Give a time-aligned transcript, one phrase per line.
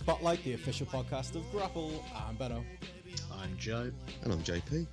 [0.00, 2.02] Spotlight, the official podcast of Grapple.
[2.26, 2.64] I'm Benno.
[3.38, 3.92] I'm Joe.
[4.22, 4.86] And I'm JP.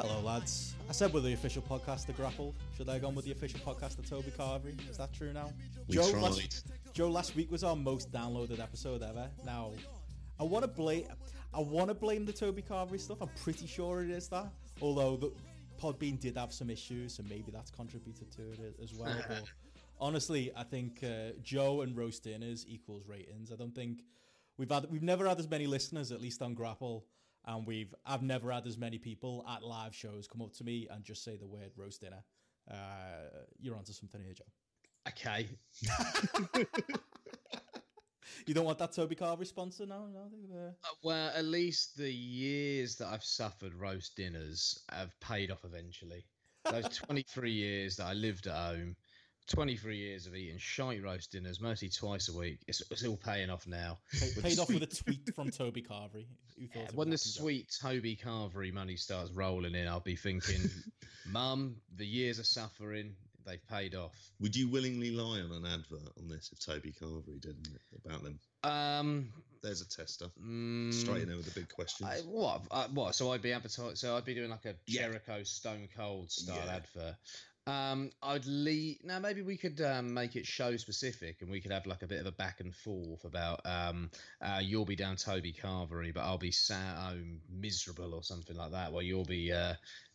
[0.00, 0.74] Hello, lads.
[0.88, 2.54] I said we're the official podcast of Grapple.
[2.74, 4.74] Should I have gone with the official podcast of Toby Carvery?
[4.88, 5.52] Is that true now?
[5.86, 6.22] We Joe, tried.
[6.22, 9.28] last, Joe, last week was our most downloaded episode ever.
[9.44, 9.72] Now,
[10.40, 11.04] I want to blame,
[11.52, 13.18] I want to blame the Toby Carvery stuff.
[13.20, 14.50] I'm pretty sure it is that.
[14.80, 15.32] Although the
[15.78, 19.14] Podbean did have some issues, so maybe that's contributed to it as well.
[19.28, 19.44] but
[20.00, 23.52] honestly, I think uh, Joe and roast dinners equals ratings.
[23.52, 24.04] I don't think
[24.58, 27.06] we've had we've never had as many listeners, at least on Grapple,
[27.46, 30.86] and we've I've never had as many people at live shows come up to me
[30.90, 32.22] and just say the word roast dinner.
[32.70, 32.74] Uh,
[33.58, 34.44] you're onto something here, Joe.
[35.08, 35.48] Okay.
[38.46, 39.84] You don't want that Toby Carvery sponsor?
[39.84, 40.30] No, no.
[40.54, 45.64] Uh, Uh, Well, at least the years that I've suffered roast dinners have paid off
[45.64, 46.24] eventually.
[46.64, 48.96] Those 23 years that I lived at home,
[49.48, 53.50] 23 years of eating shite roast dinners, mostly twice a week, it's, it's all paying
[53.50, 53.98] off now.
[54.18, 56.26] paid, paid off with a tweet from Toby Carvery.
[56.58, 57.40] Who thought it When the happen, Joe?
[57.42, 60.60] sweet Toby Carvery money starts rolling in, I'll be thinking,
[61.26, 63.14] Mum, the years of suffering,
[63.46, 64.14] they've paid off.
[64.40, 68.22] Would you willingly lie on an advert on this if Toby Carvery did it about
[68.22, 68.38] them?
[68.64, 69.28] Um,
[69.62, 70.26] There's a tester.
[70.44, 72.08] mm, Straight in there with the big questions.
[72.10, 72.62] I, what?
[72.70, 73.14] Uh, what?
[73.14, 73.94] So I'd be advertising.
[73.96, 75.02] So I'd be doing like a Yeah.
[75.02, 76.74] Jericho Stone Cold style Yeah.
[76.76, 77.14] advert.
[77.68, 79.04] Um, I'd leave.
[79.04, 82.06] Now maybe we could um, make it show specific, and we could have like a
[82.06, 86.22] bit of a back and forth about um, uh, you'll be down Toby Carvery, but
[86.22, 89.74] I'll be sat at home miserable or something like that, where you'll be uh,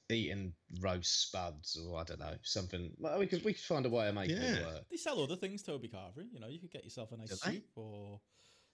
[0.09, 2.91] eating roast spuds or I don't know something.
[2.97, 4.63] Well, we could we could find a way of making it Yeah.
[4.63, 4.85] work.
[4.89, 6.25] They sell other things, Toby Carvery.
[6.33, 7.55] You know, you could get yourself a nice Do they?
[7.57, 8.19] soup, or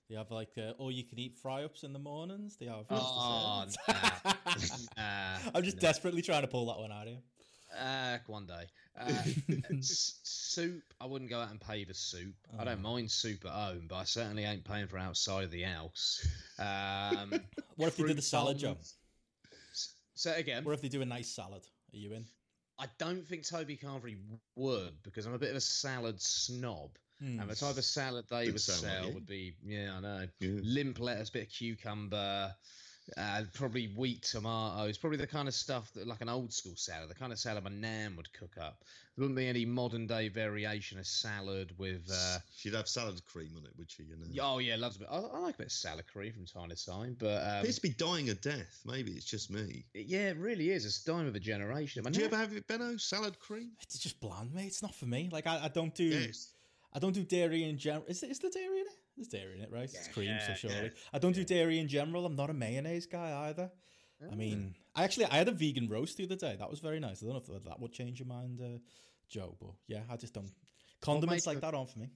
[0.09, 2.55] they have like uh, all you can eat fry ups in the mornings.
[2.55, 2.85] They have.
[2.89, 3.77] Oh, desserts.
[4.97, 5.81] nah, I'm just no.
[5.81, 7.19] desperately trying to pull that one out of you.
[7.77, 8.65] Uh, one day.
[8.99, 9.23] Uh,
[9.81, 12.33] soup, I wouldn't go out and pay for soup.
[12.59, 12.89] I don't Oh.
[12.95, 16.27] mind soup at home, but I certainly ain't paying for outside of the house.
[16.57, 17.39] Um,
[17.75, 18.73] What if they did a fruit salad, Joe?
[18.73, 18.95] bombs.
[20.15, 20.65] Say it again.
[20.65, 21.61] What if they do a nice salad?
[21.93, 22.25] Are you in?
[22.77, 24.17] I don't think Toby Carvery
[24.55, 26.91] would because I'm a bit of a salad snob.
[27.21, 27.39] Hmm.
[27.39, 29.99] And the type of salad they Didn't would sound like sell would be, yeah, I
[30.01, 30.59] know, Yeah.
[30.63, 32.53] limp lettuce, bit of cucumber,
[33.17, 37.09] uh, probably wheat tomatoes, probably the kind of stuff that like an old school salad,
[37.09, 38.83] the kind of salad my nan would cook up.
[39.15, 42.09] There wouldn't be any modern day variation of salad with.
[42.09, 44.03] Uh, She'd have salad cream on it, would she?
[44.03, 44.43] You know?
[44.53, 45.09] oh yeah, loves a bit.
[45.11, 47.75] I, I like a bit of salad cream from time to time, but um, appears
[47.75, 48.79] to be dying a death.
[48.85, 49.83] Maybe it's just me.
[49.93, 50.85] it- yeah, it really is.
[50.85, 52.03] It's a dime of a generation.
[52.03, 52.95] My Do you ever have it, Benno?
[52.97, 53.71] Salad cream?
[53.81, 54.67] It's just bland, mate.
[54.67, 55.29] It's not for me.
[55.31, 56.05] Like I, I don't do.
[56.05, 56.53] Yes.
[56.93, 58.05] I don't do dairy in general.
[58.07, 58.93] Is, is there dairy in it?
[59.19, 59.83] There's dairy in it, right?
[59.83, 60.75] it's cream, so surely.
[60.77, 62.25] yeah, I don't do dairy in general.
[62.25, 63.69] I'm not a mayonnaise guy either.
[64.31, 66.55] I mean, I actually I had a vegan roast the other day.
[66.57, 67.21] That was very nice.
[67.21, 68.79] I don't know if that would change your mind, uh,
[69.29, 70.49] Joe, but yeah, I just don't.
[71.01, 72.09] Condiments like you- that aren't for me.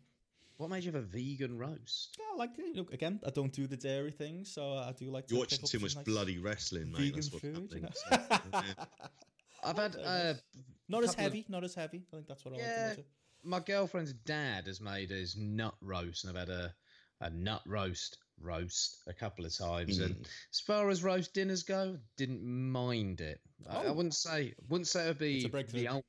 [0.58, 2.16] What made you have a vegan roast?
[2.18, 5.28] Yeah, like you know, again, I don't do the dairy thing, so I do like.
[5.28, 7.00] to You're watching too much nice bloody wrestling, mate.
[7.00, 7.72] vegan That's what's food.
[7.74, 7.90] you know?
[9.66, 10.34] I've had uh,
[10.88, 12.04] not as couple of- heavy, not as heavy.
[12.14, 12.86] I think that's what I Yeah.
[12.88, 13.04] like to
[13.46, 16.74] my girlfriend's dad has made his nut roast, and I've had a,
[17.24, 20.00] a nut roast roast a couple of times.
[20.00, 20.06] Mm.
[20.06, 23.40] And as far as roast dinners go, didn't mind it.
[23.70, 23.94] I, I Oh.
[23.94, 25.84] wouldn't say wouldn't say it would be It's a breakthrough.
[25.84, 26.04] the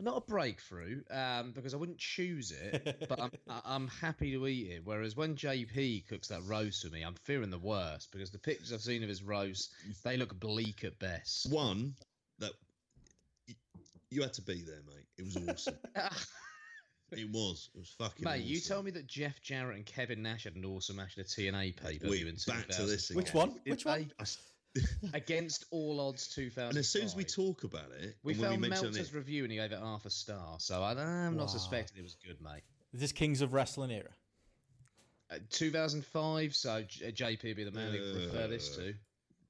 [0.00, 4.46] not a breakthrough, um, because I wouldn't choose it, but I'm I- I'm happy to
[4.46, 4.82] eat it.
[4.84, 8.72] Whereas when JP cooks that roast for me, I'm fearing the worst because the pictures
[8.72, 9.72] I've seen of his roast,
[10.04, 11.50] they look bleak at best.
[11.50, 11.94] One
[12.38, 12.52] that
[14.10, 15.06] you had to be there, mate.
[15.18, 15.74] It was awesome.
[17.12, 17.70] it was.
[17.74, 18.24] It was fucking.
[18.24, 21.24] Mate, you told me that Jeff Jarrett and Kevin Nash had an awesome match at
[21.24, 23.16] a TNA pay per Wait, view in back to this 2000.
[23.16, 23.60] Which one?
[23.66, 23.98] Which one?
[24.00, 24.08] they?
[24.18, 24.38] I s-
[25.14, 26.68] Against all odds 2000.
[26.68, 29.42] and as soon as we talk about it, we found we mention Meltzer's it, review
[29.42, 30.56] and he gave it half a star.
[30.60, 31.40] So I, I'm Wow.
[31.44, 32.62] not suspecting it was good, mate.
[32.92, 34.10] Is this Kings of Wrestling era?
[35.30, 38.94] Uh, 2005, so J- JP would be the man to refer this Uh, to.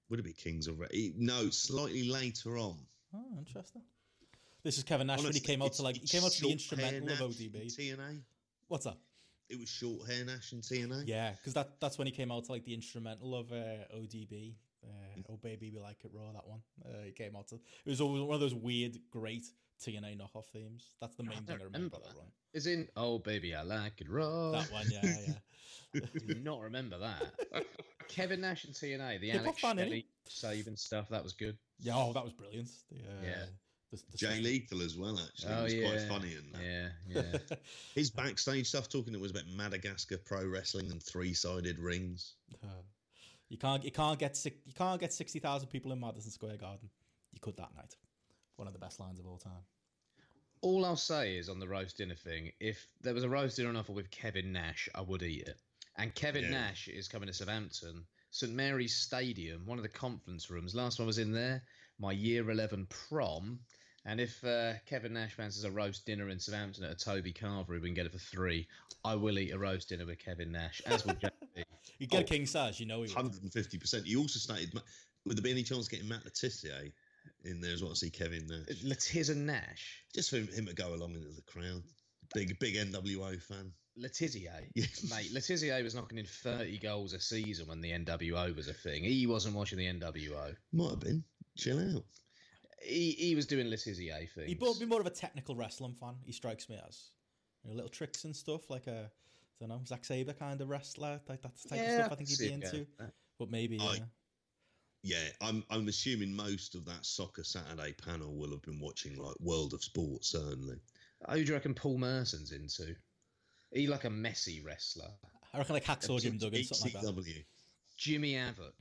[0.08, 2.78] would it be Kings of Re- No, slightly later on.
[3.14, 3.82] Oh, interesting.
[4.68, 6.52] This is Kevin Nash when he came out to like he came out to the
[6.52, 7.74] instrumental of ODB.
[7.74, 8.20] TNA.
[8.66, 8.98] What's that?
[9.48, 11.04] It was short hair Nash and TNA.
[11.06, 14.56] Yeah, because that that's when he came out to like the instrumental of uh, ODB.
[14.84, 16.32] Uh, oh baby, we like it raw.
[16.32, 16.60] That one.
[16.84, 17.48] Uh, it came out.
[17.48, 19.46] To, it was always one of those weird, great
[19.82, 20.90] TNA knockoff themes.
[21.00, 21.72] That's the main thing I remember.
[21.72, 22.18] remember That that.
[22.18, 22.26] run.
[22.52, 24.50] Is in Oh Baby I Like It Raw.
[24.50, 25.32] That one, yeah, yeah.
[26.14, 27.64] I do not remember that.
[28.08, 29.82] Kevin Nash and TNA, the Hip-hop Alex?
[29.82, 31.56] Shelley saving stuff, that was good.
[31.80, 32.68] Yeah, oh, that was brilliant.
[32.92, 33.44] The, uh, Yeah.
[33.90, 35.52] The, the Jay stuff- Lethal as well, actually.
[35.52, 36.62] oh it was yeah, quite funny in that.
[36.62, 37.56] Yeah, yeah.
[37.94, 42.35] His backstage stuff talking it was about Madagascar pro wrestling and three sided rings.
[42.62, 42.82] Uh,
[43.49, 46.90] you can't you can't get you can't get sixty thousand people in Madison Square Garden.
[47.32, 47.94] You could that night.
[48.56, 49.62] One of the best lines of all time.
[50.61, 53.69] All I'll say is on the roast dinner thing, if there was a roast dinner
[53.69, 55.56] on offer with Kevin Nash, I would eat it.
[55.96, 56.50] And Kevin Yeah.
[56.50, 60.75] Nash is coming to Southampton, St Mary's Stadium, one of the conference rooms.
[60.75, 61.62] Last time I was in there,
[62.00, 63.61] my year 11 prom.
[64.06, 67.80] And if uh, Kevin Nash fancies a roast dinner in Southampton at a Toby Carvery,
[67.80, 68.66] we can get it for three.
[69.04, 71.30] I will eat a roast dinner with Kevin Nash, as will JP.
[71.98, 74.04] You get a Oh, king size, you know he 150%.
[74.04, 74.72] He also stated,
[75.24, 76.92] would there be any chance of getting Matt Le Tissier
[77.44, 78.82] in there as well to see Kevin Nash?
[78.84, 80.04] Le Tis and Nash.
[80.14, 81.82] Just for him to go along into the crowd.
[82.34, 83.72] Big, big NWO fan.
[83.96, 84.68] Le Tissier,
[85.10, 85.32] mate.
[85.32, 89.02] Le Tissier was knocking in 30 goals a season when the NWO was a thing.
[89.02, 90.54] He wasn't watching the NWO.
[90.72, 91.24] Might have been.
[91.56, 92.04] Chill out.
[92.82, 94.46] He, he was doing Le Tissier things.
[94.48, 96.14] He would be more of a technical wrestling fan.
[96.25, 97.10] He strikes me as
[97.64, 100.69] you know, little tricks and stuff like a I don't know Zack Sabre kind of
[100.69, 101.20] wrestler.
[101.28, 102.86] Like that's the type of stuff I think he'd be him into.
[102.98, 103.10] going.
[103.38, 104.00] But maybe I- yeah.
[105.04, 109.38] Yeah, I'm I'm assuming most of that Soccer Saturday panel will have been watching like
[109.38, 110.76] World of Sport, certainly.
[111.30, 112.96] Who do you reckon Paul Merson's into?
[113.72, 115.10] He like a messy wrestler.
[115.54, 117.44] I reckon like Hacksaw Jim Duggan, something like that.
[117.96, 118.75] Jimmy Havoc.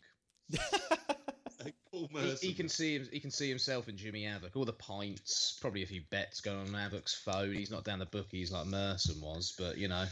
[2.01, 4.55] Like Paul He, he can see him, he can see himself in Jimmy Havoc.
[4.55, 7.53] All the pints, probably a few bets going on Havoc's phone.
[7.53, 10.05] He's not down the bookies like Merson was, but you know,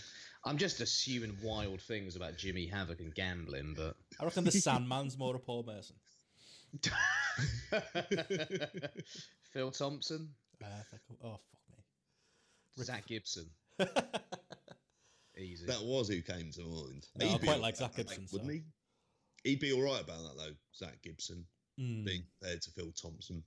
[0.43, 3.73] I'm just assuming wild things about Jimmy Havoc and gambling.
[3.75, 5.95] But I reckon the Sandman's more a Paul Merson.
[9.53, 10.29] Phil Thompson,
[10.63, 11.61] Uh, like, oh fuck
[12.77, 12.83] me.
[12.83, 13.45] Zack Gibson,
[15.37, 15.65] easy.
[15.65, 17.07] That was who came to mind.
[17.17, 18.53] No, I quite like Zack about that, Gibson, wouldn't so-
[19.43, 19.49] he?
[19.51, 21.45] He'd be all right about that though, Zack Gibson,
[21.79, 22.05] Mm.
[22.05, 23.43] being compared to Phil Thompson.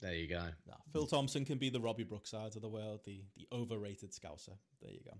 [0.00, 0.42] There you go.
[0.66, 4.56] No, Phil Thompson can be the Robbie Brooksides of the world, the the overrated Scouser.
[4.82, 5.12] There you go.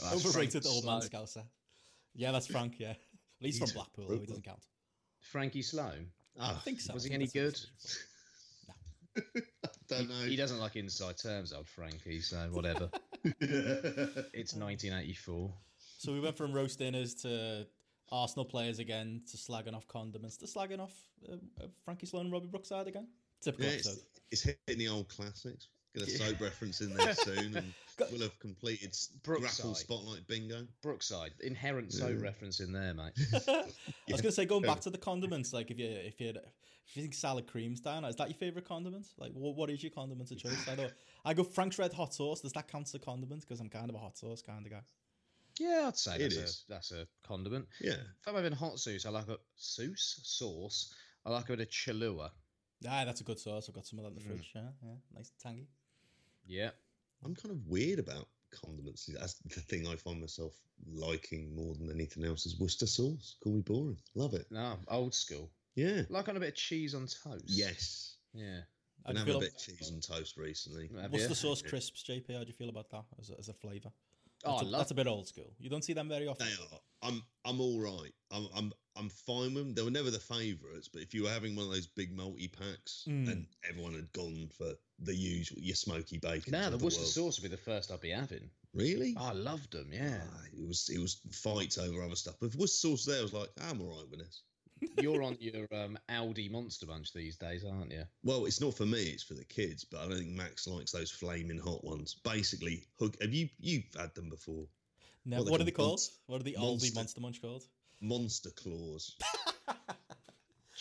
[0.00, 1.44] Well, that's overrated Frank old man Scouser.
[2.14, 2.74] Yeah, that's Frank.
[2.78, 2.98] Yeah, at
[3.40, 4.62] least He's from Blackpool, though, he doesn't count.
[5.20, 6.08] Frankie Sloan.
[6.38, 6.92] Ah, I think so.
[6.94, 7.58] Was he any good?
[7.58, 8.02] he said.
[9.88, 10.28] don't He, know.
[10.30, 12.20] he doesn't like inside terms, old Frankie.
[12.20, 12.90] So whatever.
[13.24, 15.52] it's 1984.
[15.98, 17.66] So we went from roast dinners to
[18.12, 20.92] Arsenal players again to slagging off condiments to slagging off
[21.28, 23.08] uh, uh, Frankie Sloan and Robbie Brookside again.
[23.40, 24.04] Typical yeah, it's, episode.
[24.30, 25.68] it's hitting the old classics.
[25.94, 29.56] Get a soap reference in there soon, and Got- we'll have completed Brookside.
[29.56, 30.66] grapple spotlight bingo.
[30.82, 32.20] Brookside, inherent so Yeah.
[32.22, 33.12] reference in there, mate.
[33.48, 33.64] I
[34.10, 37.02] was gonna say going back to the condiments, like if you if you if you
[37.02, 39.06] think salad cream's down, is that your favorite condiment?
[39.18, 40.66] Like what what is your condiment of choice?
[40.70, 40.92] I don't.
[41.24, 42.40] I go Frank's red hot sauce.
[42.40, 43.42] Does that count as a condiment?
[43.42, 44.80] Because I'm kind of a hot sauce kind of guy.
[45.58, 46.64] Yeah, I'd say It that's is.
[46.68, 47.66] a, that's a condiment.
[47.80, 50.94] Yeah, If I'm having hot sauce, I like a sauce sauce.
[51.24, 52.32] I like a bit of Cholula.
[52.88, 53.68] Ah, that's a good sauce.
[53.68, 54.26] I've got some of that in the Mm.
[54.36, 54.50] fridge.
[54.54, 55.68] Yeah, yeah, nice tangy.
[56.46, 56.70] Yeah,
[57.24, 59.06] I'm kind of weird about condiments.
[59.06, 60.54] That's the thing I find myself
[60.92, 63.36] liking more than anything else is Worcester sauce.
[63.42, 63.98] Call me boring.
[64.14, 64.46] Love it.
[64.50, 65.50] no, old school.
[65.74, 66.02] Yeah.
[66.10, 67.44] Like on a bit of cheese on toast.
[67.46, 68.16] Yes.
[68.34, 68.60] Yeah.
[69.06, 70.90] How Been do you having a bit of cheese on toast recently.
[71.00, 72.32] Have What's the sauce crisps, JP?
[72.34, 73.90] How do you feel about that as a, as a flavour?
[74.44, 75.52] Oh, That's, I a, love that's a bit old school.
[75.60, 76.46] You don't see them very often.
[76.46, 76.80] They are.
[77.02, 77.22] I'm.
[77.44, 78.12] I'm all right.
[78.30, 78.48] I'm.
[78.54, 78.72] I'm.
[78.96, 79.74] I'm fine with them.
[79.74, 82.48] They were never the favourites, but if you were having one of those big multi
[82.48, 83.30] packs Mm.
[83.30, 86.52] and everyone had gone for the usual, your smoky bacon.
[86.52, 87.12] No, the of Worcester world.
[87.34, 88.50] sauce would be the first I'd be having.
[88.74, 89.14] Really?
[89.18, 89.90] Oh, I loved them.
[89.92, 90.20] Yeah.
[90.22, 90.90] Ah, it was.
[90.94, 92.34] It was fights over other stuff.
[92.40, 94.42] But if Worcester sauce there, I was like, I'm all right with this.
[95.00, 98.04] You're on your um, Aldi Monster Munch these days, aren't you?
[98.22, 99.84] Well, it's not for me; it's for the kids.
[99.84, 102.16] But I don't think Max likes those flaming hot ones.
[102.24, 103.16] Basically, hook.
[103.20, 104.66] Have you you've had them before?
[105.24, 106.00] No, what what, are are they they called?
[106.00, 106.08] called?
[106.26, 106.88] What are the Monster.
[106.88, 107.64] Aldi Monster Munch called?
[108.00, 109.16] Monster claws.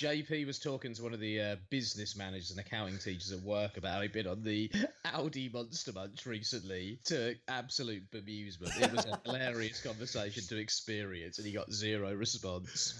[0.01, 3.77] JP was talking to one of the uh, business managers and accounting teachers at work
[3.77, 4.71] about how he'd been on the
[5.05, 8.81] Aldi Monster Munch recently to absolute bemusement.
[8.81, 12.99] It was a hilarious conversation to experience, and he got zero response.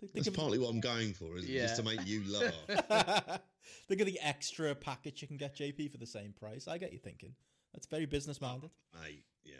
[0.00, 1.58] Think That's of, partly what I'm going for, isn't it?
[1.58, 3.40] Just to make you laugh.
[3.88, 6.66] think of the extra package you can get, JP, for the same price.
[6.66, 7.34] I get you thinking.
[7.74, 8.70] That's very business minded.
[8.94, 9.54] Oh, mate, yeah.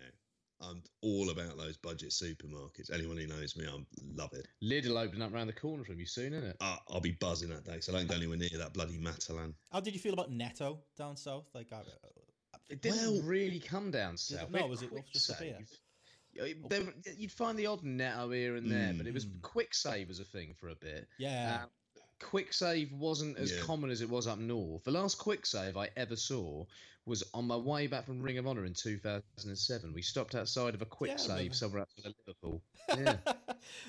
[0.62, 2.92] I'm all about those budget supermarkets.
[2.92, 3.78] Anyone who knows me, I
[4.14, 4.46] love it.
[4.62, 6.56] Lidl opening up round the corner from you soon, isn't it?
[6.60, 9.54] I, I'll be buzzing that day, so I don't go anywhere near that bloody Matalan.
[9.72, 11.46] How did you feel about Netto down south?
[11.54, 14.50] Like, I, uh, It didn't Well- really come down south.
[14.50, 15.56] no, was it Kwik just up here?
[15.58, 15.78] Save.
[16.40, 16.44] Uh,
[17.16, 19.40] you'd find the odd Netto here and there, but it was Mm.
[19.40, 21.08] Kwik Save as a thing for a bit.
[21.18, 21.62] Yeah.
[21.64, 21.70] Um,
[22.20, 23.62] Kwik Save wasn't as Yeah.
[23.62, 24.84] common as it was up north.
[24.84, 26.66] The last Kwik Save I ever saw
[27.06, 29.92] was on my way back from Ring of Honor in 2007.
[29.94, 32.62] We stopped outside of a Kwik Yeah, save somewhere outside of Liverpool.
[32.90, 33.16] Yeah.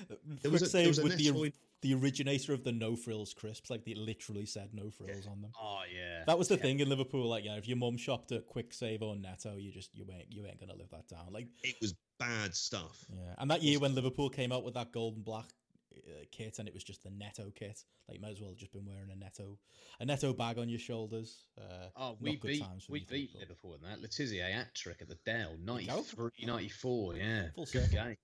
[0.08, 3.34] There Kwik was a- there save was with the the originator of the no frills
[3.34, 5.50] crisps, like they literally said no frills on them.
[5.60, 6.24] oh yeah.
[6.26, 7.28] That was the thing in Liverpool.
[7.28, 10.32] Like, yeah, if your mum shopped at Kwik Save or Netto, you just you ain't
[10.32, 11.32] you ain't gonna live that down.
[11.32, 13.04] Like, It was bad stuff.
[13.12, 13.34] yeah.
[13.38, 15.46] And that year when Liverpool came out with that gold and black
[15.94, 18.58] uh, kit, and it was just the Netto kit, like, you might as well have
[18.58, 19.58] just been wearing a Netto
[20.00, 21.44] a Netto bag on your shoulders.
[21.58, 23.72] Uh, Oh, we beat we beat Liverpool.
[23.72, 24.00] Liverpool in that.
[24.00, 28.16] Le Tissier hat trick at the Dell, you 93, 94, Yeah, Full game.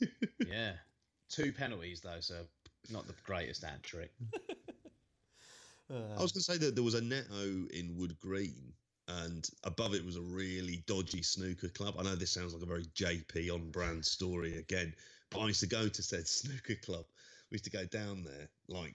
[0.46, 0.72] yeah,
[1.28, 2.44] two penalties though, so
[2.90, 4.10] not the greatest hat trick.
[5.90, 8.72] Uh, I was going to say that there was a Netto in Wood Green,
[9.08, 11.94] and above it was a really dodgy snooker club.
[11.98, 14.94] I know this sounds like a very JP on brand story again,
[15.30, 17.04] but I used to go to said snooker club.
[17.50, 18.94] We used to go down there like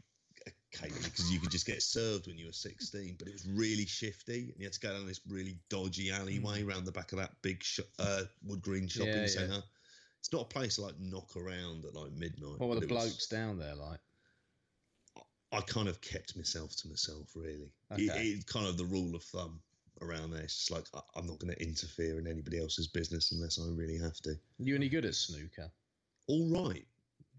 [0.73, 3.85] occasionally because you could just get served when you were 16, but it was really
[3.85, 7.19] shifty, and you had to go down this really dodgy alleyway around the back of
[7.19, 9.27] that big sh- uh, Wood Green shopping Yeah, yeah.
[9.27, 9.63] centre.
[10.27, 12.59] It's not a place to like knock around at like midnight.
[12.59, 14.01] What were the it was- blokes down there like?
[15.53, 17.71] I kind of kept myself to myself, really.
[17.91, 18.27] It, Okay.
[18.27, 19.61] it's kind of the rule of thumb
[20.01, 20.41] around there.
[20.41, 23.69] It's just like I, I'm not going to interfere in anybody else's business unless I
[23.69, 24.37] really have to.
[24.59, 25.71] You any good at snooker?
[26.27, 26.85] All right,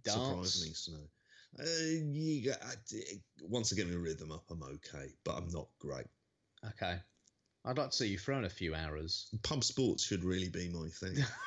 [0.04, 0.54] Darts?
[0.54, 0.92] surprisingly so.
[1.60, 1.64] Uh,
[2.10, 2.72] you, I,
[3.42, 6.06] once I get my rhythm up, I'm okay, but I'm not great.
[6.64, 6.98] Okay.
[7.68, 9.28] I'd like to see you thrown a few hours.
[9.42, 11.22] Pub sports should really be my thing.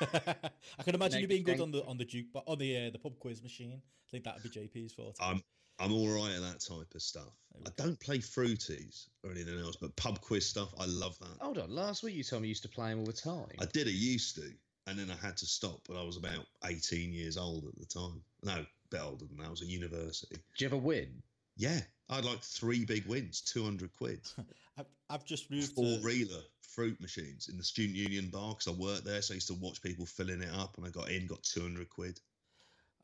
[0.78, 1.62] I can imagine you being good thing.
[1.62, 3.82] on the on the juke, but on the uh, the pub quiz machine.
[3.82, 5.16] I think that'd be JP's forte.
[5.20, 5.42] I'm
[5.80, 7.32] I'm all right at that type of stuff.
[7.56, 7.84] I go.
[7.84, 11.40] don't play fruities or anything else, but pub quiz stuff, I love that.
[11.40, 13.56] Hold on, last week you told me you used to play them all the time.
[13.60, 13.88] I did.
[13.88, 14.48] I used to,
[14.86, 17.86] and then I had to stop when I was about eighteen years old at the
[17.86, 18.22] time.
[18.44, 19.48] No, a bit older than that.
[19.48, 20.36] I was at university.
[20.36, 21.20] Did you ever win?
[21.56, 24.20] Yeah, I had like three big wins, two hundred quid,
[24.78, 28.68] I've, I've just moved four to reeler fruit machines in the student union bar because
[28.68, 31.10] I worked there, so I used to watch people filling it up, and I got
[31.10, 32.18] in, got two hundred quid.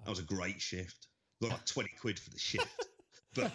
[0.05, 1.09] That was a great shift.
[1.43, 2.87] Got like twenty quid for the shift.
[3.35, 3.53] But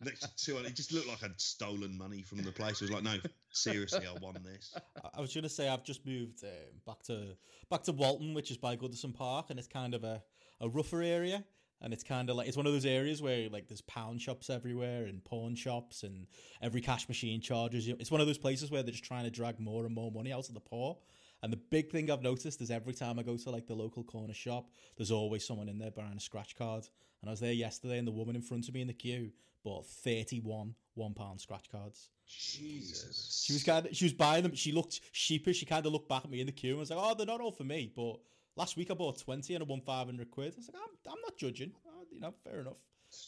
[0.00, 2.80] next to 200, it just looked like I'd stolen money from the place.
[2.80, 3.16] I was like, no,
[3.50, 4.74] seriously, I won this.
[5.12, 6.50] I- was gonna say I've just moved um,
[6.86, 7.36] back to
[7.68, 10.22] back to Walton, which is by Goodison Park, and it's kind of a,
[10.60, 11.44] a rougher area.
[11.82, 14.48] And it's kind of like it's one of those areas where like there's pound shops
[14.48, 16.26] everywhere and pawn shops and
[16.62, 17.96] every cash machine charges you.
[18.00, 20.32] It's one of those places where they're just trying to drag more and more money
[20.32, 20.96] out of the poor.
[21.42, 24.02] And the big thing I've noticed is every time I go to like the local
[24.02, 26.88] corner shop, there's always someone in there buying a scratch card.
[27.20, 29.32] And I was there yesterday, and the woman in front of me in the queue
[29.62, 32.08] bought 31 one pound scratch cards.
[32.26, 33.44] Jesus.
[33.46, 34.54] She was kind of, she was buying them.
[34.54, 35.58] She looked sheepish.
[35.58, 37.26] She kind of looked back at me in the queue and was like, "Oh, they're
[37.26, 38.16] not all for me." But
[38.56, 40.54] last week I bought twenty and I won five hundred quid.
[40.54, 41.72] I was like, "I'm, I'm not judging.
[41.86, 42.78] Oh, you know, fair enough.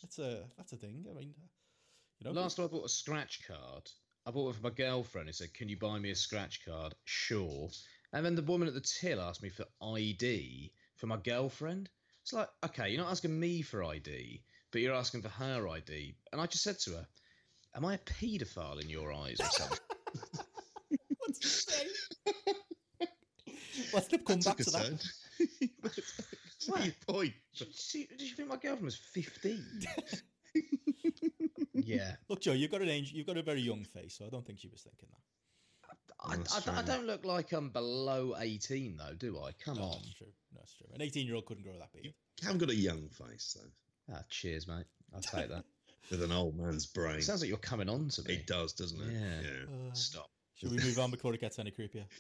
[0.03, 1.07] That's a that's a thing.
[1.11, 1.35] I mean,
[2.21, 3.91] you know, Last time I bought a scratch card,
[4.27, 6.95] I bought it for my girlfriend who said, Can you buy me a scratch card?
[7.05, 7.71] Sure.
[8.13, 11.89] And then the woman at the till asked me for ID for my girlfriend.
[12.23, 16.15] It's like, okay, you're not asking me for ID, but you're asking for her ID.
[16.33, 17.07] And I just said to her,
[17.75, 19.79] Am I a paedophile in your eyes or something?
[21.19, 21.87] what's he say?
[23.91, 24.93] What's the That comeback took to that?
[25.39, 25.49] Turn.
[26.67, 27.35] What's your point?
[27.57, 29.65] Did you, did you think my girlfriend was 15?
[31.75, 32.17] yeah.
[32.29, 34.47] Look, Joe, you've got an angel, you've got a very young face, so I don't
[34.47, 35.23] think she was thinking that.
[36.21, 39.53] I, That's I, I don't look like I'm below 18, though, do I?
[39.65, 39.91] Come No, on.
[40.03, 40.27] that's true.
[40.53, 40.87] No, that's true.
[40.95, 42.07] An eighteen-year-old couldn't grow that beard.
[42.07, 44.87] You haven't got a young face though, Ah, cheers, mate.
[45.15, 45.65] I'll take that.
[46.11, 47.17] with an old man's brain.
[47.19, 48.35] It sounds like you're coming on to me.
[48.35, 49.13] It does, doesn't it?
[49.13, 49.67] Yeah.
[49.69, 50.31] Uh, Stop.
[50.59, 52.05] Should we move on before it gets any creepier?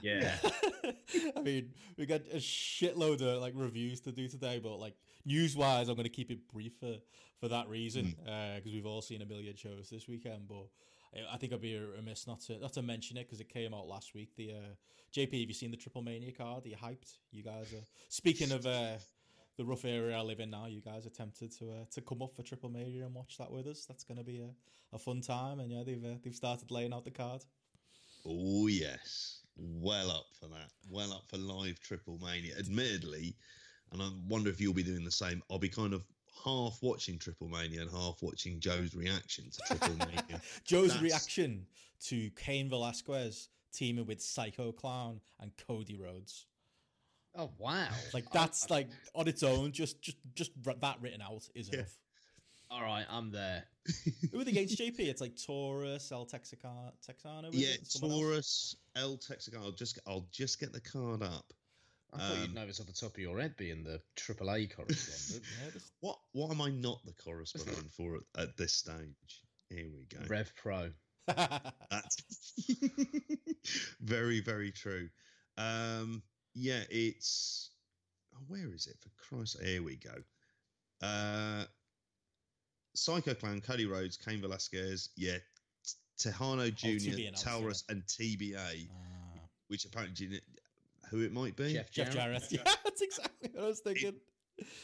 [0.00, 0.34] Yeah.
[1.36, 4.94] I mean, we got a shitload of like reviews to do today, but like
[5.26, 6.94] news wise, I'm going to keep it brief for,
[7.40, 10.48] for that reason because we've all seen a million shows this weekend.
[10.48, 10.68] But
[11.14, 13.74] I- I think I'd be remiss not to not to mention it because it came
[13.74, 14.30] out last week.
[14.36, 14.74] The uh,
[15.14, 16.64] JP, have you seen the Triplemania card?
[16.64, 17.18] Are you hyped?
[17.32, 18.92] You guys are speaking of uh,
[19.58, 20.66] the rough area I live in now.
[20.66, 23.66] You guys are tempted to uh, to come up for Triplemania and watch that with
[23.66, 23.84] us.
[23.86, 24.50] That's going to be a,
[24.94, 27.44] a fun time, and yeah, they've uh, they've started laying out the card.
[28.26, 30.70] Oh yes, well up for that.
[30.90, 32.58] Well up for live Triplemania.
[32.58, 33.36] Admittedly,
[33.92, 35.42] and I wonder if you'll be doing the same.
[35.50, 36.04] I'll be kind of
[36.44, 40.40] half watching Triplemania and half watching Joe's reaction to Triple Mania.
[40.64, 41.66] Joe's That's- reaction
[42.06, 46.46] to Cain Velasquez teaming with Psycho Clown and Cody Rhodes.
[47.38, 47.86] Oh wow!
[48.14, 51.80] Like oh, that's like on its own, just just just that written out is Yeah.
[51.80, 51.96] enough.
[52.70, 53.64] All right, I'm there.
[54.32, 54.98] Who are the against JP?
[54.98, 57.54] It's like Taurus, El Texaca- Texano.
[57.54, 57.88] is yeah, it?
[58.00, 59.58] Taurus, El Texaco.
[59.62, 61.52] I'll just I'll just get the card up.
[62.12, 64.70] I thought Um, you'd know this off the top of your head, being the AAA
[64.76, 65.82] correspondent.
[66.00, 69.42] What what am I not the correspondent for at, at this stage?
[69.68, 70.24] Here we go.
[70.28, 70.90] Rev Pro.
[71.26, 72.22] That's
[74.00, 75.08] very, very true.
[75.58, 76.22] Um,
[76.54, 77.70] yeah, it's
[78.34, 78.96] oh, where is it?
[79.00, 80.14] For Christ, here we go.
[81.02, 81.64] Uh,
[82.96, 85.36] Psycho Clown, Cody Rhodes, Cain Velasquez, yeah,
[86.18, 89.40] T- Texano Jr., TBN, obviously, Taurus, and TBA, Ah.
[89.68, 90.38] which apparently do you know
[91.10, 91.72] who it might be.
[91.74, 92.42] Jeff Jeff Jarrett.
[92.50, 92.62] Jarrett.
[92.66, 94.14] Yeah, that's exactly what I was thinking.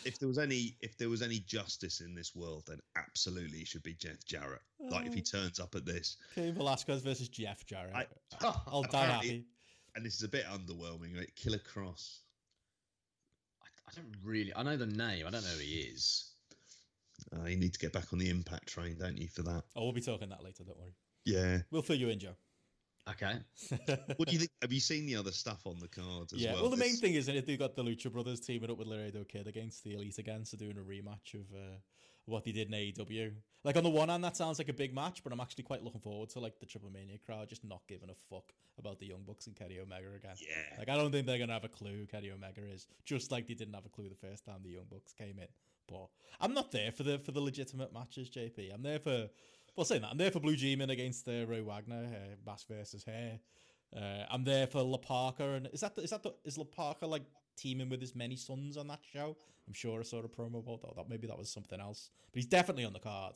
[0.04, 3.68] If there was any, if there was any justice in this world, then absolutely it
[3.68, 4.60] should be Jeff Jarrett.
[4.78, 5.38] Like if he Oh.
[5.38, 7.94] turns up at this, Cain Velasquez versus Jeff Jarrett.
[7.94, 8.06] I-
[8.66, 9.46] I'll die happy.
[9.96, 11.34] and this is a bit underwhelming, right?
[11.36, 12.18] Killer Kross.
[13.62, 14.52] I, I don't really.
[14.54, 15.26] I know the name.
[15.26, 16.31] I don't know who he is.
[17.34, 19.64] Uh, you need to get back on the impact train, don't you, for that?
[19.76, 20.64] Oh, we'll be talking that later.
[20.64, 20.94] Don't worry.
[21.24, 21.58] Yeah.
[21.70, 22.36] We'll fill you in, Joe.
[23.08, 23.34] Okay.
[24.16, 24.50] What do you think?
[24.60, 26.52] Have you seen the other stuff on the card as yeah.
[26.52, 26.62] well?
[26.62, 29.24] Well, the main thing is that they got the Lucha Brothers teaming up with Laredo
[29.24, 31.78] Kid against the Elite again, so doing a rematch of uh,
[32.26, 33.32] what they did in AEW.
[33.64, 35.82] Like on the one hand, that sounds like a big match, but I'm actually quite
[35.82, 39.22] looking forward to like the Triplemania crowd just not giving a fuck about the Young
[39.26, 40.36] Bucks and Kenny Omega again.
[40.40, 40.78] Yeah.
[40.78, 43.48] Like I don't think they're gonna have a clue who Kenny Omega is, just like
[43.48, 45.48] they didn't have a clue the first time the Young Bucks came in.
[45.88, 46.08] But
[46.40, 48.74] I'm not there for the for the legitimate matches, JP.
[48.74, 49.28] I'm there for
[49.76, 53.04] well, saying that I'm there for Blue Demon against uh, Ray Wagner, uh, Bass versus
[53.04, 53.38] Hair.
[53.94, 56.64] Uh, I'm there for La Parka, and is that the, is that the, is La
[56.64, 57.22] Parka like
[57.56, 59.36] teaming with his many sons on that show?
[59.66, 60.96] I'm sure I saw a promo about that.
[60.96, 61.08] that.
[61.08, 63.34] Maybe that was something else, but he's definitely on the card.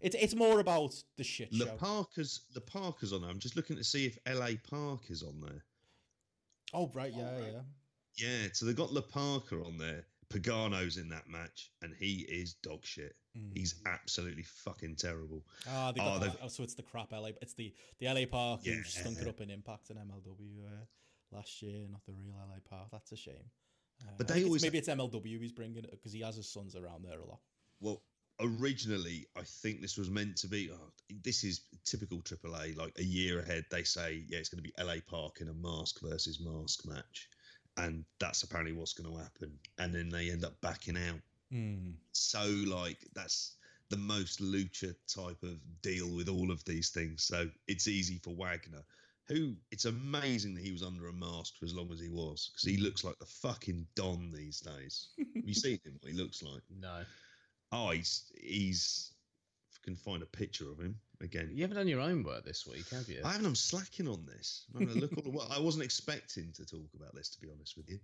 [0.00, 1.76] It's it's more about the shit The show.
[1.76, 3.30] Parkers, the Parkers on there.
[3.30, 5.64] I'm just looking to see if LA Park is on there.
[6.74, 7.60] oh right, yeah, yeah.
[8.16, 10.04] Yeah, so they got La Parka on there.
[10.30, 13.16] Pagano's in that match, and he is dog shit.
[13.36, 13.56] Mm.
[13.56, 15.44] He's absolutely fucking terrible.
[15.66, 17.30] Ah, they Oh, got that- oh, so it's the crap LA.
[17.40, 20.84] It's the the LA Park who stunk it up in Impact and MLW uh,
[21.36, 22.88] last year, not the real LA Park.
[22.92, 23.50] That's a shame.
[24.02, 26.36] Uh, But they think it's- always- maybe it's MLW he's bringing it because he has
[26.36, 27.40] his sons around there a lot.
[27.80, 28.02] Well,
[28.40, 30.70] originally, I think this was meant to be.
[30.70, 30.92] Oh,
[31.24, 32.76] this is typical AAA.
[32.76, 35.54] Like a year ahead, they say, yeah, it's going to be LA Park in a
[35.54, 37.28] mask versus mask match,
[37.78, 39.52] and that's apparently what's going to happen.
[39.78, 41.20] And then they end up backing out.
[41.50, 41.92] Hmm.
[42.12, 43.56] So, like, that's
[43.88, 47.24] the most lucha type of deal with all of these things.
[47.24, 48.82] So it's easy for Wagner.
[49.28, 52.50] Who it's amazing that he was under a mask for as long as he was
[52.50, 55.08] because he looks like the fucking Don these days.
[55.18, 55.98] Have you seen him?
[56.00, 56.62] What he looks like?
[56.80, 57.02] No.
[57.70, 59.12] Oh, he's he's.
[59.70, 61.50] If I can find a picture of him again.
[61.52, 63.20] You haven't done your own work this week, have you?
[63.24, 63.46] I haven't.
[63.46, 64.64] I'm slacking on this.
[64.74, 65.30] I'm going to look all the.
[65.30, 67.98] Well, I wasn't expecting to talk about this, to be honest with you.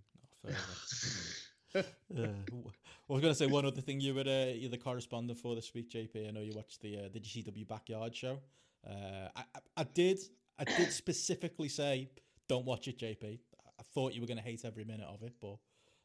[0.46, 1.85] Oh, fair.
[2.16, 2.70] Uh, w-
[3.11, 4.00] I was going to say one other thing.
[4.00, 6.29] You were uh, you're the correspondent for this week, JP.
[6.29, 8.38] I know you watched the uh, the GCW backyard show.
[8.87, 10.20] Uh, I, I, I did
[10.57, 12.09] I did specifically say
[12.48, 13.24] don't watch it, JP.
[13.24, 15.57] I, I thought you were going to hate every minute of it, but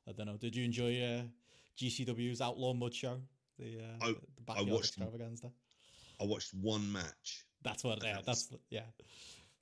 [0.08, 0.38] I don't know.
[0.38, 1.22] Did you enjoy uh,
[1.78, 3.20] GCW's Outlaw Mud show?
[3.60, 5.52] The uh, I- the backyard watched- extravaganza.
[6.22, 7.46] I watched one match.
[7.64, 8.04] That's what.
[8.04, 8.82] Yeah, that's yeah.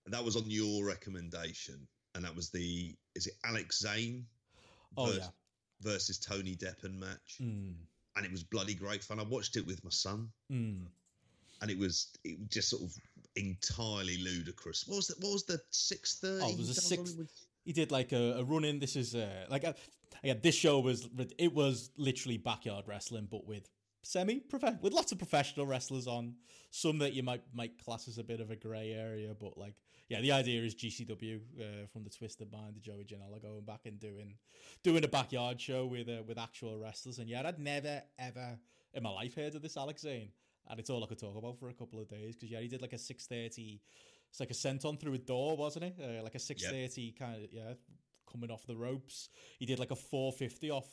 [0.08, 4.26] That was on your recommendation, and that was the is it Alex Zane
[4.96, 5.28] Oh vers- yeah.
[5.82, 7.74] versus Tony Deppen match, Mm,
[8.16, 9.20] and it was bloody great fun.
[9.20, 10.86] I watched it with my son, mm.
[11.62, 12.94] and it was it was just sort of
[13.36, 14.88] entirely ludicrous.
[14.88, 16.44] What was the what was the six thirty?
[16.44, 17.16] Oh, it was a six-
[17.66, 18.80] he did like a, a run in.
[18.80, 19.76] This is uh, like a,
[20.24, 20.36] yeah.
[20.42, 23.70] This show was it was literally backyard wrestling, but with
[24.04, 24.42] semi
[24.82, 26.36] with lots of professional wrestlers on.
[26.70, 29.76] Some that you might might class as a bit of a grey area, but like
[30.10, 33.82] yeah, the idea is GCW uh, from the Twisted Mind to Joey Janela going back
[33.86, 34.36] and doing
[34.84, 37.20] doing a backyard show with uh, with actual wrestlers.
[37.20, 38.58] And yeah, I'd never ever
[38.94, 40.30] in my life heard of this Alex Zane,
[40.70, 42.68] and it's all I could talk about for a couple of days because yeah, he
[42.68, 43.82] did like a six thirty.
[44.30, 45.96] It's like a senton through a door, wasn't it?
[46.02, 47.74] Uh, like a six thirty kind of yeah,
[48.32, 49.30] coming off the ropes.
[49.60, 50.88] He did like a four fifty off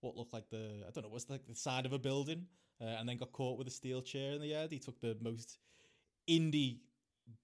[0.00, 2.46] what looked like the I don't know, what's like the side of a building,
[2.80, 4.70] uh, and then got caught with a steel chair in the head.
[4.70, 5.58] He took the most
[6.28, 6.78] indie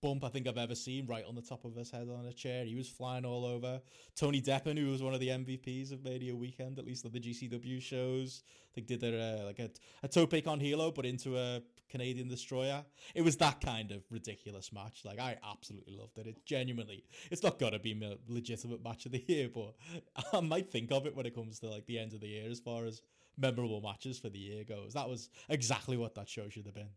[0.02, 2.32] bump I think I've ever seen right on the top of his head on a
[2.32, 2.64] chair.
[2.64, 3.80] He was flying all over.
[4.16, 7.20] Tony Deppen, who was one of the MVPs of Mania Weekend, at least on the
[7.20, 9.70] GCW shows, I think did their uh, like a,
[10.02, 12.84] a tope con hilo, but into a Canadian destroyer.
[13.14, 15.02] It was that kind of ridiculous match.
[15.04, 16.26] Like I absolutely loved it.
[16.26, 19.74] It genuinely, it's not gonna be my legitimate match of the year, but
[20.32, 22.50] I might think of it when it comes to like the end of the year
[22.50, 23.02] as far as
[23.36, 24.94] memorable matches for the year goes.
[24.94, 26.90] That was exactly what that show should have been.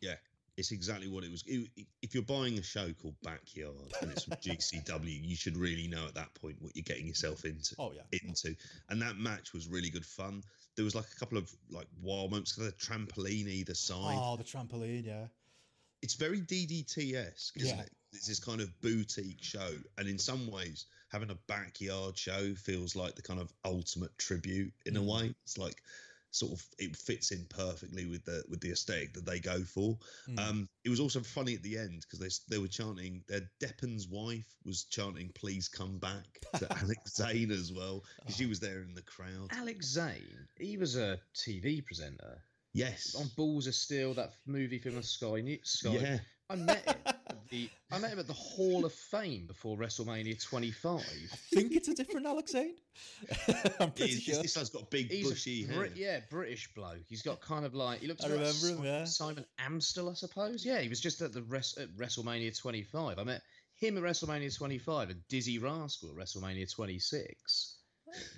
[0.00, 0.16] Yeah,
[0.56, 1.42] it's exactly what it was.
[1.46, 6.06] If you're buying a show called Backyard and it's from GCW, you should really know
[6.06, 7.74] at that point what you're getting yourself into.
[7.78, 8.02] Oh yeah.
[8.22, 8.54] Into
[8.88, 10.42] and that match was really good fun.
[10.76, 12.54] There was like a couple of like wild moments.
[12.56, 14.18] The trampoline either side.
[14.20, 15.26] Oh, the trampoline, yeah.
[16.02, 17.82] It's very DDT esque, isn't Yeah.
[17.84, 17.90] it?
[18.12, 22.94] It's this kind of boutique show, and in some ways having a backyard show feels
[22.94, 25.06] like the kind of ultimate tribute in a Mm.
[25.06, 25.34] way.
[25.44, 25.82] It's like
[26.34, 29.96] sort of it fits in perfectly with the with the aesthetic that they go for.
[30.28, 30.38] Mm.
[30.38, 33.22] Um, it was also funny at the end because they they were chanting.
[33.28, 36.26] Their Deppen's wife was chanting, "Please come back"
[36.58, 38.48] to Alex Zane as well because she Oh.
[38.48, 39.48] was there in the crowd.
[39.52, 42.42] Alex Zane, he was a TV presenter
[42.72, 45.40] Yes, on Balls of Steel, that movie film on Sky.
[45.40, 45.90] New- Sky.
[45.92, 46.18] yeah.
[46.50, 47.14] I met him.
[47.44, 51.00] At the, I met him at the Hall of Fame before WrestleMania 25.
[51.00, 52.74] I think it's a different Alex Zane.
[53.80, 54.42] I'm pretty It's- sure.
[54.42, 55.88] This guy's got big He's bushy hair.
[55.94, 57.02] Yeah, British bloke.
[57.08, 58.24] He's got kind of like he looks.
[58.24, 59.04] I like remember him, Si- yeah.
[59.04, 60.64] Simon Amstell, I suppose.
[60.64, 63.18] Yeah, he was just at the res- at WrestleMania 25.
[63.18, 63.42] I met
[63.76, 67.76] him at WrestleMania 25 and Dizzee Rascal at WrestleMania 26.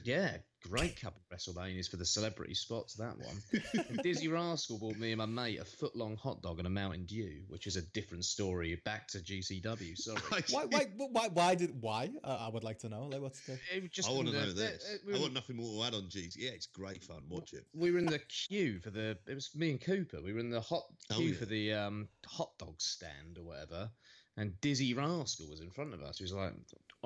[0.05, 0.37] Yeah,
[0.69, 2.95] great couple of WrestleManias for the celebrity spots.
[2.95, 3.43] That one.
[3.89, 6.71] And Dizzee Rascal bought me and my mate a foot long hot dog and a
[6.71, 8.81] Mountain Dew, which is a different story.
[8.85, 9.97] Back to GCW.
[9.97, 10.21] Sorry.
[10.51, 12.11] Why, why, why, why did, why?
[12.25, 13.05] Uh, I would like to know.
[13.11, 13.59] Like, what's the.
[13.75, 14.91] It was just I want to in the- know this.
[14.95, 16.37] uh, we I want nothing more to add on G's.
[16.39, 17.23] Yeah, it's great fun.
[17.29, 17.65] Watch it.
[17.75, 20.21] we were in the queue for the it was me and Cooper.
[20.23, 21.39] We were in the hot Oh, queue yeah.
[21.39, 23.91] for the um, hot dog stand or whatever,
[24.37, 26.19] and Dizzee Rascal was in front of us.
[26.19, 26.53] He was like,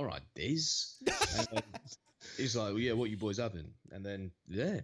[0.01, 0.95] "All right, Diz."
[1.37, 1.63] And then
[2.39, 4.81] he's like, well, "Yeah, what you boys having?" And then yeah,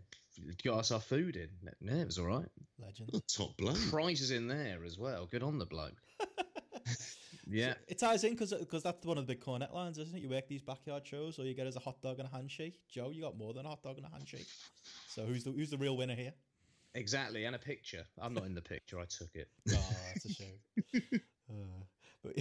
[0.62, 1.48] got us our food in.
[1.80, 2.44] Yeah, it was all right.
[2.78, 3.10] Legend.
[3.14, 3.78] Oh, top bloke.
[3.90, 5.24] Prizes in there as well.
[5.24, 5.96] Good on the bloke.
[7.50, 7.72] yeah.
[7.88, 8.50] It ties in because
[8.82, 10.20] that's one of the big Cornette lines, isn't it?
[10.20, 12.78] You work these backyard shows, all you get is a hot dog and a handshake.
[12.90, 14.46] Joe, you got more than a hot dog and a handshake.
[15.08, 16.34] So who's the who's the real winner here?
[16.94, 18.04] Exactly, and a picture.
[18.20, 18.98] I'm not in the picture.
[18.98, 19.48] I took it.
[19.72, 21.20] Oh, that's a shame.
[21.48, 21.84] Uh,
[22.24, 22.36] but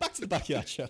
[0.00, 0.88] back to the backyard show.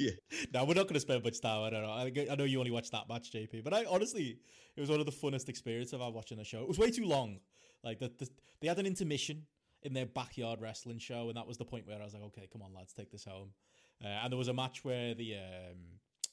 [0.00, 0.12] Yeah.
[0.54, 1.62] No, we're not going to spend much time.
[1.62, 1.90] I don't know.
[1.90, 4.38] I, I know you only watched that match, JP, but I honestly,
[4.76, 6.62] it was one of the funnest experiences I've had watching the show.
[6.62, 7.38] It was way too long.
[7.84, 8.28] Like the, the,
[8.60, 9.46] they had an intermission
[9.82, 12.48] in their backyard wrestling show, and that was the point where I was like, okay,
[12.52, 13.50] come on, lads, take this home.
[14.02, 15.78] Uh, and there was a match where the um,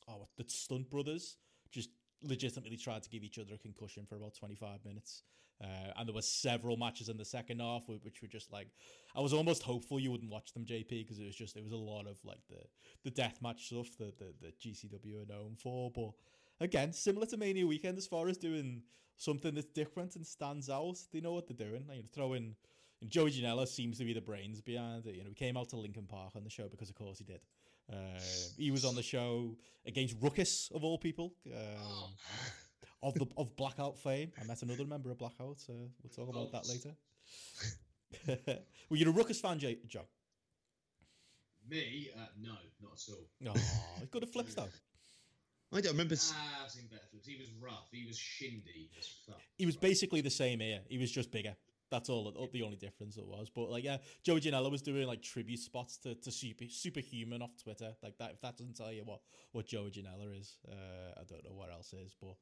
[0.07, 1.37] oh, the Stunt Brothers
[1.69, 1.89] just
[2.23, 5.23] legitimately tried to give each other a concussion for about 25 minutes.
[5.61, 8.67] Uh, and there were several matches in the second half which were just like
[9.15, 11.73] I was almost hopeful you wouldn't watch them, JP, because it was just it was
[11.73, 12.59] a lot of like the
[13.03, 15.91] the death match stuff that the, the GCW are known for.
[15.91, 16.11] But
[16.59, 18.83] again, similar to Mania Weekend as far as doing
[19.15, 20.97] something that's different and stands out.
[21.11, 21.85] They know what they're doing.
[21.87, 22.55] Like, you know, throwing
[23.01, 25.15] and Joey Janela seems to be the brains behind it.
[25.15, 27.23] You know, he came out to Linkin Park on the show because, of course, he
[27.23, 27.41] did.
[27.91, 28.19] Uh,
[28.57, 31.33] he was on the show against Ruckus of all people.
[31.45, 32.09] Um,
[33.03, 35.59] of the of Blackout fame, I met another member of Blackout.
[35.59, 36.95] So we'll talk about that later.
[38.89, 40.05] Were you a Ruckus fan, J- Joe?
[41.69, 42.09] Me?
[42.15, 43.27] Uh, no, not at all.
[43.47, 44.69] Oh, he's good at flips though.
[45.73, 46.15] I don't remember.
[46.33, 47.27] Ah, I've seen better flips.
[47.27, 47.89] He was rough.
[47.91, 49.41] He was shindy as fuck.
[49.57, 50.79] He was basically the same here.
[50.87, 51.55] He was just bigger.
[51.89, 52.49] That's all.
[52.51, 53.49] The only difference it was.
[53.53, 57.51] But like, yeah, Joe Janela was doing like tribute spots to, to super superhuman off
[57.61, 57.93] Twitter.
[58.01, 58.31] Like that.
[58.31, 59.19] If that doesn't tell you what
[59.51, 62.15] what Joe Janela is, uh, I don't know what else is.
[62.21, 62.35] But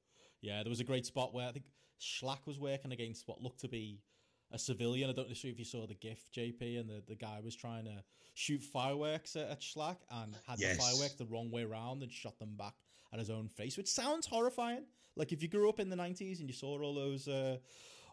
[0.46, 1.66] yeah, there was a great spot where I think
[2.00, 4.02] Shlak was working against what looked to be
[4.52, 5.10] a civilian.
[5.10, 7.86] I don't know if you saw the GIF, JP, and the, the guy was trying
[7.86, 8.04] to
[8.36, 10.78] shoot fireworks at, at Shlak and had Yes.
[10.78, 12.76] the fireworks the wrong way around and shot them back
[13.12, 14.86] at his own face, which sounds horrifying.
[15.16, 17.58] Like if you grew up in the '90s and you saw all those, uh,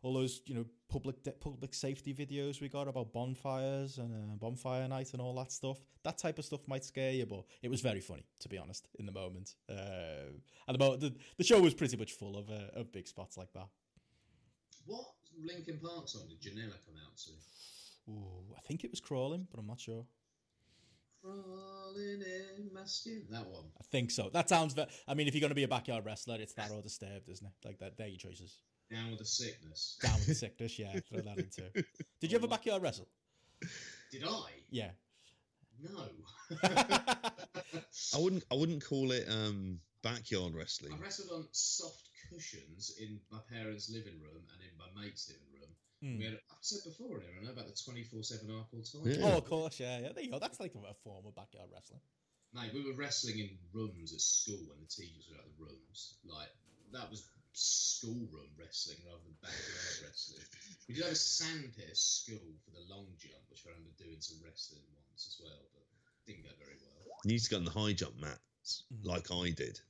[0.02, 4.34] all those, you know, public de- public safety videos we got about bonfires and uh,
[4.36, 7.24] bonfire night and all that stuff, that type of stuff might scare you.
[7.26, 9.54] But it was very funny, to be honest, in the moment.
[9.70, 10.32] Uh,
[10.66, 13.36] and the, mo- the the show was pretty much full of uh, of big spots
[13.36, 13.68] like that.
[14.86, 15.06] What
[15.40, 17.30] Linkin Park song did Janela come out to?
[18.10, 20.04] Ooh, I think it was crawling, but I'm not sure.
[21.22, 22.20] Crawling
[22.58, 23.22] in my skin.
[23.30, 23.66] That one.
[23.80, 24.28] I think so.
[24.32, 24.74] That sounds.
[24.74, 27.28] Ve- I mean, if you're going to be a backyard wrestler, it's that or disturbed,
[27.28, 27.52] isn't it?
[27.64, 27.96] Like that.
[27.96, 28.58] They're your choices.
[28.90, 29.98] Down with the sickness.
[30.02, 30.98] Down with the sickness, yeah.
[31.08, 31.82] Throw that in too.
[32.20, 33.08] Did you ever backyard wrestle?
[34.10, 34.50] Did I?
[34.70, 34.90] Yeah.
[35.80, 36.04] No.
[36.62, 38.44] I wouldn't.
[38.50, 40.92] I wouldn't call it um, backyard wrestling.
[40.92, 45.48] I wrestled on soft cushions in my parents' living room and in my mate's living
[45.52, 45.70] room.
[46.02, 46.18] Hmm.
[46.18, 49.02] We had, I've said before here, I know about the 24 7 hardcore time.
[49.06, 49.26] Yeah.
[49.26, 50.12] Oh, of course, yeah, yeah.
[50.12, 50.38] There you go.
[50.38, 52.00] That's like a form of backyard wrestling.
[52.52, 56.18] Mate, we were wrestling in rooms at school when the teachers were at the rooms.
[56.26, 56.50] Like,
[56.92, 60.44] that was schoolroom wrestling rather than backyard wrestling.
[60.88, 64.20] We did have a sandpit at school for the long jump, which I remember doing
[64.20, 65.84] some wrestling once as well, but
[66.26, 67.16] didn't go very well.
[67.24, 69.04] You used to go on the high jump mats Mhm.
[69.06, 69.80] like I did.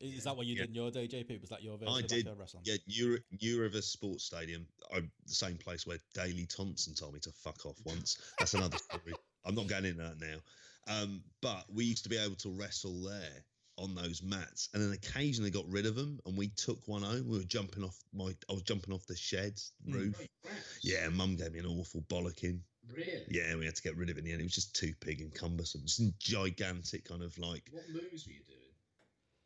[0.00, 0.62] Is that what you Yeah.
[0.62, 1.36] did in your day, JP?
[1.42, 2.24] Was that your version I of did.
[2.24, 2.64] backyard wrestling?
[2.64, 7.32] Yeah, Euro, Euriver Sports Stadium, I, the same place where Daley Thompson told me to
[7.32, 8.16] fuck off once.
[8.38, 9.18] That's another story.
[9.44, 10.42] I'm not going into that now.
[10.86, 13.44] Um, but we used to be able to wrestle there
[13.78, 17.26] on those mats, and then occasionally got rid of them, and we took one home.
[17.28, 19.94] We were jumping off my, I was jumping off the sheds Mm.
[19.94, 20.16] roof.
[20.16, 20.78] Very gross.
[20.82, 22.60] Yeah, Mum gave me an awful bollocking.
[22.94, 23.24] Really?
[23.30, 24.40] Yeah, we had to get rid of it in the end.
[24.40, 25.82] It was just too big and cumbersome.
[25.84, 28.56] Just gigantic, kind of like What moves were you doing?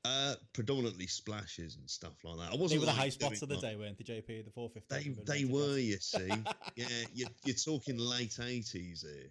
[0.06, 2.52] uh predominantly splashes and stuff like that.
[2.52, 4.44] I wasn't were the like, high spots of the like- day, weren't they, JP?
[4.44, 5.14] The 450.
[5.24, 6.14] They they were, yes.
[6.14, 6.42] you see.
[6.76, 9.30] yeah, you're, you're talking late eighties here,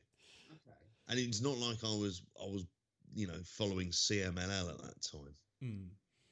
[0.51, 0.77] Okay.
[1.09, 2.65] and it's not like I was I was
[3.13, 5.35] you know following CMLL at that time.
[5.61, 5.87] Hmm.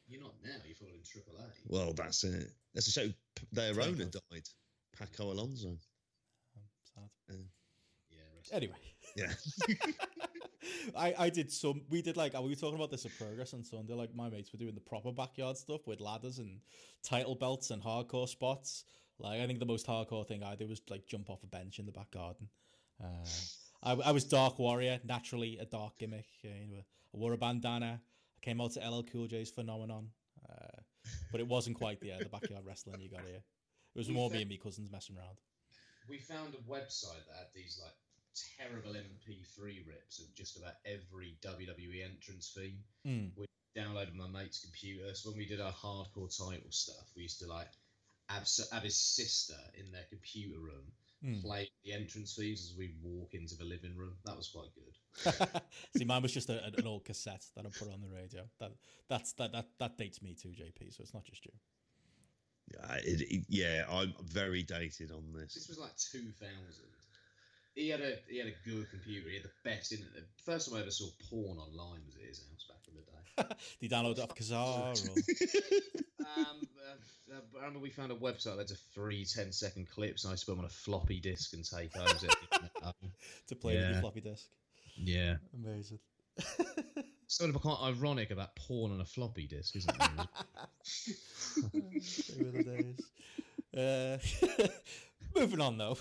[0.08, 0.50] You're not now.
[0.66, 1.46] You're following Triple A.
[1.68, 2.52] Well, that's it.
[2.74, 3.08] That's a show.
[3.54, 3.88] Their Takeoff.
[3.88, 4.48] owner died,
[4.98, 5.70] Paco Alonso.
[5.70, 5.78] Um,
[6.96, 7.38] sad.
[8.10, 8.18] Yeah.
[8.36, 8.76] rest- Anyway.
[9.16, 9.32] Yeah.
[10.96, 11.82] I, I did some.
[11.90, 13.94] We did like are we were talking about this at Progress on Sunday.
[13.94, 16.60] Like my mates were doing the proper backyard stuff with ladders and
[17.04, 18.84] title belts and hardcore spots.
[19.20, 21.80] Like I think the most hardcore thing I did was like jump off a bench
[21.80, 22.48] in the back garden.
[23.04, 23.26] Uh,
[23.84, 26.28] I, I was Dark Warrior, naturally a dark gimmick.
[26.44, 28.00] You know, I wore a bandana.
[28.02, 30.10] I came out to LL Cool J's Phenomenon,
[30.50, 30.82] uh,
[31.32, 33.42] but it wasn't quite the uh, the backyard wrestling you got here.
[33.96, 35.38] It was We more me found- and me cousins messing around.
[36.10, 37.94] We found a website that had these like
[38.58, 42.80] terrible MP3 rips of just about every WWE entrance theme.
[43.08, 43.32] Mm.
[43.38, 43.46] We
[43.78, 45.14] downloaded on my mate's computer.
[45.14, 47.70] So when we did our hardcore title stuff, we used to like
[48.30, 50.92] have, have his sister in their computer room
[51.24, 51.44] Mm.
[51.44, 54.16] play the entrance themes as we walk into the living room.
[54.26, 55.62] That was quite good.
[55.98, 58.42] See, mine was just a, an old cassette that I put on the radio.
[58.60, 58.72] That
[59.08, 60.92] that's that that that dates me too, JP.
[60.96, 61.52] So it's not just you.
[62.74, 65.68] Yeah, it, it- yeah, I'm very dated on This this.
[65.68, 66.50] was like 2000.
[67.76, 69.30] He had a he had a good computer.
[69.30, 70.14] He had the best internet.
[70.16, 73.02] The first time I ever saw porn online was at his house back in the
[73.02, 73.56] day.
[73.80, 74.92] Did you download it off Kazaa
[76.20, 80.24] um, uh, uh, I remember we found a website that's a free 10 second clips,
[80.26, 82.08] and I used to put them on a floppy disk and take home.
[83.48, 83.92] to play with Yeah.
[83.92, 84.48] your floppy disk?
[84.98, 85.36] yeah.
[85.56, 86.00] Amazing.
[87.28, 90.28] Sort of quite ironic about porn on a floppy disk, isn't it?
[91.74, 93.00] They were the days.
[93.74, 94.18] Uh,
[95.40, 95.98] moving on though.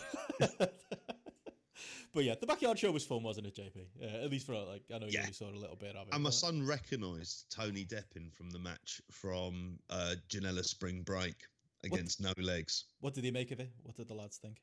[2.12, 3.87] But yeah, the backyard show was fun, wasn't it, JP?
[4.03, 5.20] Uh, at least for like I know you Yeah.
[5.20, 6.14] only saw a little bit of it.
[6.14, 11.37] And my son recognised Tony Deppen from the match from uh, Janela Spring Break
[11.85, 12.85] against No Legs.
[13.01, 13.70] What did he make of it?
[13.85, 14.61] What did the lads think?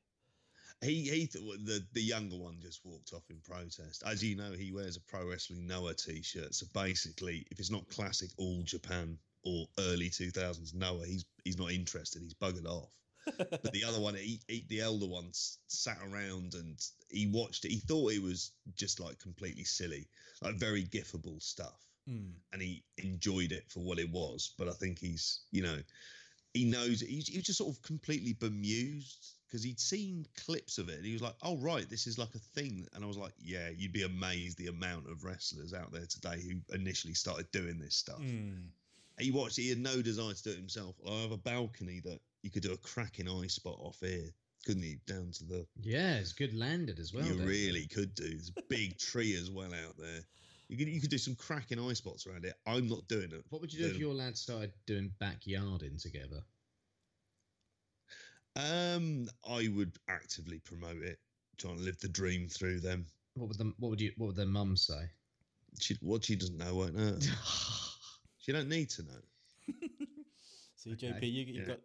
[0.82, 4.04] He he th- the the younger one just walked off in protest.
[4.06, 6.54] As you know, he wears a pro wrestling Noah t-shirt.
[6.54, 11.58] So basically, if it's not classic All Japan or early two thousands Noah, he's he's
[11.58, 12.22] not interested.
[12.22, 12.90] He's buggered off.
[13.38, 17.72] But the other one, he, he, the elder one, sat around and he watched it.
[17.72, 20.08] He thought it was just like completely silly,
[20.42, 22.32] like very gifable stuff, Hmm.
[22.54, 24.54] and he enjoyed it for what it was.
[24.58, 25.78] But I think he's, you know,
[26.54, 30.90] he knows he's, he was just sort of completely bemused because he'd seen clips of
[30.90, 33.18] it and he was like, "Oh right, this is like a thing." And I was
[33.18, 37.52] like, "Yeah, you'd be amazed the amount of wrestlers out there today who initially started
[37.52, 38.68] doing this stuff." Hmm.
[39.20, 39.58] He watched.
[39.58, 40.96] He had no desire to do it himself.
[41.08, 44.30] I have a balcony that you could do a cracking eye spot off here,
[44.66, 44.98] couldn't you?
[45.06, 47.26] Down to the yeah, it's good landed as well.
[47.26, 47.46] you don't it?
[47.46, 48.30] really could do.
[48.30, 50.22] There's a big tree as well out there.
[50.70, 52.56] You could you could do some cracking eye spots around it.
[52.66, 53.44] I'm not doing it.
[53.50, 56.42] What would you do if your lads started doing backyarding together?
[58.56, 61.20] Um, I would actively promote it,
[61.58, 63.06] trying to live the dream through them.
[63.36, 63.76] What would them?
[63.78, 64.14] What would you?
[64.16, 65.10] What would their mum say?
[65.80, 67.24] She, what she doesn't know won't hurt.
[68.40, 69.22] she don't need to know.
[70.76, 71.76] See, Okay, JP, you, you've yeah.
[71.76, 71.82] got a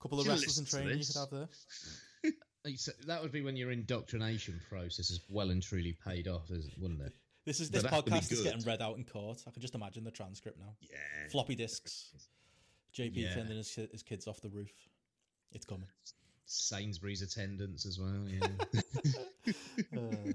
[0.00, 2.32] couple of wrestlers in listen training you could have there.
[3.06, 7.12] That would be when your indoctrination process is well and truly paid off, wouldn't it?
[7.44, 9.40] This is this be podcast is getting read out in court.
[9.46, 10.74] I can just imagine the transcript now.
[10.80, 11.28] Yeah.
[11.30, 12.10] Floppy disks.
[12.92, 13.34] JP Yeah.
[13.34, 14.72] sending his, his kids off the roof.
[15.52, 15.86] It's coming.
[16.46, 18.26] Sainsbury's attendance as well.
[18.28, 18.48] Yeah.
[19.96, 20.32] Uh,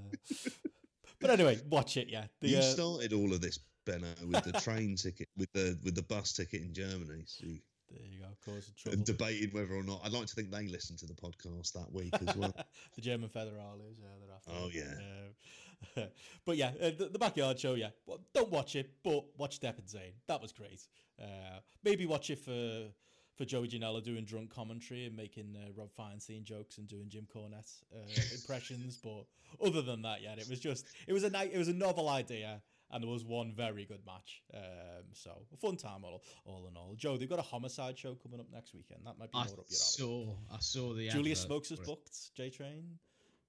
[1.20, 2.08] but anyway, watch it.
[2.08, 5.78] Yeah, the, you uh, started all of this, Benno, with the train ticket, with the
[5.84, 7.24] with the bus ticket in Germany.
[7.26, 7.58] So you,
[7.92, 8.26] there you go.
[8.44, 9.04] Causing and trouble.
[9.04, 10.00] debated whether or not.
[10.04, 12.54] I'd like to think they listened to the podcast that week as well.
[12.94, 14.50] the German federales, yeah, they're after.
[14.52, 16.02] Oh, yeah.
[16.02, 16.06] Uh,
[16.44, 17.74] but yeah, uh, the, the backyard show.
[17.74, 20.12] Yeah, well, don't watch it, but watch Depp and Zane.
[20.28, 20.86] That was great.
[21.20, 22.88] Uh, maybe watch it for
[23.36, 27.26] for Joey Janela doing drunk commentary and making uh, Rob Feinstein jokes and doing Jim
[27.34, 27.98] Cornette uh,
[28.34, 28.98] impressions.
[29.02, 29.24] But
[29.64, 31.50] other than that, yeah, it was just it was a night.
[31.52, 32.62] It was a novel idea.
[32.92, 34.42] And there was one very good match.
[34.52, 36.94] Um, so a fun time all, all in all.
[36.96, 39.00] Joe, they've got a homicide show coming up next weekend.
[39.06, 40.26] That might be I more up your alley.
[40.28, 40.34] saw.
[40.52, 41.08] I saw the.
[41.08, 42.34] Julius Smokes is booked.
[42.36, 42.84] J Train,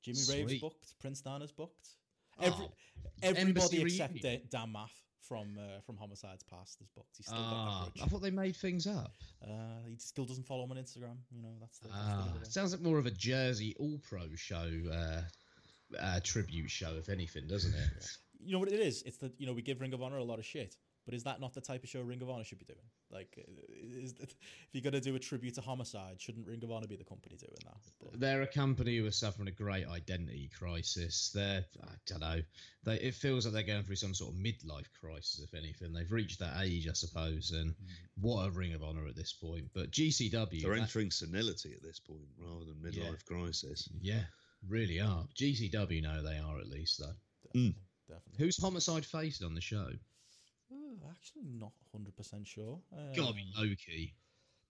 [0.02, 0.62] Jimmy Rave's Sweet.
[0.62, 0.94] booked.
[1.00, 1.88] Prince Nana's booked.
[2.42, 2.72] Every, Oh,
[3.22, 4.42] everybody except reunion.
[4.50, 4.90] Dan Maff
[5.28, 7.16] from uh, from Homicide's Past is booked.
[7.18, 9.14] He's still Ah, got I thought they made things up.
[9.46, 9.50] Uh,
[9.88, 11.18] he still doesn't follow him on Instagram.
[11.32, 11.90] You know that's the.
[11.90, 12.52] That's the Ah, bit of it.
[12.54, 15.22] sounds like more of a Jersey All Pro show, uh,
[16.00, 18.08] uh, tribute show, if anything, doesn't it?
[18.46, 19.04] you know what it is?
[19.04, 20.76] It's that you know we give Ring of Honor a lot of shit,
[21.06, 22.80] but is that not the type of show Ring of Honor should be doing?
[23.12, 23.38] Like,
[23.70, 24.36] is if
[24.72, 27.54] you're gonna do a tribute to Homicide, shouldn't Ring of Honor be the company doing
[27.66, 27.78] that?
[28.02, 31.32] But they're a company who are suffering a great identity crisis.
[31.34, 32.42] They're, I don't know,
[32.84, 35.94] they, it feels like they're going through some sort of midlife crisis, if anything.
[35.94, 37.76] They've reached that age, I suppose, and mm.
[38.22, 39.66] what a ring of honor at this point.
[39.74, 43.38] But GCW, They're that- entering senility at this point rather than midlife Yeah.
[43.38, 43.90] crisis.
[44.02, 44.24] yeah,
[44.68, 45.26] really are.
[45.36, 47.60] GCW know they are at least, though.
[47.60, 47.76] Mm.
[48.14, 48.46] Definitely.
[48.46, 49.90] Who's Homicide facing on the show?
[50.72, 52.80] Oh, actually, not 100% sure.
[53.16, 54.16] Gotta be Um, Loki.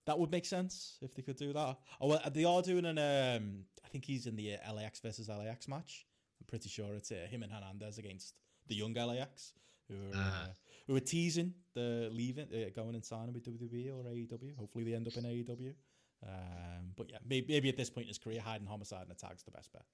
[0.06, 1.78] That would make sense if they could do that.
[2.00, 2.98] Oh, well, they are doing an.
[2.98, 6.06] Um, I think he's in the uh, LAX versus LAX match.
[6.40, 8.34] I'm pretty sure it's uh, him and Hernandez against
[8.66, 9.54] the young LAX,
[9.88, 10.44] who are Ah.
[10.44, 10.48] uh,
[10.86, 14.54] who are teasing the leaving, uh, going and signing with WWE or AEW.
[14.58, 15.74] Hopefully, they end up in AEW.
[16.26, 19.14] Um, but yeah, maybe, maybe at this point in his career, hiding homicide and a
[19.14, 19.84] tag's the best bet.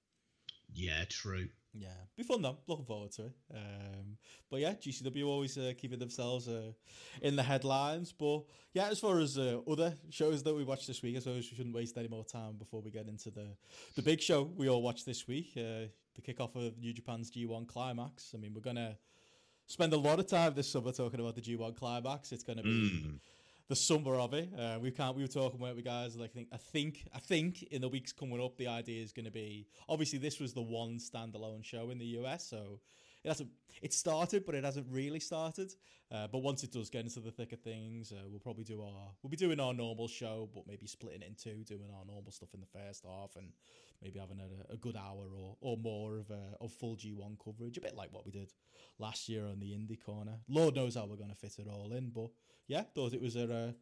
[0.74, 1.48] Yeah, true.
[1.72, 2.58] Yeah, be fun though.
[2.66, 3.32] Looking forward to it.
[3.54, 4.16] Um,
[4.50, 6.72] but yeah, GCW always uh, keeping themselves uh,
[7.22, 8.12] in the headlines.
[8.12, 8.42] But
[8.74, 11.56] yeah, as far as uh, other shows that we watched this week, I suppose we
[11.56, 13.56] shouldn't waste any more time before we get into the
[13.94, 15.52] the big show we all watched this week.
[15.56, 18.32] Uh, the kickoff of New Japan's G1 Climax.
[18.34, 18.98] I mean, we're gonna
[19.66, 22.32] spend a lot of time this summer talking about the G1 Climax.
[22.32, 23.20] It's gonna be Mm.
[23.70, 24.50] The summer of it.
[24.58, 25.16] Uh, we can't.
[25.16, 26.16] We were talking weren't we, guys?
[26.16, 29.12] Like, I think, I think, I think, in the weeks coming up, the idea is
[29.12, 32.80] going to be obviously this was the one standalone show in the US, so
[33.22, 33.48] it hasn't.
[33.80, 35.72] It started, but it hasn't really started.
[36.10, 38.82] Uh, but once it does get into the thick of things, uh, we'll probably do
[38.82, 39.12] our.
[39.22, 42.32] We'll be doing our normal show, but maybe splitting it in two, doing our normal
[42.32, 43.52] stuff in the first half, and
[44.02, 47.76] maybe having a, a good hour or, or more of uh, of full G1 coverage,
[47.78, 48.52] a bit like what we did
[48.98, 50.36] last year on the indie corner.
[50.48, 52.30] Lord knows how we're going to fit it all in, but
[52.66, 53.72] yeah, thought it was a uh,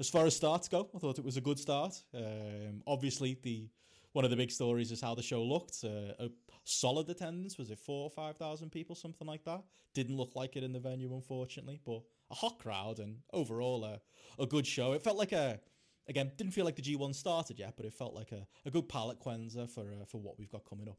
[0.00, 0.88] as far as starts go.
[0.94, 1.94] I thought it was a good start.
[2.14, 3.68] Um, obviously, the
[4.12, 5.78] one of the big stories is how the show looked.
[5.82, 6.30] Uh, a
[6.64, 9.62] solid attendance was it four or five thousand people, something like that.
[9.92, 14.00] Didn't look like it in the venue, unfortunately, but a hot crowd and overall a
[14.38, 14.92] a good show.
[14.92, 15.60] It felt like a
[16.08, 18.70] again didn't feel like the G one started yet, but it felt like a, a
[18.70, 20.98] good palate cleanser for uh, for what we've got coming up.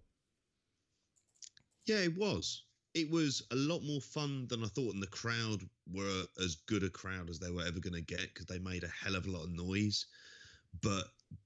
[1.86, 2.64] Yeah, it was.
[2.94, 6.84] It was a lot more fun than I thought, and the crowd were as good
[6.84, 9.28] a crowd as they were ever going to get because they made a hell of
[9.28, 10.06] a lot of noise.
[10.82, 11.06] But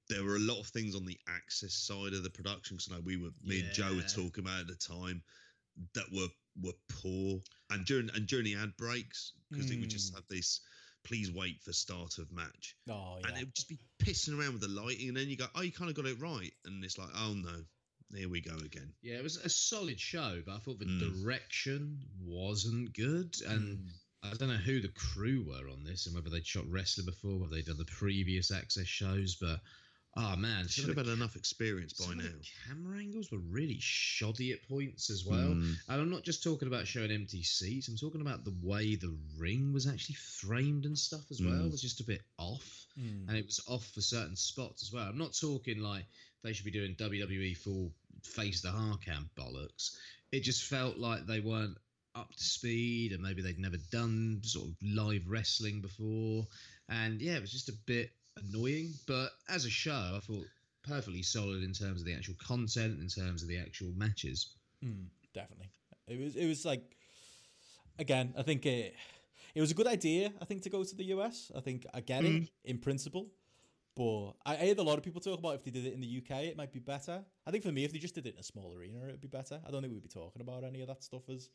[0.09, 2.77] there were a lot of things on the access side of the production.
[2.77, 5.21] Because I know we were, me and Joe were talking about at the time
[5.93, 6.27] that were
[6.61, 10.15] were poor, and during and during the ad breaks because it would just Mm.
[10.15, 10.61] have this.
[11.03, 14.61] Please wait for start of match, Oh and it would just be pissing around with
[14.61, 16.97] the lighting, and then you go, "Oh, you kind of got it right," and it's
[16.97, 17.65] like, "Oh no,
[18.13, 21.21] here we go again." Yeah, it was a solid show, but I thought the Mm.
[21.21, 23.35] direction wasn't good.
[23.41, 23.93] And Mm.
[24.23, 27.39] I don't know who the crew were on this and whether they'd shot wrestling before,
[27.39, 29.35] whether they'd done the previous access shows.
[29.35, 29.61] But
[30.17, 32.31] oh man, Should some have of the- had enough experience by some of now.
[32.31, 35.49] the camera angles were really shoddy at points as well.
[35.49, 35.73] Mm.
[35.87, 37.87] And I'm not just talking about showing empty seats.
[37.87, 41.53] I'm talking about the way the ring was actually framed and stuff as well.
[41.53, 41.71] Mm.
[41.71, 43.27] Was just a bit off Mm.
[43.29, 45.07] and it was off for certain spots as well.
[45.07, 46.05] I'm not talking like
[46.43, 47.93] they should be doing WWE full
[48.23, 49.95] face the Harcam bollocks.
[50.31, 51.77] It just felt like they weren't
[52.15, 56.47] up to speed, and maybe they'd never done sort of live wrestling before.
[56.89, 58.09] And yeah, it was just a bit
[58.41, 58.93] annoying.
[59.07, 60.45] But as a show, I thought
[60.83, 64.53] perfectly solid in terms of the actual content, in terms of the actual matches.
[64.83, 65.69] Mm, definitely.
[66.07, 66.95] It was it was like
[67.99, 68.95] again, I think it
[69.55, 71.51] it was a good idea, I think, to go to the US.
[71.55, 73.27] I think I get it in principle.
[73.95, 76.23] But I, heard a lot of people talk about if they did it in the
[76.23, 77.21] UK, it might be better.
[77.45, 79.19] I think for me, if they just did it in a small arena, it would
[79.19, 79.59] be better.
[79.67, 81.49] I don't think we'd be talking about any of that stuff as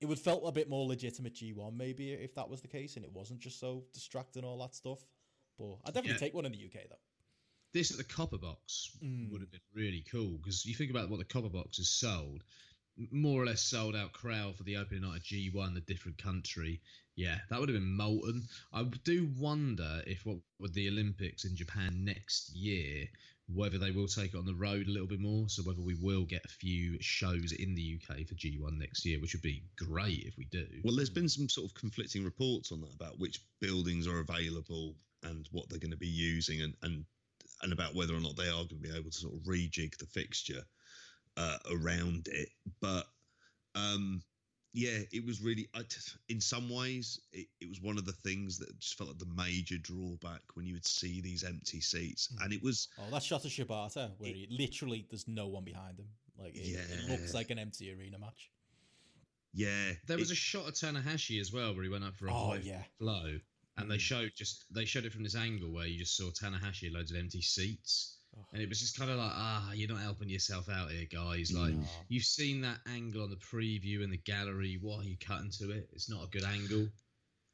[0.00, 3.04] it would felt a bit more legitimate G1 maybe if that was the case and
[3.04, 5.00] it wasn't just so distracting all that stuff.
[5.58, 6.18] But I'd definitely Yeah.
[6.18, 6.96] take one in the UK though.
[7.72, 9.30] this at the copper box Mm.
[9.30, 12.44] would have been really cool because you think about what the copper box has sold
[13.10, 16.80] more or less sold out crowd for the opening night of g1 a different country
[17.16, 18.40] yeah that would have been molten
[18.72, 23.08] i do wonder if what with the olympics in japan next year
[23.48, 25.96] whether they will take it on the road a little bit more so whether we
[25.96, 29.64] will get a few shows in the uk for g1 next year which would be
[29.74, 33.18] great if we do Well, there's been some sort of conflicting reports on that about
[33.18, 37.04] which buildings are available and what they're going to be using, and and
[37.62, 39.96] and about whether or not they are going to be able to sort of rejig
[39.98, 40.62] the fixture
[41.36, 42.48] uh, around it.
[42.80, 43.06] But
[43.74, 44.22] um,
[44.72, 45.96] yeah, it was really, I t-
[46.28, 49.34] in some ways, it, it was one of the things that just felt like the
[49.36, 53.44] major drawback when you would see these empty seats, and it was Oh, that shot
[53.44, 56.06] of Shibata where he literally there's no one behind him.
[56.38, 58.50] Like it, it looks like an empty arena match.
[59.54, 62.26] yeah, There was it- a shot of Tanahashi as well where he went up for
[62.26, 62.82] a Oh high yeah.
[62.98, 63.38] flow,
[63.76, 66.92] and they showed just they showed it from this angle where you just saw Tanahashi
[66.92, 68.44] loads of empty seats, Oh.
[68.52, 71.52] and it was just kind of like ah, you're not helping yourself out here, guys.
[71.52, 71.84] Like No.
[72.08, 74.78] you've seen that angle on the preview in the gallery.
[74.80, 75.88] Why are you cutting to it?
[75.92, 76.88] It's not a good angle.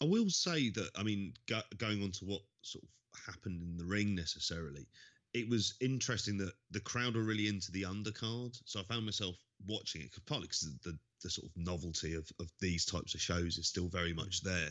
[0.01, 3.77] I will say that I mean, go, going on to what sort of happened in
[3.77, 4.87] the ring necessarily,
[5.35, 8.59] it was interesting that the crowd were really into the undercard.
[8.64, 12.51] So I found myself watching it, partly because the, the sort of novelty of, of
[12.61, 14.71] these types of shows is still very much there.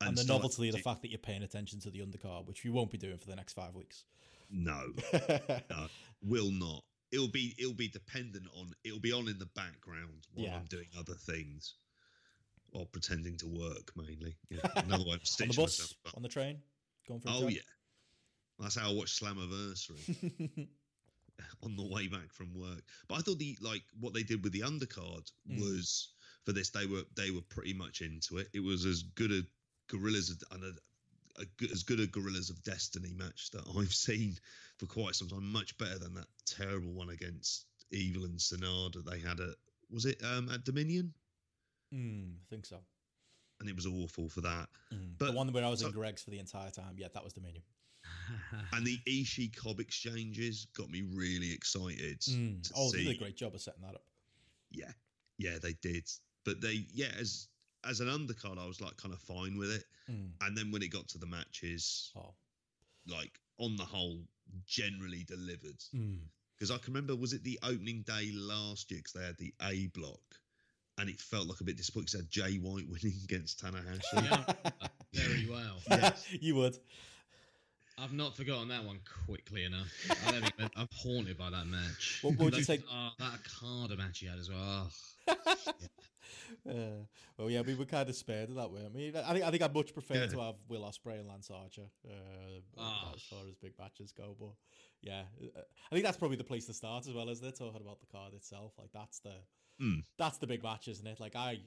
[0.00, 2.70] And, the novelty of the fact that you're paying attention to the undercard, which we
[2.70, 4.04] won't be doing for the next five weeks.
[4.50, 4.92] No,
[5.70, 5.86] no,
[6.22, 6.84] will not.
[7.12, 10.56] It'll be it'll be dependent on it'll be on in the background while Yeah.
[10.56, 11.74] I'm doing other things.
[12.72, 14.36] Or pretending to work mainly.
[14.50, 14.58] Yeah.
[14.76, 16.58] Another way of on the bus, myself on the train,
[17.08, 17.60] going for Oh yeah.
[18.58, 20.68] That's how I watch Slammiversary
[21.62, 22.82] on the way back from work.
[23.08, 25.60] But I thought the like what they did with the undercard Mm.
[25.60, 26.08] was
[26.44, 28.48] for this they were they were pretty much into it.
[28.52, 29.42] It was as good a
[29.88, 30.72] Guerrillas and a,
[31.40, 34.36] a good, as good a Guerrillas of Destiny match that I've seen
[34.78, 35.50] for quite some time.
[35.52, 39.54] Much better than that terrible one against Evil and Sanada they had at
[39.90, 41.12] was it um at Dominion?
[41.94, 42.78] Mm, I think so.
[43.60, 44.68] And it was awful for that.
[44.92, 45.14] Mm.
[45.18, 46.94] But- the one where I was in so- Greg's for the entire time.
[46.96, 47.62] Yeah, that was Dominion.
[48.72, 52.20] And the Ishii Cobb exchanges got me really excited.
[52.20, 52.70] Mm.
[52.76, 54.02] Oh, they did a great job of setting that up.
[54.70, 54.90] yeah
[55.38, 56.08] yeah they did
[56.44, 57.48] but they yeah as
[57.88, 60.30] as an undercard i was like kind of fine with it Mm.
[60.42, 62.34] and then when it got to the matches Oh.
[63.08, 64.20] like on the whole
[64.64, 66.18] generally delivered Mm.
[66.56, 69.52] because i can remember was it the opening day last year because they had the
[69.62, 70.22] a block
[70.98, 74.02] and it felt like a bit disappointing 'cause they had jay white winning against tanahashi
[74.14, 74.44] Yeah,
[75.12, 75.82] very well.
[76.40, 76.76] you would.
[77.98, 79.88] I've not forgotten that one quickly enough.
[80.26, 82.18] I don't think I'm haunted by that match.
[82.22, 84.92] What- what would you Those- say- Oh, that Carter match he had as well.
[85.28, 85.64] Oh,
[86.68, 87.04] Uh,
[87.38, 89.08] well, yeah, we were kind of spared of that, weren't we?
[89.08, 90.26] I think I think I'd much prefer Yeah.
[90.26, 93.12] to have Will Ospreay and Lance Archer uh, Ah.
[93.14, 94.34] as far as big matches go.
[94.38, 94.54] But
[95.00, 95.24] yeah,
[95.56, 98.00] uh, I think that's probably the place to start as well, as they're Talking about
[98.00, 99.34] the card itself, like that's the
[99.80, 100.02] Mm.
[100.18, 101.20] that's the big match, isn't it?
[101.20, 101.60] Like I,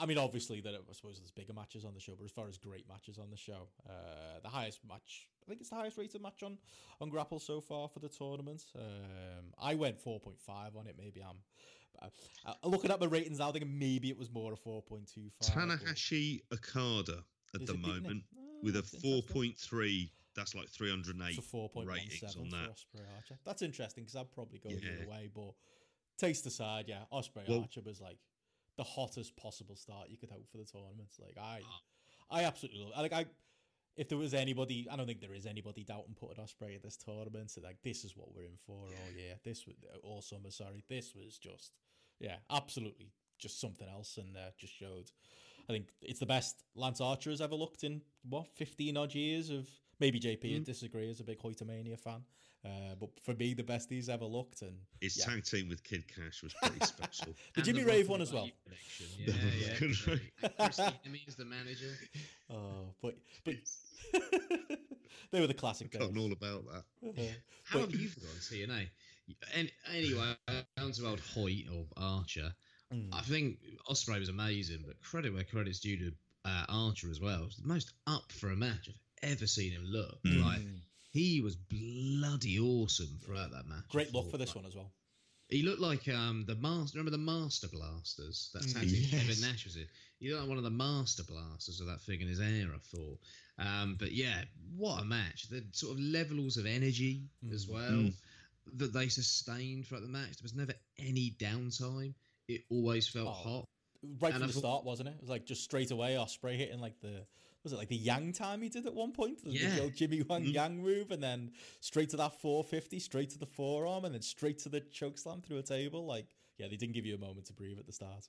[0.00, 2.48] I mean, obviously that I suppose there's bigger matches on the show, but as far
[2.48, 5.98] as great matches on the show, uh, the highest match, I think it's the highest
[5.98, 6.58] rated match on
[7.00, 8.64] on Grapple so far for the tournament.
[8.74, 10.96] Um, I went four point five on it.
[10.98, 11.42] Maybe I'm.
[12.00, 12.08] Uh,
[12.46, 15.28] uh, looking at my ratings now, thinking maybe it was more a four point two
[15.42, 15.54] five.
[15.54, 17.24] tanahashi okada
[17.54, 18.22] at the moment
[18.62, 22.70] with a 4.3 that's like 308 So four point one ratings on that
[23.44, 25.52] That's interesting because I'd probably go the other way, but
[26.18, 28.18] taste aside, yeah, Ospreay Well- Archer was like
[28.76, 31.08] the hottest possible start you could hope for the tournament.
[31.18, 31.80] Like I, Ah.
[32.30, 32.92] I absolutely love.
[32.96, 33.26] Like I,
[33.96, 36.96] if there was anybody, I don't think there is anybody doubting putting Ospreay in this
[36.96, 37.50] tournament.
[37.50, 39.34] So like this is what we're in for all year.
[39.44, 40.50] This was all summer.
[40.50, 41.72] Sorry, this was just
[42.20, 45.10] yeah, absolutely just something else, and uh, just showed.
[45.68, 49.50] I think it's the best Lance Archer has ever looked in what fifteen odd years
[49.50, 49.68] of
[50.00, 50.52] maybe JP Mm.
[50.54, 52.22] would disagree as a big Hoytomania fan,
[52.64, 54.62] uh, but for me the best he's ever looked.
[54.62, 55.26] And his yeah.
[55.26, 58.32] tag team with Kid Kash was pretty special the and Jimmy Rock Rave one as
[58.32, 58.44] well.
[58.44, 59.06] Wave connection.
[59.18, 59.78] Yeah, yeah.
[59.78, 60.32] Good great.
[60.42, 61.94] And Christy Hemme is the manager.
[62.50, 63.14] Oh, but
[63.44, 63.54] but
[65.30, 66.00] they were the classic days.
[66.00, 67.22] forgotten all about that Uh,
[67.64, 68.88] How but- have you forgotten TNA?
[69.54, 70.34] And anyway,
[70.76, 72.52] down to old Hoyt or Archer.
[72.92, 73.08] Mm.
[73.12, 73.58] I think
[73.90, 76.12] Ospreay was amazing, but credit where credit's due to
[76.44, 77.42] uh, Archer as well.
[77.42, 80.22] It was the most up for a match I've ever seen him look.
[80.24, 80.42] Mm.
[80.44, 80.60] Like
[81.10, 83.88] he was bloody awesome throughout that match.
[83.90, 84.30] Great thought.
[84.30, 84.90] for this one as well.
[85.48, 86.98] He looked like um, the master.
[86.98, 88.50] Remember the Master Blasters?
[88.52, 88.80] That's Mm.
[88.80, 89.10] tag Yes.
[89.10, 89.86] Kevin Nash was in.
[90.20, 92.68] He looked like one of the Master Blasters of that thing in his hair.
[92.74, 93.18] I thought.
[93.58, 94.44] Um, but yeah,
[94.76, 95.48] what a match!
[95.48, 97.22] The sort of levels of energy
[97.52, 97.72] as Mm.
[97.72, 98.14] well Mm.
[98.76, 100.36] That they sustained throughout the match.
[100.38, 102.14] There was never any downtime.
[102.48, 103.64] It always felt Oh, hot.
[104.20, 105.12] Right And from I the thought- start, wasn't it?
[105.16, 107.26] It was like just straight away Ospreay hitting like the
[107.64, 109.42] was it like the Yang time he did at one point?
[109.42, 109.80] The Yeah.
[109.80, 110.52] old Jimmy Wang Mhm.
[110.54, 114.58] Yang move, and then straight to that 450, straight to the forearm, and then straight
[114.60, 116.06] to the choke slam through a table.
[116.06, 118.28] Like, yeah, they didn't give you a moment to breathe at the start.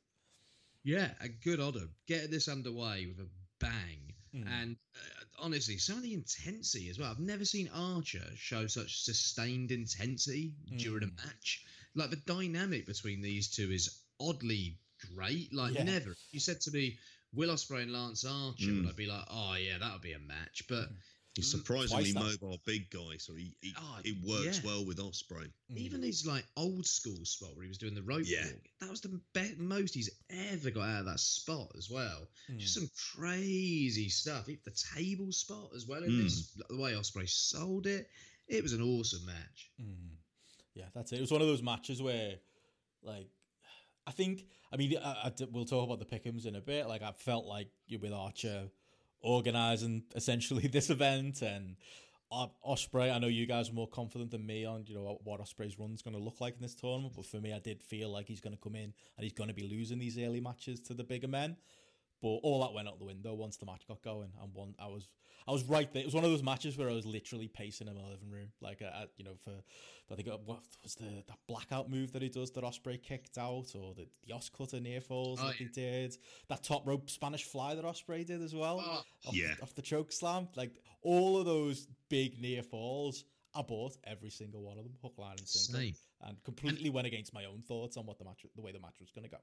[0.83, 1.87] Yeah, a good order.
[2.07, 3.29] Getting this underway with a
[3.59, 4.15] bang.
[4.35, 4.47] Mm.
[4.47, 7.09] And uh, honestly, some of the intensity as well.
[7.11, 11.17] I've never seen Archer show such sustained intensity during a Mm.
[11.25, 11.65] match.
[11.95, 14.77] Like the dynamic between these two is oddly
[15.13, 15.53] great.
[15.53, 15.83] Like Yeah.
[15.83, 16.11] never.
[16.11, 16.97] If you said to me,
[17.33, 18.83] Will Ospreay and Lance Archer, Mm.
[18.83, 20.63] would I be like, oh yeah, that would be a match.
[20.67, 20.89] But
[21.41, 24.69] he's Mm, surprisingly mobile big guy so he, he Oh, it works yeah.
[24.69, 25.77] well with Ospreay Mm.
[25.77, 28.45] even his like old school spot where he was doing the rope Yeah.
[28.45, 32.27] walk, that was the be- most he's ever got out of that spot as well.
[32.51, 32.59] Mm.
[32.59, 34.47] Just some crazy stuff.
[34.49, 36.23] Even The table spot as well in Mm.
[36.23, 38.09] this, the way Ospreay sold it.
[38.47, 39.71] It was an awesome match.
[39.81, 40.15] Mm.
[40.73, 41.17] Yeah, that's it.
[41.17, 42.35] It was one of those matches where,
[43.03, 43.29] like,
[44.07, 46.87] I think, I mean, I, I, we'll talk about the pickums in a bit.
[46.87, 48.69] Like, I felt like you with Archer
[49.21, 51.75] organizing essentially this event and
[52.31, 53.11] Ospreay.
[53.13, 56.01] I know you guys are more confident than me on you know what, Ospreay's run's
[56.01, 58.41] going to look like in this tournament, but for me, I did feel like he's
[58.41, 61.03] going to come in and he's going to be losing these early matches to the
[61.03, 61.57] bigger men.
[62.21, 64.87] But all that went out the window once the match got going, and one I
[64.87, 65.07] was
[65.47, 66.01] I was right there.
[66.01, 68.51] It was one of those matches where I was literally pacing in my living room,
[68.61, 69.51] like uh, you know for
[70.11, 73.37] I think uh, what was the that blackout move that he does that Ospreay kicked
[73.37, 76.17] out, or the the Os cutter near falls Oh, that he did,
[76.49, 79.55] that top rope Spanish fly that Ospreay did as well, Oh, off, Yeah.
[79.61, 83.23] off the choke slam, like all of those big near falls.
[83.55, 85.95] I bought every single one of them, hook, line, and sinker, Same.
[86.21, 88.99] and completely went against my own thoughts on what the match, the way the match
[88.99, 89.39] was going to go.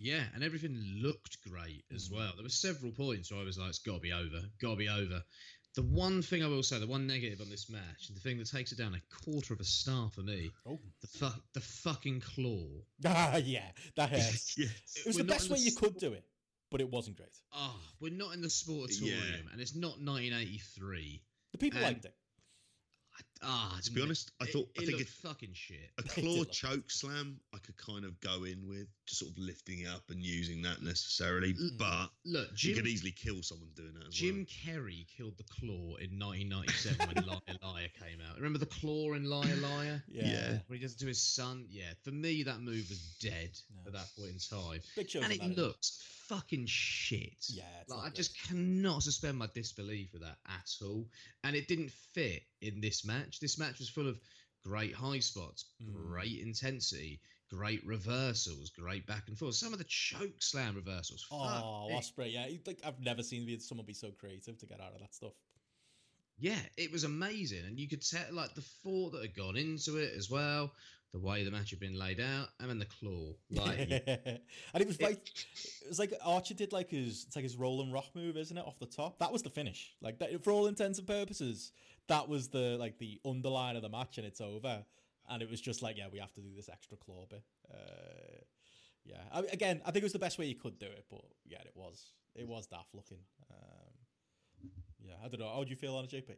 [0.00, 2.12] Yeah, and everything looked great as Mm.
[2.12, 2.32] well.
[2.34, 4.76] There were several points where I was like, it's got to be over, got to
[4.76, 5.22] be over.
[5.74, 8.48] The one thing I will say, the one negative on this match, the thing that
[8.50, 12.22] takes it down a quarter of a star for me, Oh, the fu- the fucking
[12.22, 12.66] claw.
[13.04, 14.58] ah, yeah, that hurts.
[14.58, 16.24] It was We're the best way the you could do it,
[16.70, 17.36] but it wasn't great.
[17.52, 21.22] Ah, we're not in the sportatorium, and it's not 1983.
[21.52, 22.14] The people And- liked it.
[23.42, 25.90] Ah, To be honest, I it- thought- I think looked it- fucking shit.
[25.98, 29.80] A claw choke slam, I could kind of go in with, just sort of lifting
[29.80, 31.54] it up and using that necessarily.
[31.58, 34.74] L- But Look, you could easily kill someone doing that as Jim well.
[34.76, 38.36] Carrey killed the claw in 1997 when Liar Liar came out.
[38.36, 40.02] Remember the claw in Liar Liar?
[40.12, 40.26] Yeah.
[40.26, 40.58] Yeah.
[40.66, 41.64] When he does it to his son?
[41.70, 43.86] Yeah, for me, that move was dead No.
[43.86, 44.80] at that point in time.
[44.96, 47.32] Big show and it that, isn't looks fucking shit.
[47.48, 48.14] Yeah, like, I great.
[48.14, 51.08] just cannot suspend my disbelief with that at all.
[51.44, 53.40] And it didn't fit in this match.
[53.40, 54.18] This match was full of
[54.62, 55.92] great high spots, Mm.
[55.92, 59.54] great intensity, great reversals, great back and forth.
[59.54, 61.26] Some of the choke slam reversals.
[61.30, 62.02] Oh, fuck.
[62.02, 62.48] Ospreay, yeah.
[62.66, 65.32] Like I've never seen someone be so creative to get out of that stuff.
[66.38, 69.98] Yeah, it was amazing, and you could tell like the thought that had gone into
[69.98, 70.72] it as well,
[71.12, 73.34] the way the match had been laid out, and then the claw.
[73.50, 75.26] Like, and it was like
[75.82, 78.56] it was like Archer did like his it's like his roll and rock move, isn't
[78.56, 78.64] it?
[78.64, 79.94] Off the top, that was the finish.
[80.00, 81.72] Like that, for all intents and purposes,
[82.08, 84.84] that was the like the underline of the match, and it's over.
[85.28, 87.44] And it was just like, yeah, we have to do this extra claw bit.
[87.72, 88.42] Uh,
[89.04, 91.22] yeah, I, again, I think it was the best way you could do it, but
[91.46, 93.18] yeah, it was it was daft looking.
[93.50, 95.52] Um, yeah, I don't know.
[95.52, 96.36] How do you feel on it, JP?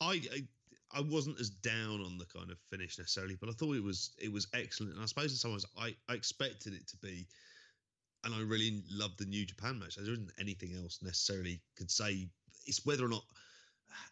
[0.00, 0.44] I, I
[0.92, 4.10] I wasn't as down on the kind of finish necessarily, but I thought it was
[4.18, 4.94] it was excellent.
[4.94, 7.26] And I suppose in some ways I, I expected it to be,
[8.24, 9.96] and I really loved the New Japan match.
[9.96, 12.28] There isn't anything else necessarily could say.
[12.66, 13.24] It's whether or not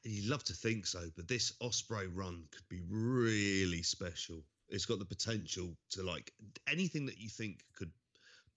[0.03, 4.43] you love to think so, but this Ospreay run could be really special.
[4.69, 6.33] It's got the potential to like
[6.71, 7.91] anything that you think could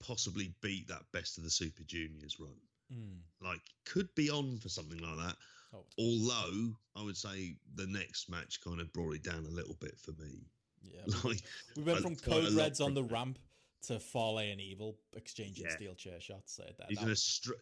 [0.00, 2.56] possibly beat that best of the Super Juniors run.
[2.92, 3.18] Mm.
[3.40, 5.36] Like could be on for something like that.
[5.74, 9.76] Oh, Although I would say the next match kind of brought it down a little
[9.80, 10.44] bit for me.
[10.82, 11.00] yeah.
[11.24, 11.42] Like
[11.76, 13.38] We went from code reds on the ramp
[13.86, 15.74] to Fale and Evil exchanging Yeah.
[15.74, 16.58] steel chair shots.
[16.60, 17.16] Uh, that- he's that gonna.
[17.16, 17.52] Str-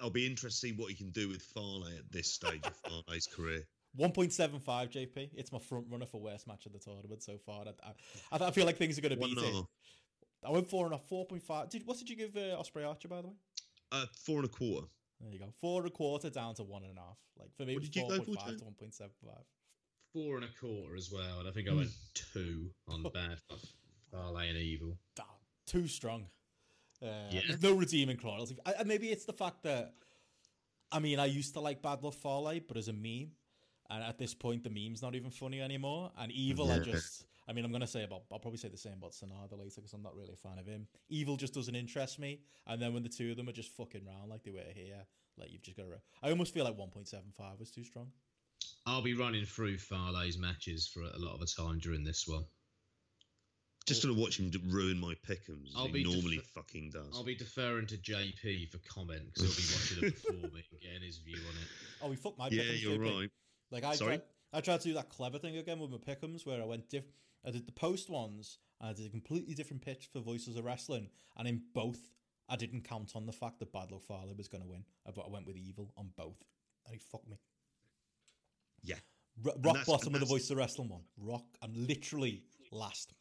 [0.00, 2.74] I'll be interested to see what he can do with Fale at this stage of
[3.06, 3.62] Fale's career.
[3.98, 5.30] 1.75 JP.
[5.34, 7.64] It's my front runner for worst match of the tournament so far.
[7.66, 7.92] I,
[8.38, 9.64] I, I feel like things are going to beat it.
[10.46, 11.70] I went four and a 4.5.
[11.70, 13.34] Did, what did you give uh, Ospreay Archer, by the way?
[13.92, 14.86] Uh, four and a quarter.
[15.20, 15.46] There you go.
[15.60, 17.18] Four and a quarter down to one and a half.
[17.38, 19.30] Like for me, What it was did you go for, 4.5 to 1.75.
[20.12, 23.38] four and a quarter as well, and I think I went two on bad
[24.10, 24.96] Fale and Evil.
[25.14, 25.26] Damn,
[25.66, 26.26] too strong.
[27.02, 27.40] Uh, Yeah.
[27.48, 28.52] There's no redeeming clause.
[28.66, 29.94] I, I- maybe it's the fact that,
[30.92, 33.30] I mean, I used to like Bad Luck Fale, but as a meme,
[33.90, 36.10] and at this point, the meme's not even funny anymore.
[36.18, 38.92] And Evil, I just, I mean, I'm gonna say about, I'll probably say the same
[38.92, 40.86] about Sanada later because I'm not really a fan of him.
[41.08, 42.42] Evil just doesn't interest me.
[42.68, 45.04] And then when the two of them are just fucking round like they were here,
[45.36, 45.98] like you've just got to.
[46.22, 48.06] I almost feel like 1.75 was too strong.
[48.86, 52.44] I'll be running through Fale's matches for a lot of the time during this one.
[53.86, 57.10] Just gonna watch him ruin my pickums as I'll he be normally defer- fucking does.
[57.14, 60.80] I'll be deferring to JP for comment because he'll be watching it before me and
[60.80, 61.68] getting his view on it.
[62.02, 63.20] Oh, he fucked my yeah, pick'ems, you're JP.
[63.20, 63.30] right.
[63.72, 64.18] Like I Sorry?
[64.18, 64.22] tried,
[64.52, 67.04] I tried to do that clever thing again with my pickums, where I went diff.
[67.44, 70.64] I did the post ones, and I did a completely different pitch for Voices of
[70.64, 72.00] Wrestling, and in both,
[72.48, 74.84] I didn't count on the fact that Bad Luck Fale was going to win.
[75.06, 76.42] I, I went with Evil on both,
[76.84, 77.38] and he fucked me.
[78.82, 78.96] Yeah.
[79.44, 81.02] R- rock bottom of the Voices of Wrestling one.
[81.16, 81.44] Rock.
[81.62, 83.12] I'm literally last,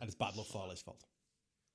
[0.00, 1.04] and it's Bad Luck Fale's fault.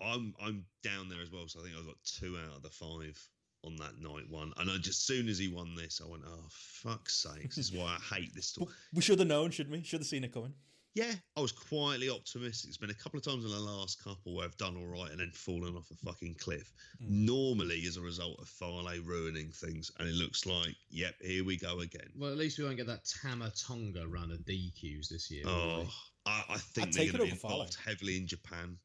[0.04, 2.70] I'm I'm down there as well, so I think I got two out of the
[2.70, 3.30] five
[3.64, 4.54] on that night one.
[4.58, 7.72] And I just soon as he won this, I went, Oh fuck's sake, this is
[7.72, 8.74] why I hate this But tour.
[8.94, 9.84] we should have known, shouldn't we?
[9.84, 10.54] Should have seen it coming.
[10.94, 12.68] Yeah, I was quietly optimistic.
[12.68, 15.10] It's been a couple of times in the last couple where I've done all right
[15.10, 16.74] and then fallen off a fucking cliff.
[17.02, 17.26] Mm.
[17.28, 21.56] Normally as a result of Fale ruining things, and it looks like, yep, here we
[21.56, 22.10] go again.
[22.18, 25.44] Well, at least we won't get that Tama Tonga run of DQs this year.
[25.48, 25.88] Oh.
[26.26, 27.52] I, I think I'd they're take going to be over Fale.
[27.52, 28.78] involved heavily in Japan.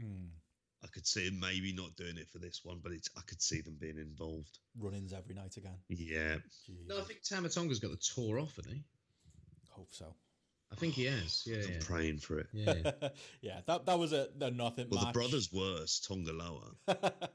[0.00, 0.28] Hmm.
[0.90, 3.40] I could see him maybe not doing it for this one, but it's I could
[3.40, 4.58] see them being involved.
[4.76, 5.76] Run-ins every night again.
[5.88, 6.36] Yeah,
[6.88, 8.82] No, I think Tama Tonga's got the tour off, hasn't he?
[9.70, 10.12] Hope so.
[10.72, 11.44] I think he has.
[11.46, 11.78] Yeah, I'm yeah.
[11.80, 12.46] praying for it.
[12.52, 12.90] yeah.
[13.40, 15.12] yeah, that that was a, a nothing Well, match.
[15.14, 16.72] the brothers worse, Tonga Loa.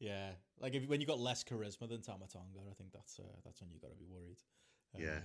[0.00, 0.30] Yeah,
[0.60, 3.60] like if when you got less charisma than Tama Tonga, I think that's uh, that's
[3.60, 4.38] when you got to be worried.
[4.98, 5.16] Yeah.
[5.16, 5.22] Um,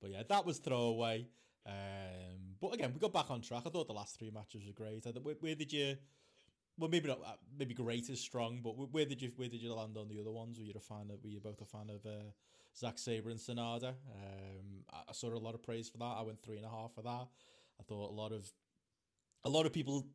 [0.00, 1.26] but yeah, that was throwaway.
[1.64, 3.62] Um, but again, we got back on track.
[3.66, 5.06] I thought the last three matches were great.
[5.06, 5.96] I, where, where did you?
[6.78, 7.20] Well, maybe not.
[7.24, 9.32] uh, Maybe great is strong, but where, did you?
[9.36, 10.58] Where did you land on the other ones?
[10.58, 11.22] Were you a fan of?
[11.22, 12.30] Were you both a fan of uh,
[12.76, 13.88] Zack Sabre and Sanada?
[13.88, 16.04] Um, I, I saw a lot of praise for that.
[16.18, 17.26] I went three and a half for that.
[17.80, 18.50] I thought a lot of
[19.44, 20.06] a lot of people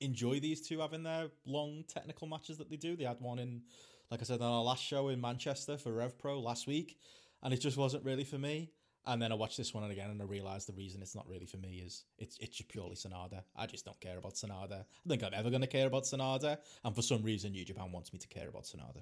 [0.00, 2.96] enjoy these two having their long technical matches that they do.
[2.96, 3.62] They had one in,
[4.10, 6.98] like I said, on our last show in Manchester for Rev Pro last week,
[7.42, 8.70] and it just wasn't really for me.
[9.08, 11.26] And then I watched this one and again, and I realized the reason it's not
[11.26, 13.42] really for me is it's it's purely Sanada.
[13.56, 14.72] I just don't care about Sanada.
[14.72, 17.64] I don't think I'm ever going to care about Sanada, and for some reason, New
[17.64, 19.00] Japan wants me to care about Sanada.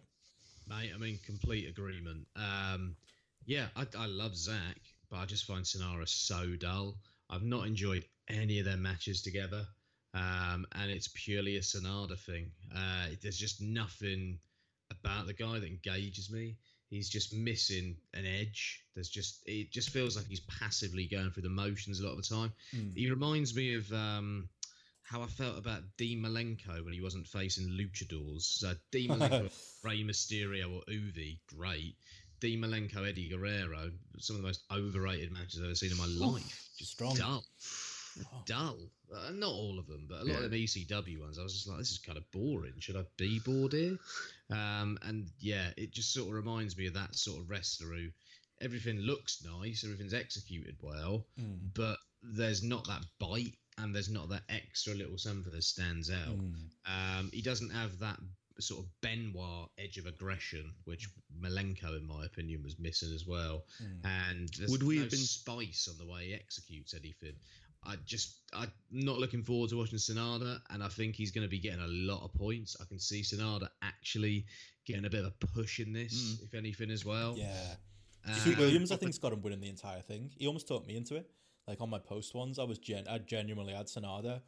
[0.69, 2.25] Mate, I'm in complete agreement.
[2.37, 2.95] Um,
[3.47, 4.81] yeah, I, I love Zack,
[5.11, 6.95] but I just find Sanada so dull.
[7.29, 9.67] I've not enjoyed any of their matches together,
[10.15, 12.53] um, and it's purely a Sanada thing.
[12.73, 14.39] Uh, there's just nothing
[14.89, 16.59] about the guy that engages me.
[16.89, 18.83] He's just missing an edge.
[18.95, 22.19] There's just it just feels like he's passively going through the motions a lot of
[22.19, 22.53] the time.
[22.95, 24.49] He reminds me of um,
[25.03, 28.43] how I felt about Dean Malenko when he wasn't facing luchadors.
[28.43, 29.51] So Dean Malenko,
[29.83, 31.97] Rey Mysterio, or Juvi, great.
[32.39, 36.07] Dean Malenko, Eddie Guerrero, some of the most overrated matches I've ever seen in my
[36.07, 36.69] life.
[36.79, 37.17] Just strong.
[37.17, 37.45] dull,
[38.45, 38.77] dull.
[39.15, 41.39] Uh, not all of them, but a lot of them ECW ones.
[41.39, 42.75] I was just like, this is kind of boring.
[42.79, 43.97] Should I be bored here?
[44.51, 48.09] Um, and yeah, it just sort of reminds me of that sort of wrestler who
[48.61, 51.27] everything looks nice, everything's executed well,
[51.75, 56.39] but there's not that bite and there's not that extra little something that stands out.
[56.87, 58.19] Um, he doesn't have that
[58.59, 63.65] sort of Benoit edge of aggression, which Malenko, in my opinion, was missing as well.
[64.05, 67.35] And there's Would we no have been- spice on the way he executes anything.
[67.87, 71.49] I just, I'm not looking forward to watching Sanada, and I think he's going to
[71.49, 72.77] be getting a lot of points.
[72.81, 74.47] I can see Sanada actually
[74.87, 77.35] getting a bit of a push in this, if anything, as well.
[77.37, 77.75] Yeah.
[78.27, 80.31] Um, Sweet Williams, I think's got him winning the entire thing.
[80.37, 81.31] He almost talked me into it.
[81.69, 84.43] Like on my post ones, I was gen- I genuinely had Sanada,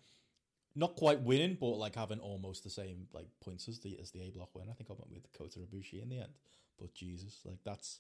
[0.76, 4.22] not quite winning, but like having almost the same like points as the as the
[4.22, 4.68] A block win.
[4.70, 6.32] I think I went with Kota Ibushi in the end.
[6.78, 7.99] But Jesus, like that's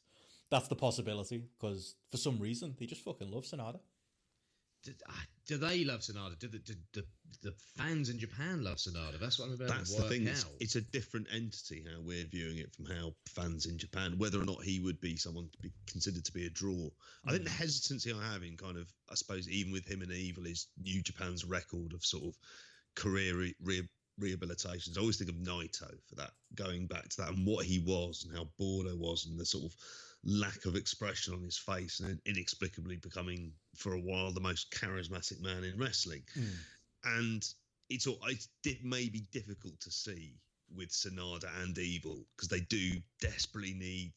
[0.50, 3.80] that's the possibility because for some reason they just fucking love Sanada.
[4.84, 6.38] Do, ah, do they love Sanada?
[6.38, 7.04] Do the, do the
[7.42, 9.18] the fans in Japan love Sanada?
[9.20, 10.26] That's what I'm about That's to the thing.
[10.26, 14.40] It's, it's a different entity how we're viewing it from how fans in Japan, whether
[14.40, 16.88] or not he would be someone to be considered to be a draw.
[17.26, 20.12] I think the hesitancy I have in kind of, I suppose, even with him and
[20.12, 22.34] Evil is New Japan's record of sort of
[22.94, 23.88] career re- re-
[24.20, 24.96] rehabilitations.
[24.96, 28.24] I always think of Naito for that, going back to that and what he was
[28.24, 29.74] and how Bordo was and the sort of
[30.24, 35.40] lack of expression on his face and inexplicably becoming for a while the most charismatic
[35.40, 36.22] man in wrestling
[37.04, 37.44] and
[37.88, 40.34] it's all it did may be difficult to see
[40.76, 44.12] with Sanada and Evil because they do desperately need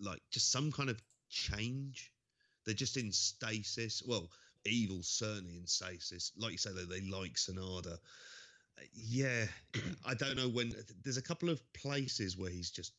[0.00, 2.12] like just some kind of change.
[2.64, 4.02] They're just in stasis.
[4.06, 4.30] Well,
[4.66, 6.32] Evil certainly in stasis.
[6.36, 7.94] Like you say, they, they like Sanada.
[7.94, 9.46] Uh, Yeah,
[10.06, 10.74] I don't know when.
[11.02, 12.92] There's a couple of places where he's just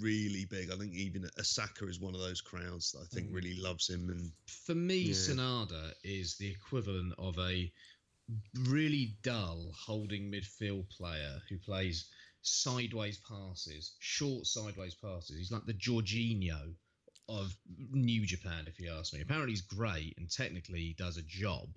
[0.00, 0.70] really big.
[0.70, 3.34] I think even Osaka is one of those crowds that I think mm.
[3.34, 4.08] really loves him.
[4.10, 5.14] And For me, Yeah.
[5.14, 7.70] Sanada is the equivalent of a
[8.68, 12.06] really dull holding midfield player who plays
[12.42, 15.36] sideways passes, short sideways passes.
[15.36, 16.74] He's like the Jorginho
[17.28, 17.56] of
[17.90, 19.20] New Japan, if you ask me.
[19.20, 21.68] Apparently, he's great and technically he does a job.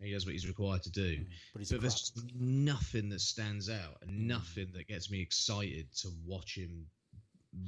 [0.00, 1.18] He does what he's required to do.
[1.18, 1.26] Mm.
[1.52, 4.26] But he's But there's just nothing that stands out and mm.
[4.26, 6.86] nothing that gets me excited to watch him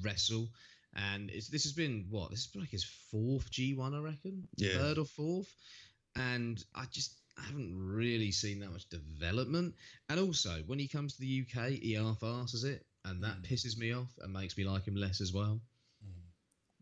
[0.02, 0.48] wrestle.
[0.94, 2.30] And it's, this has been what?
[2.30, 4.48] This has been like his fourth G1, I reckon.
[4.56, 4.78] Yeah.
[4.78, 5.52] Third or fourth.
[6.14, 9.74] And I just I haven't really seen that much development.
[10.08, 12.86] And also, when he comes to the UK, he half asses it.
[13.04, 13.46] And that mm.
[13.46, 15.60] pisses me off and makes me like him less as well.
[16.04, 16.22] Mm.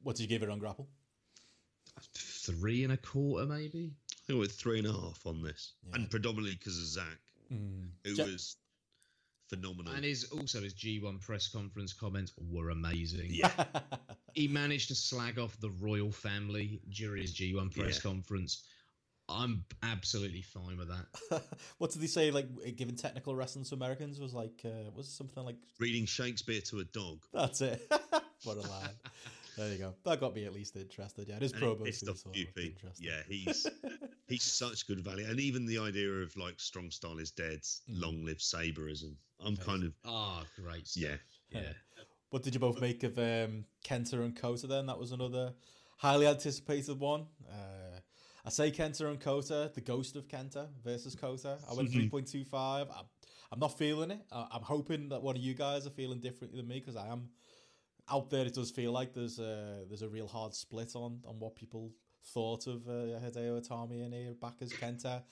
[0.03, 0.89] What did you give it on Grapple?
[2.17, 3.93] Three and a quarter, maybe.
[4.11, 5.97] I think we're three and a half on this, Yeah.
[5.97, 7.21] and predominantly because of Zack,
[7.53, 7.89] mm.
[8.05, 8.57] who Ja- was
[9.49, 9.93] phenomenal.
[9.93, 13.29] And his also his G1 press conference comments were amazing.
[13.31, 13.51] Yeah.
[14.35, 18.11] he managed to slag off the royal family during his G1 press Yeah.
[18.11, 18.65] conference.
[19.29, 21.43] I'm absolutely fine with that.
[21.79, 22.31] what did they say?
[22.31, 26.81] Like giving technical wrestling to Americans was like uh, was something like Reading Shakespeare to
[26.81, 27.23] a dog.
[27.33, 27.81] that's it.
[28.45, 28.91] what a line.
[29.57, 29.95] There you go.
[30.05, 31.29] That got me at least interested.
[31.29, 33.07] Yeah, his And promo it's too, so the interesting.
[33.07, 33.67] Yeah, he's
[34.29, 38.01] he's such good value, and even the idea of like strong style is dead, Mm.
[38.01, 39.17] long live Saberism.
[39.45, 41.03] I'm kind of Ah, great stuff.
[41.03, 41.17] yeah.
[41.63, 41.73] Yeah.
[42.31, 44.87] What did you both make of um, Kenta and Kota then?
[44.87, 45.53] That was another
[45.99, 47.27] highly anticipated one.
[47.49, 48.01] Uh,
[48.45, 51.59] I say Kenta and Kota, the ghost of Kenta versus Kota.
[51.71, 52.53] I went 3.25.
[52.55, 52.85] I,
[53.53, 54.21] I'm not feeling it.
[54.33, 57.07] Uh, I'm hoping that one of you guys are feeling differently than me because I
[57.07, 57.29] am
[58.11, 58.47] out there.
[58.47, 61.93] It does feel like there's a there's a real hard split on on what people
[62.23, 65.23] thought of uh, Hideo Itami and here back as Kenta.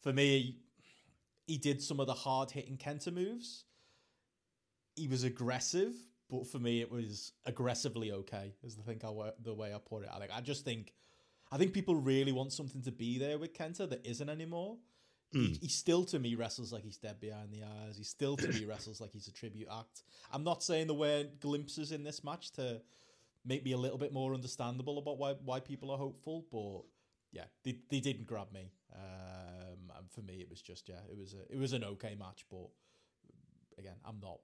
[0.00, 0.56] For me,
[1.46, 3.64] he did some of the hard hitting Kenta moves.
[4.96, 5.94] He was aggressive,
[6.30, 8.54] but for me, it was aggressively okay.
[8.62, 10.10] Is the thing I the way I put it.
[10.12, 10.30] I like.
[10.32, 10.92] I just think,
[11.50, 14.76] I think people really want something to be there with Kenta that isn't anymore.
[15.32, 17.98] He, he still to me wrestles like he's dead behind the eyes.
[17.98, 20.02] He still to me wrestles like he's a tribute act.
[20.32, 22.80] I'm not saying there weren't glimpses in this match to
[23.44, 26.82] make me a little bit more understandable about why why people are hopeful, but
[27.32, 28.72] yeah, they, they didn't grab me.
[28.94, 32.16] Um, and for me, it was just yeah, it was a, it was an okay
[32.18, 32.68] match, but
[33.78, 34.38] again, I'm not,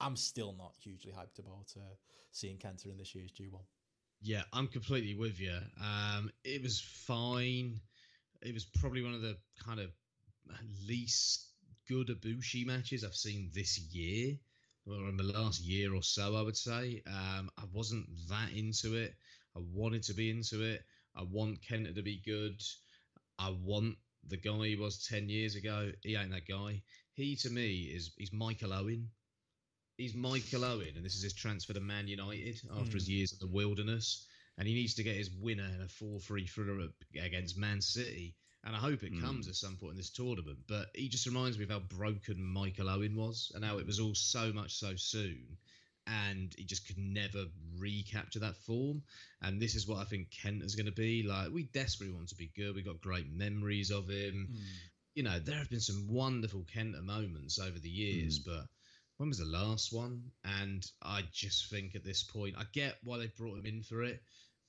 [0.00, 1.94] I'm still not hugely hyped about uh,
[2.32, 3.60] seeing Kenta in this year's G1.
[4.22, 5.56] Yeah, I'm completely with you.
[5.82, 7.80] Um, it was fine.
[8.42, 9.90] It was probably one of the kind of
[10.86, 11.46] least
[11.88, 14.36] good Ibushi matches I've seen this year,
[14.86, 17.02] or in the last year or so, I would say.
[17.06, 19.14] Um, I wasn't that into it.
[19.56, 20.82] I wanted to be into it.
[21.14, 22.62] I want Kenta to be good.
[23.38, 23.96] I want
[24.28, 25.90] the guy he was 10 years ago.
[26.02, 26.82] He ain't that guy.
[27.14, 29.10] He, to me, is he's Michael Owen.
[29.96, 33.38] He's Michael Owen, and this is his transfer to Man United after his years in
[33.40, 34.26] the wilderness.
[34.56, 36.88] And he needs to get his winner in a 4 3 thriller
[37.20, 38.36] against Man City.
[38.64, 39.56] And I hope it comes at mm.
[39.56, 40.58] some point in this tournament.
[40.68, 44.00] But he just reminds me of how broken Michael Owen was and how it was
[44.00, 45.56] all so much so soon.
[46.06, 47.44] And he just could never
[47.78, 49.02] recapture that form.
[49.40, 51.22] And this is what I think Kent is going to be.
[51.22, 52.74] Like, we desperately want to be good.
[52.74, 54.48] We've got great memories of him.
[54.52, 54.58] Mm.
[55.14, 58.44] You know, there have been some wonderful Kenta moments over the years, mm.
[58.46, 58.66] but
[59.16, 60.22] when was the last one?
[60.44, 64.02] And I just think at this point, I get why they brought him in for
[64.02, 64.22] it,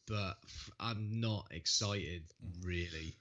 [0.07, 0.35] but
[0.79, 2.23] I'm not excited
[2.61, 3.15] really.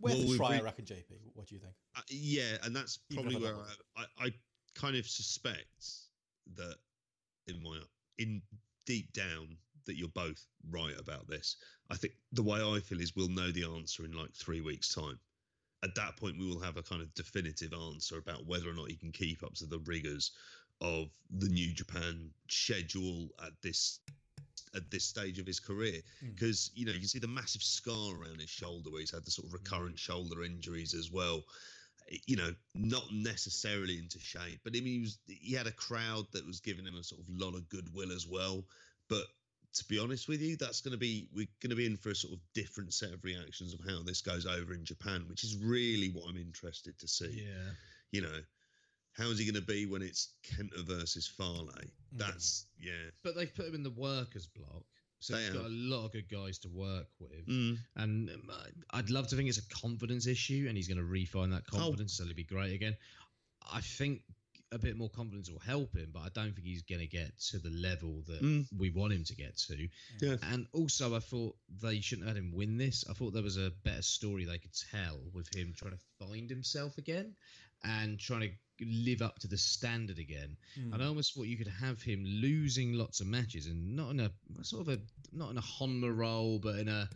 [0.00, 1.04] Worth Well, a we've try, I re- reckon, JP.
[1.34, 1.74] What do you think?
[1.96, 3.56] Uh, yeah, and that's probably where
[3.96, 4.30] I, I, I
[4.74, 5.86] kind of suspect
[6.54, 6.76] that
[7.46, 7.78] in my
[8.18, 8.42] in
[8.86, 11.56] deep down that you're both right about this.
[11.90, 14.94] I think the way I feel is we'll know the answer in like three weeks'
[14.94, 15.18] time.
[15.82, 18.90] At that point, we will have a kind of definitive answer about whether or not
[18.90, 20.32] he can keep up to the rigors
[20.80, 24.00] of the New Japan schedule at this
[24.74, 26.30] at this stage of his career hmm.
[26.30, 29.24] because you know you can see the massive scar around his shoulder where he's had
[29.24, 29.56] the sort of hmm.
[29.56, 31.42] recurrent shoulder injuries as well.
[32.26, 36.26] You know not necessarily into shape but I mean, he was he had a crowd
[36.32, 38.64] that was giving him a sort of lot of goodwill as well.
[39.08, 39.24] But
[39.74, 42.10] to be honest with you that's going to be we're going to be in for
[42.10, 45.44] a sort of different set of reactions of how this goes over in Japan which
[45.44, 47.44] is really what I'm interested to see.
[47.46, 47.70] Yeah.
[48.10, 48.40] you know
[49.18, 51.88] how is he going to be when it's Kenta versus Fale Mm.
[52.12, 54.84] that's yeah But they've put him in the workers block.
[55.20, 57.46] So They he's got a lot of good guys to work with.
[57.48, 57.78] Mm.
[57.96, 61.04] And um, I- I'd love to think it's a confidence issue and he's going to
[61.04, 61.78] refine that Oh.
[61.78, 62.14] confidence.
[62.16, 62.96] So he'll be great again.
[63.70, 64.22] I think
[64.70, 67.36] a bit more confidence will help him, but I don't think he's going to get
[67.50, 68.66] to the level that Mm.
[68.76, 69.88] we want him to get to.
[70.20, 70.36] Yeah.
[70.42, 73.04] And also, I thought they shouldn't have had him win this.
[73.10, 76.48] I thought there was a better story they could tell with him trying to find
[76.48, 77.34] himself again
[77.82, 78.50] and trying to
[78.80, 80.56] live up to the standard again.
[80.74, 80.92] Hmm.
[80.92, 84.20] And I almost thought you could have him losing lots of matches and not in
[84.20, 84.30] a
[84.62, 84.98] sort of a
[85.32, 87.08] not in a Honma role, but in a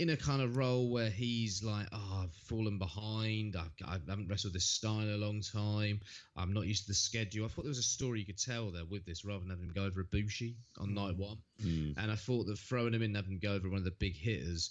[0.00, 3.54] in a kind of role where he's like, oh, I've fallen behind.
[3.56, 6.00] I've, I haven't wrestled this style in a long time.
[6.36, 7.44] I'm not used to the schedule.
[7.44, 9.66] I thought there was a story you could tell there with this rather than having
[9.66, 11.38] him go over a Ibushi on night one.
[11.62, 11.94] Mm.
[11.96, 13.92] And I thought that throwing him in and having him go over one of the
[13.92, 14.70] big hitters,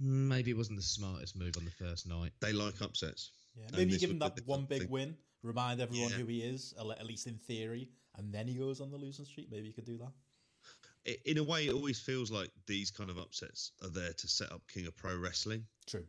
[0.00, 2.32] maybe it wasn't the smartest move on the first night.
[2.40, 4.90] they like upsets Yeah, maybe give him that one big thing.
[4.90, 6.16] win, remind everyone Yeah.
[6.18, 9.50] who he is, at least in theory, and then he goes on the losing streak.
[9.50, 10.12] Maybe you could do that.
[11.26, 14.50] In a way, it always feels like these kind of upsets are there to set
[14.50, 16.06] up King of Pro Wrestling, True.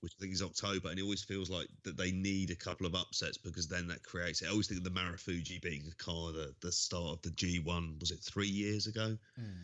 [0.00, 2.86] which I think is October, and it always feels like that they need a couple
[2.86, 4.44] of upsets because then that creates.
[4.44, 7.98] I always think of the Marufuji beating Okada the start of the G1.
[7.98, 9.18] Was it three years ago?
[9.36, 9.62] Hmm.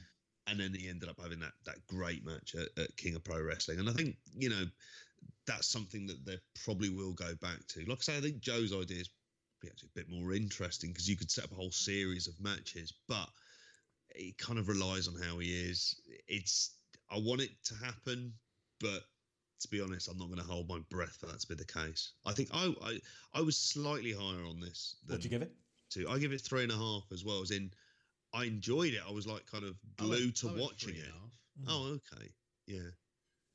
[0.49, 3.41] And then he ended up having that that great match at, at King of Pro
[3.41, 4.65] Wrestling, and I think you know
[5.47, 7.81] that's something that they probably will go back to.
[7.87, 9.11] Like I say, I think Joe's idea is
[9.65, 12.93] actually a bit more interesting because you could set up a whole series of matches,
[13.09, 13.29] but
[14.15, 15.95] it kind of relies on how he is.
[16.29, 16.71] It's
[17.11, 18.33] I want it to happen,
[18.81, 19.03] but
[19.61, 21.65] to be honest, I'm not going to hold my breath for that to be the
[21.65, 22.13] case.
[22.27, 22.99] I think I I,
[23.35, 25.53] I was slightly higher on this than What'd you give it?
[25.91, 26.09] two.
[26.09, 27.43] I give it three and a half as well.
[27.43, 27.71] As in,
[28.35, 29.01] I enjoyed it.
[29.09, 30.99] I was like kind of oh, I went- glued to oh, I went watching three
[30.99, 31.05] it.
[31.05, 31.79] and a half.
[31.81, 32.29] Oh, okay,
[32.67, 32.91] yeah.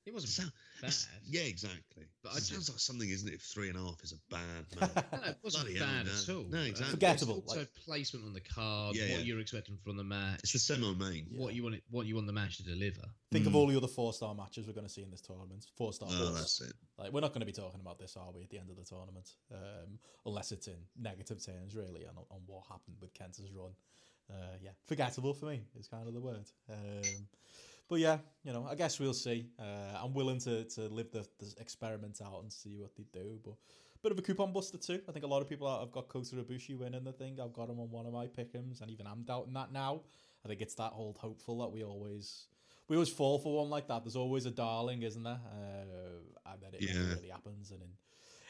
[0.05, 0.43] It wasn't So-
[0.81, 0.93] bad.
[1.25, 2.05] Yeah, exactly.
[2.23, 3.35] But But I it sounds just- like something, isn't it?
[3.35, 5.05] If three and a half is a bad match.
[5.11, 6.43] No, no, it wasn't Bloody bad at all.
[6.43, 6.91] No, exactly.
[6.91, 9.17] Forgettable, It's also like- placement on the card, Yeah, what yeah.
[9.19, 11.27] you're expecting from the match, it's the semi-main.
[11.35, 13.01] what you want it, what you want the match to deliver.
[13.31, 13.55] Think of Mm.
[13.55, 15.65] all the other four star matches we're going to see in this tournament.
[15.75, 16.09] Four star.
[16.11, 16.73] Oh, that's it.
[16.97, 18.43] Like we're not going to be talking about this, are we?
[18.43, 22.41] At the end of the tournament, um, unless it's in negative terms, really, on, on
[22.45, 23.71] what happened with Kenta's run.
[24.29, 26.45] Uh, yeah, forgettable for me is kind of the word.
[26.69, 27.27] Um,
[27.87, 29.49] but yeah, you know, I guess we'll see.
[29.59, 33.39] Uh, I'm willing to to live the, the experiment out and see what they do.
[33.43, 33.55] But
[34.03, 35.01] bit of a coupon buster too.
[35.09, 37.39] I think a lot of people have got Kota Ibushi winning the thing.
[37.41, 40.01] I've got him on one of my pickums, and even I'm doubting that now.
[40.45, 42.47] I think it's that old hopeful that we always
[42.87, 44.03] we always fall for one like that.
[44.03, 45.39] There's always a darling, isn't there?
[45.45, 47.15] Uh, and then it Yeah.
[47.15, 47.89] really happens, and in,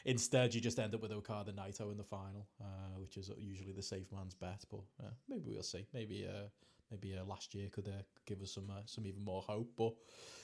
[0.04, 3.72] instead you just end up with Okada Naito in the final, uh, which is usually
[3.72, 4.64] the safe man's bet.
[4.70, 5.86] But uh, maybe we'll see.
[5.92, 6.48] Maybe uh,
[6.90, 9.70] maybe uh, last year could uh, give us some uh, some even more hope.
[9.76, 9.94] But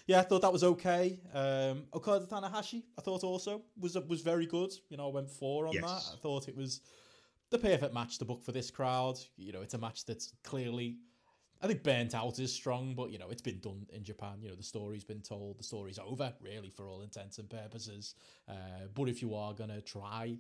[0.07, 1.19] yeah, I thought that was okay.
[1.33, 4.73] Um, Okada Tanahashi, I thought also was was very good.
[4.89, 5.83] You know, I went four on Yes.
[5.83, 6.15] that.
[6.15, 6.81] I thought it was
[7.51, 9.19] the perfect match to book for this crowd.
[9.37, 10.99] You know, it's a match that's clearly.
[11.63, 14.43] I think burnt out is strong, but you know it's been done in Japan.
[14.43, 15.59] You know the story's been told.
[15.59, 18.17] The story's over, really, for all intents and purposes.
[18.47, 18.53] Uh,
[18.95, 20.37] but if you are gonna try,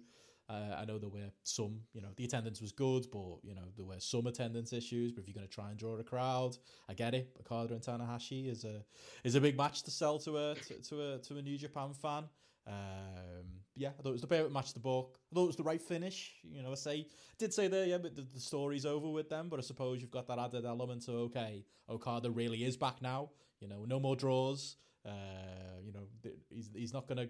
[0.49, 1.80] uh, I know there were some.
[1.92, 5.12] You know the attendance was good, but you know there were some attendance issues.
[5.12, 6.57] But if you're gonna try and draw a crowd,
[6.88, 7.34] I get it.
[7.40, 8.84] Okada and Tanahashi is a
[9.24, 11.95] is a big match to sell to a to, to a to a New Japan
[11.95, 12.24] fan.
[12.66, 15.18] Um, yeah, I thought it was the perfect match to book.
[15.30, 16.34] I thought it was the right finish.
[16.42, 19.49] You know, I say did say there, yeah, but the, the story's over with them.
[19.49, 21.03] But I suppose you've got that added element.
[21.03, 23.30] So okay, Okada really is back now.
[23.61, 24.76] You know, no more draws.
[25.07, 26.07] Uh, you know,
[26.50, 27.28] he's he's not gonna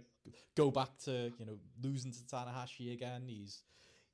[0.57, 3.25] go back to you know losing to Tanahashi again.
[3.27, 3.62] He's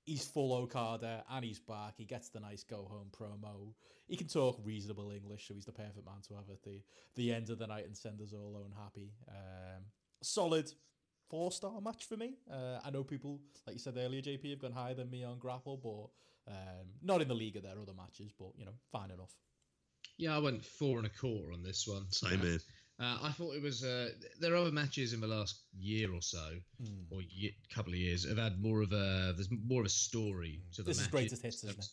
[0.04, 1.94] he's full Okada and he's back.
[1.96, 3.74] He gets the nice go home promo.
[4.08, 6.80] He can talk reasonable English, so he's the perfect man to have at the
[7.16, 9.12] the end of the night and send us all home happy.
[9.28, 9.84] Um,
[10.22, 10.72] solid
[11.28, 12.34] four star match for me.
[12.50, 15.38] Uh, I know people, like you said earlier, JP, have gone higher than me on
[15.38, 19.10] Grapple, but um, not in the league of their other matches, but you know, fine
[19.10, 19.32] enough.
[20.16, 22.10] Yeah, I went four and a quarter on this one.
[22.10, 22.58] Same Uh, here.
[23.00, 23.82] Uh, I thought it was.
[23.82, 27.02] Uh, there are other matches in the last year or so, Hmm.
[27.10, 29.32] or ye- couple of years, have had more of a.
[29.34, 30.96] There's more of a story to the match.
[30.96, 31.88] This is greatest hits, isn't it?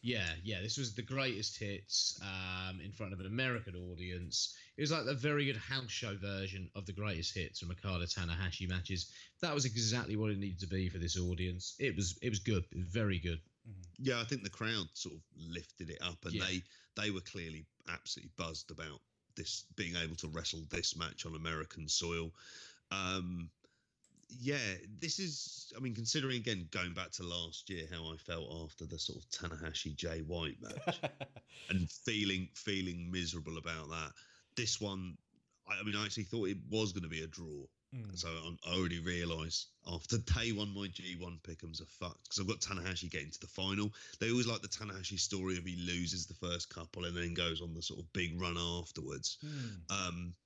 [0.00, 0.60] Yeah, yeah.
[0.60, 4.56] This was the greatest hits um, in front of an American audience.
[4.76, 8.06] It was like a very good house show version of the greatest hits from Okada
[8.06, 9.12] Tanahashi matches.
[9.42, 11.74] That was exactly what it needed to be for this audience.
[11.78, 12.18] It was.
[12.22, 12.64] It was good.
[12.72, 13.40] It was very good.
[13.98, 16.46] Yeah, I think the crowd sort of lifted it up, and Yeah.
[16.46, 16.62] they
[16.96, 19.00] they were clearly absolutely buzzed about
[19.38, 22.30] this being able to wrestle this match on American soil.
[22.90, 23.48] Um,
[24.28, 25.72] yeah, this is.
[25.76, 29.18] I mean, considering again going back to last year, how I felt after the sort
[29.18, 31.00] of Tanahashi Jay White match,
[31.70, 34.12] and feeling feeling miserable about that.
[34.56, 35.16] This one,
[35.66, 37.64] I, I mean, I actually thought it was going to be a draw.
[37.94, 38.18] Mm.
[38.18, 42.46] So I'm- I already realised after day one, my G1 pickums are fucked because I've
[42.46, 43.94] got Tanahashi getting to the final.
[44.18, 47.62] They always like the Tanahashi story of he loses the first couple and then goes
[47.62, 49.38] on the sort of big run afterwards.
[49.40, 49.68] Hmm.
[49.88, 50.36] Um,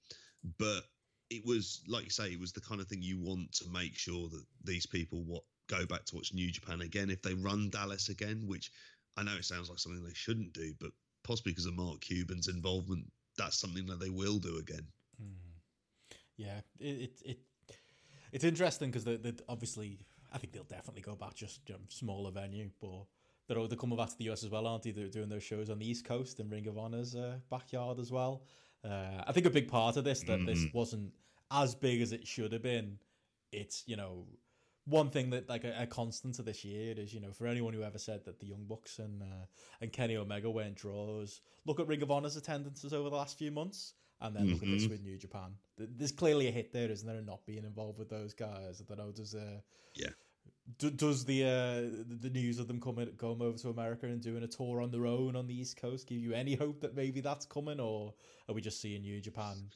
[0.59, 0.85] but
[1.31, 3.97] it was like you say, it was the kind of thing you want to make
[3.97, 7.71] sure that these people what go back to watch New Japan again if they run
[7.71, 8.71] Dallas again, which
[9.17, 10.93] I know it sounds like something they shouldn't do, but
[11.25, 14.87] possibly because of Mark Cuban's involvement, that's something that they will do again.
[16.37, 17.39] Yeah, it it, it
[18.33, 19.99] it's interesting because they they obviously
[20.33, 23.07] I think they'll definitely go back just know, smaller venue, but
[23.49, 24.91] they're they're coming back to the US as well, aren't they?
[24.91, 28.11] They're doing those shows on the East Coast in Ring of Honor's uh, backyard as
[28.11, 28.43] well.
[28.85, 31.13] Uh, I think a big part of this that this wasn't
[31.51, 32.99] as big as it should have been.
[33.53, 34.27] It's you know
[34.87, 37.75] one thing that like a, a constant of this year is you know for anyone
[37.75, 39.47] who ever said that the Young Bucks and uh,
[39.81, 43.51] and Kenny Omega weren't draws, look at Ring of Honor's attendances over the last few
[43.51, 45.55] months, and then look at this with New Japan.
[45.77, 47.17] There's clearly a hit there, isn't there?
[47.19, 48.81] and Not being involved with those guys.
[48.81, 49.13] I don't know.
[49.13, 49.61] Does uh,
[49.95, 50.11] Yeah.
[50.79, 54.21] do, does the uh, the the news of them coming going over to America and
[54.23, 56.95] doing a tour on their own on the East Coast give you any hope that
[56.95, 58.15] maybe that's coming, or
[58.49, 59.71] are we just seeing New Japan?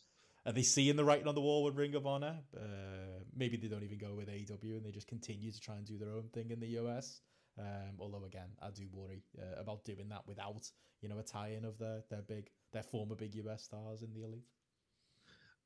[0.47, 2.37] Are they seeing the writing on the wall with Ring of Honor?
[2.57, 5.85] Uh, maybe they don't even go with AEW and they just continue to try and
[5.85, 7.21] do their own thing in the US.
[7.59, 11.65] Um, although again, I do worry uh, about doing that without you know a tie-in
[11.65, 14.45] of their their big their former big US stars in the elite.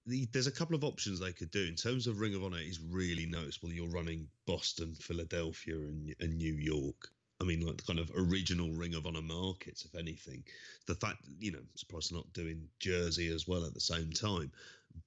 [0.07, 2.59] the, there's a couple of options they could do in terms of Ring of Honor.
[2.59, 3.73] Is really noticeable.
[3.73, 7.11] You're running Boston, Philadelphia, and, and New York.
[7.41, 10.45] I mean, like the kind of original Ring of Honor markets, if anything.
[10.87, 14.13] The fact, you know, I'm surprised they're not doing Jersey as well at the same
[14.13, 14.53] time.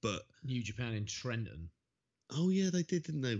[0.00, 1.70] But New Japan in Trenton
[2.32, 3.38] oh yeah, they did, didn't they?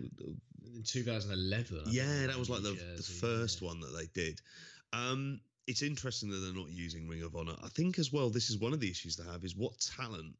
[0.74, 1.82] in 2011.
[1.87, 3.68] I Yeah, that was like the, the first yeah.
[3.68, 4.41] one that they did.
[4.93, 7.55] Um, it's interesting that they're not using Ring of Honor.
[7.62, 10.35] I think as well, this is one of the issues they have is what talent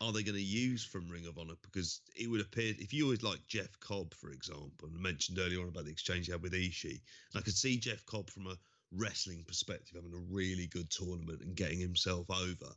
[0.00, 1.54] are they going to use from Ring of Honor?
[1.62, 5.60] Because it would appear if you always like Jeff Cobb, for example, and mentioned earlier
[5.60, 8.46] on about the exchange he had with Ishii, and I could see Jeff Cobb from
[8.46, 8.56] a
[8.92, 12.72] wrestling perspective having a really good tournament and getting himself over.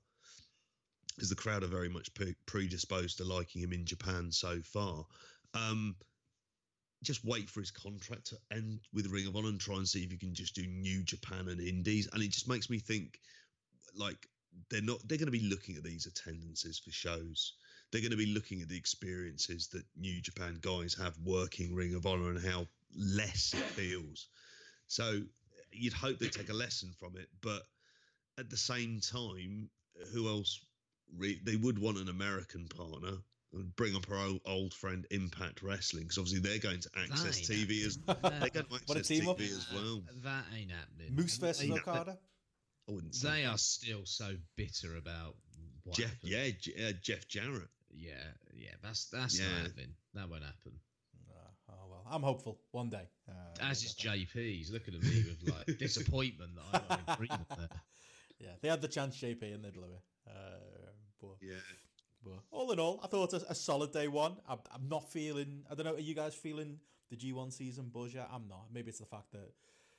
[1.18, 5.04] Because the crowd are very much pre- predisposed to liking him in Japan so far.
[5.54, 5.96] Um,
[7.04, 10.04] just wait for his contract to end with Ring of Honor and try and see
[10.04, 12.08] if you can just do New Japan and Indies.
[12.14, 13.20] And it just makes me think,
[13.96, 14.28] like
[14.70, 17.54] they're not they're going to be looking at these attendances for shows.
[17.92, 21.96] They're going to be looking at the experiences that New Japan guys have working Ring
[21.96, 24.28] of Honor and how less it feels.
[24.88, 25.22] So
[25.72, 27.64] you'd hope they take a lesson from it, but
[28.38, 29.70] at the same time,
[30.14, 30.60] who else?
[31.16, 33.18] Re- they would want an American partner.
[33.54, 37.48] and Bring up our old, old friend Impact Wrestling because obviously they're going to access
[37.48, 38.32] That ain't TV as happening.
[38.40, 39.40] they're going to access TV up.
[39.40, 40.04] as well.
[40.24, 41.16] That ain't happening.
[41.16, 42.18] Moose versus They- Okada.
[42.90, 45.36] I wouldn't say They are still so bitter about
[45.84, 46.10] what Jeff.
[46.10, 46.32] happened.
[46.32, 47.68] Yeah, J- uh, Jeff Jarrett.
[47.92, 48.14] yeah,
[48.54, 48.70] yeah.
[48.82, 49.48] That's that's Yeah.
[49.52, 49.94] not happening.
[50.14, 50.72] That won't happen.
[51.30, 51.34] Uh,
[51.72, 53.10] oh well, I'm hopeful one day.
[53.28, 54.14] Uh, As is get there.
[54.44, 54.56] JP.
[54.58, 57.70] He's looking at me with like disappointment that I'm not in agreement there.
[58.40, 60.02] Yeah, they had the chance, JP, and they blew it.
[60.30, 60.32] Uh,
[61.22, 61.56] but, Yeah.
[62.24, 64.38] but all in all, I thought a, a solid day one.
[64.48, 65.64] I'm, I'm not feeling.
[65.70, 65.94] I don't know.
[65.96, 68.30] Are you guys feeling the G1 season buzz yet?
[68.34, 68.66] I'm not.
[68.74, 69.52] Maybe it's the fact that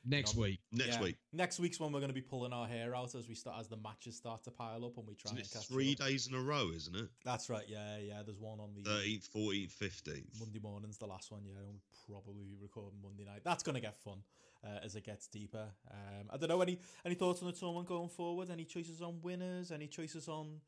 [0.05, 1.17] Next No, week, Next yeah, week.
[1.33, 3.67] Next week's when we're going to be pulling our hair out as we start as
[3.69, 6.07] the matches start to pile up and we try Isn't and it catch three up.
[6.07, 7.09] days in a row, isn't it?
[7.25, 7.65] That's right.
[7.69, 8.23] Yeah, yeah.
[8.25, 10.39] There's one on the 13th, 14th, 15th.
[10.41, 11.43] Monday morning's the last one.
[11.45, 13.41] Yeah, and we'll probably be recording Monday night.
[13.45, 14.19] That's going to get fun
[14.65, 15.67] uh, as it gets deeper.
[15.91, 18.51] Um, I don't know any any thoughts on the tournament going forward.
[18.51, 19.73] Any choices on winners?
[19.73, 20.61] Any choices on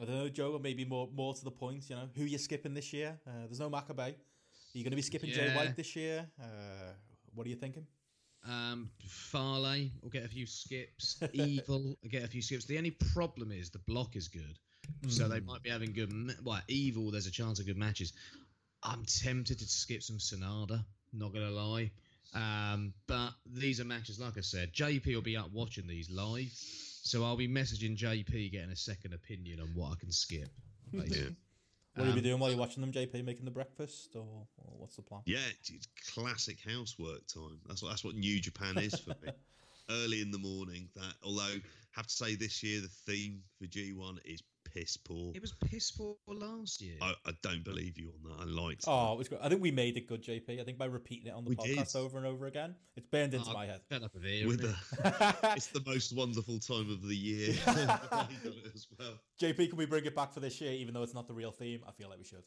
[0.00, 1.88] I don't know, Joe, or maybe more more to the point.
[1.88, 3.18] You know, who you're skipping this year?
[3.26, 3.98] Uh, there's no Makabe.
[4.00, 4.14] Are
[4.78, 6.26] you going to be skipping Jay White this year?
[6.40, 6.92] Uh,
[7.34, 7.86] what are you thinking?
[8.46, 11.22] um, Fale will get a few skips.
[11.32, 12.64] Evil will get a few skips.
[12.66, 14.58] The only problem is the block is good,
[15.08, 15.46] so they Hmm.
[15.46, 16.12] might be having good.
[16.12, 18.12] Ma- well, Evil, there's a chance of good matches.
[18.82, 20.84] I'm tempted to skip some Sanada.
[21.12, 21.90] Not gonna lie.
[22.34, 24.72] Um, but these are matches, like I said.
[24.74, 26.52] JP will be up watching these live,
[27.04, 30.48] so I'll be messaging JP getting a second opinion on what I can skip.
[30.90, 31.36] basically.
[31.94, 33.24] What are you Um, be doing while you're watching them, JP?
[33.24, 35.20] Making the breakfast, or, or what's the plan?
[35.26, 37.60] Yeah, it's, it's classic housework time.
[37.68, 39.30] That's what that's what New Japan is for me.
[39.90, 40.88] Early in the morning.
[40.96, 41.56] That although
[41.92, 45.30] have to say this year the theme for G1 is piss poor.
[45.34, 46.96] It was piss poor last year.
[47.00, 48.42] I, I don't believe you on that.
[48.42, 48.84] I liked.
[48.88, 49.38] Oh, it was good.
[49.42, 50.60] I think we made it good, JP.
[50.60, 51.98] I think by repeating it on the We podcast did.
[51.98, 53.80] over and over again, it's burned into Oh, my head.
[53.88, 54.28] Fed up of that.
[54.28, 54.60] it.
[54.60, 57.54] the, it's the most wonderful time of the year.
[57.66, 57.74] I
[58.10, 59.14] got it as well.
[59.40, 61.52] JP, can we bring it back for this year, even though it's not the real
[61.52, 61.80] theme?
[61.86, 62.42] I feel like we should.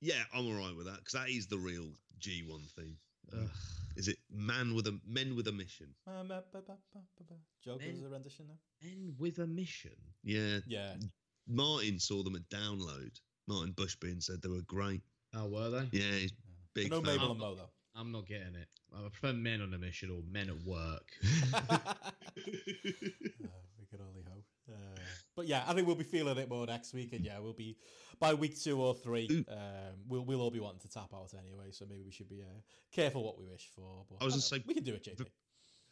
[0.00, 2.96] Yeah, I'm all right with that because that is the real G1 theme.
[3.34, 3.42] Mm.
[3.42, 3.48] Ugh.
[3.98, 5.88] Is it man with a men with a mission?
[6.06, 7.34] Um, uh, ba- ba- ba- ba- ba.
[7.64, 8.58] Joker's Men- a rendition now.
[8.88, 9.96] And with a mission.
[10.22, 10.94] Yeah, Yeah.
[11.48, 13.10] Martin saw them at Download.
[13.48, 15.02] Martin Bushby said they were great.
[15.34, 15.88] Oh, were they?
[15.98, 16.32] Yeah, he's
[16.74, 17.16] big no fan.
[17.16, 17.70] Mabel and Mo though.
[17.96, 18.68] I'm not getting it.
[18.94, 21.10] I prefer men on a mission or men at work.
[22.38, 24.44] Uh, we could only hope.
[24.70, 25.00] Uh,
[25.38, 27.76] but yeah, I think we'll be feeling it more next week, and yeah, we'll be
[28.18, 29.44] by week two or three.
[29.48, 32.42] Um, we'll we'll all be wanting to tap out anyway, so maybe we should be
[32.42, 32.60] uh,
[32.90, 34.04] careful what we wish for.
[34.10, 35.26] But I was gonna say- we can do it, JP.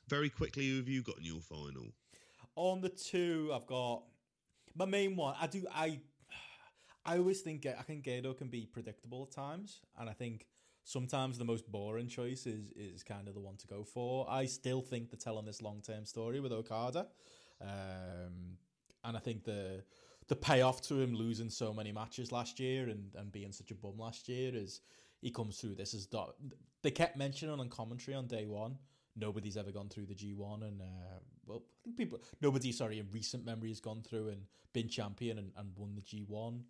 [0.08, 1.86] Very quickly, who have you got in your final?
[2.56, 4.02] On the two, I've got
[4.74, 5.36] my main one.
[5.40, 5.64] I do.
[5.72, 6.00] I
[7.04, 10.48] I always think I think Gedo can be predictable at times, and I think
[10.82, 14.28] sometimes the most boring choice is is kind of the one to go for.
[14.28, 17.06] I still think they're telling this long term story with Okada,
[17.60, 18.58] um,
[19.06, 19.82] and I think the
[20.28, 23.74] the payoff to him losing so many matches last year and, and being such a
[23.74, 24.80] bum last year is
[25.20, 26.08] he comes through this as
[26.82, 28.76] they kept mentioning on commentary on day one
[29.16, 33.06] nobody's ever gone through the G1 and uh, well I think people nobody sorry in
[33.12, 34.42] recent memory has gone through and
[34.72, 36.60] been champion and, and won the G1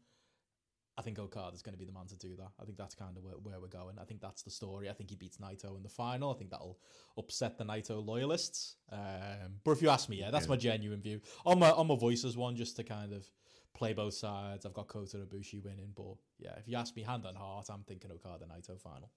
[0.98, 2.52] I think Okada's going to be the man to do that.
[2.60, 3.98] I think that's kind of where, where we're going.
[4.00, 4.88] I think that's the story.
[4.88, 6.32] I think he beats Naito in the final.
[6.32, 6.78] I think that'll
[7.18, 8.76] upset the Naito loyalists.
[8.90, 10.50] Um, but if you ask me yeah that's Yeah.
[10.50, 11.20] my genuine view.
[11.44, 13.28] On my on my voices one just to kind of
[13.74, 14.64] play both sides.
[14.64, 17.82] I've got Kota Ibushi winning but yeah if you ask me hand on heart I'm
[17.82, 19.10] thinking Okada Naito final.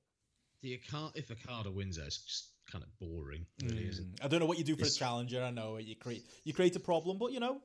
[0.62, 4.28] The Okada, if Okada wins that, it's just kind of boring, really, isn't Mm, I
[4.28, 5.42] don't know what you do for It's- a challenger.
[5.42, 7.62] I know you create you create a problem, but you know,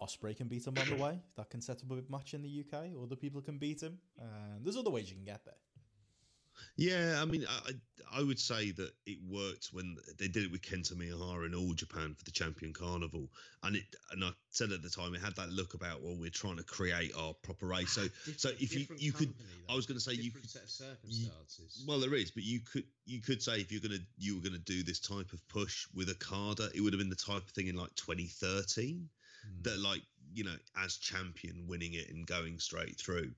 [0.00, 1.18] Ospreay can beat him on the way.
[1.36, 2.86] That can set up a big match in the UK.
[3.02, 5.54] Other people can beat him, and there's other ways you can get there.
[6.76, 10.50] Yeah, I mean, I I I would say that it worked when they did it
[10.50, 13.28] with Kento Miyahara in All Japan for the Champion Carnival,
[13.62, 16.30] and it and I said at the time it had that look about well we're
[16.30, 17.90] trying to create our proper race.
[17.90, 20.48] So so if you Different you could, company, I was going to say you could.
[20.48, 21.84] set of circumstances.
[21.86, 24.58] Well, there is, but you could you could say if you're gonna you were gonna
[24.58, 27.66] do this type of push with Okada, it would have been the type of thing
[27.68, 29.08] in like 2013
[29.48, 29.62] Hmm.
[29.62, 30.02] that like
[30.34, 33.32] you know, as champion, winning it and going straight through.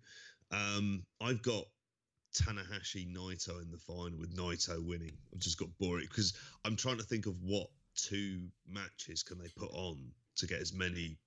[0.50, 1.64] Um, I've got
[2.34, 5.16] Tanahashi Naito in the final with Naito winning.
[5.32, 6.34] I've just got boring because
[6.64, 10.72] I'm trying to think of what two matches can they put on to get as
[10.72, 11.18] many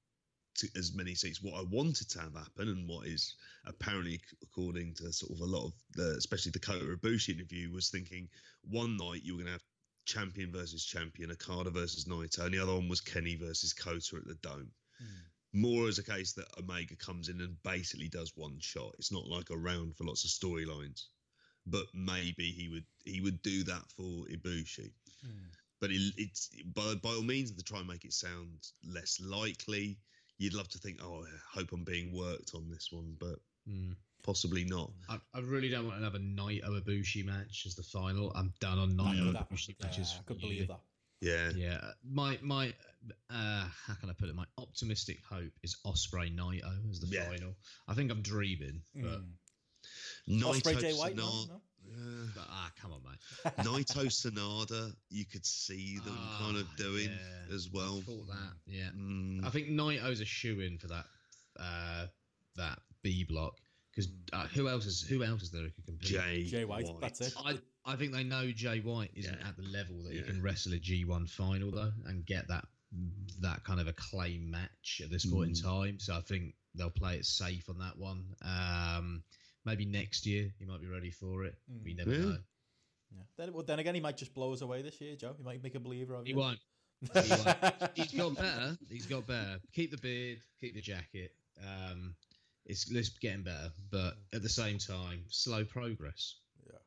[0.55, 1.41] to, as many seats.
[1.41, 5.45] What I wanted to have happen and what is apparently according to sort of a
[5.45, 8.29] lot of the, especially the Kota Ibushi interview, was thinking
[8.69, 9.63] one night you were going to have
[10.05, 14.25] champion versus champion, Okada versus Naito, and the other one was Kenny versus Kota at
[14.25, 14.71] the Dome.
[15.53, 18.95] More as a case that Omega comes in and basically does one shot.
[18.97, 21.03] It's not like a round for lots of storylines,
[21.67, 24.91] but maybe he would he would do that for Ibushi.
[25.79, 29.99] But it, it's by by all means to try and make it sound less likely.
[30.39, 33.39] You'd love to think, oh, I hope I'm being worked on this one, but
[33.69, 33.95] Mm.
[34.23, 34.91] Possibly not.
[35.09, 38.31] I, I really don't want another Naito Ibushi match as the final.
[38.35, 39.57] I'm done on That Naito could happen.
[39.67, 40.15] Yeah, matches.
[40.19, 40.79] I could believe that.
[41.21, 42.73] Yeah, Yeah, my my
[43.29, 44.35] uh, how can I put it?
[44.35, 47.27] My optimistic hope is Ospreay Naito as the Yeah.
[47.29, 47.55] final.
[47.87, 49.21] I think I'm dreaming, but,
[50.29, 50.41] Mm.
[50.41, 51.61] Ospreay Naito Jay White, Sanada- no?
[51.85, 52.25] Yeah.
[52.35, 53.19] but ah, come on, mate.
[53.65, 57.53] Naito Sanada, you could see them kind of Ah, doing yeah.
[57.55, 57.97] as well.
[57.99, 58.53] I thought that.
[58.67, 61.05] Yeah, Mm, I think Naito's a shoe in for that
[61.59, 62.07] uh,
[62.55, 63.57] that B block
[63.95, 66.09] because uh, who else is who else is there who can compete?
[66.09, 67.33] Jay, Jay White, that's it.
[67.45, 69.47] I, I think they know Jay White isn't Yeah.
[69.47, 72.65] at the level that he can wrestle a G1 final though and get that
[73.41, 75.63] that kind of acclaim match at this point in Mm.
[75.63, 75.99] time.
[75.99, 78.23] So I think they'll play it safe on that one.
[78.43, 79.23] Um,
[79.65, 81.55] maybe next year he might be ready for it.
[81.83, 81.97] We Mm.
[81.97, 82.17] never Yeah.
[82.25, 82.37] know.
[83.15, 83.23] Yeah.
[83.37, 85.33] Then, well, then again, he might just blow us away this year, Joe.
[85.37, 86.37] He might make a believer of He you.
[86.37, 86.59] won't.
[87.13, 87.91] He won't.
[87.95, 88.77] He's got better.
[88.89, 89.59] He's got better.
[89.73, 90.39] Keep the beard.
[90.61, 91.35] Keep the jacket.
[91.61, 92.15] Um,
[92.65, 96.35] it's, it's getting better, but at the same time, slow progress.
[96.65, 96.77] Yeah.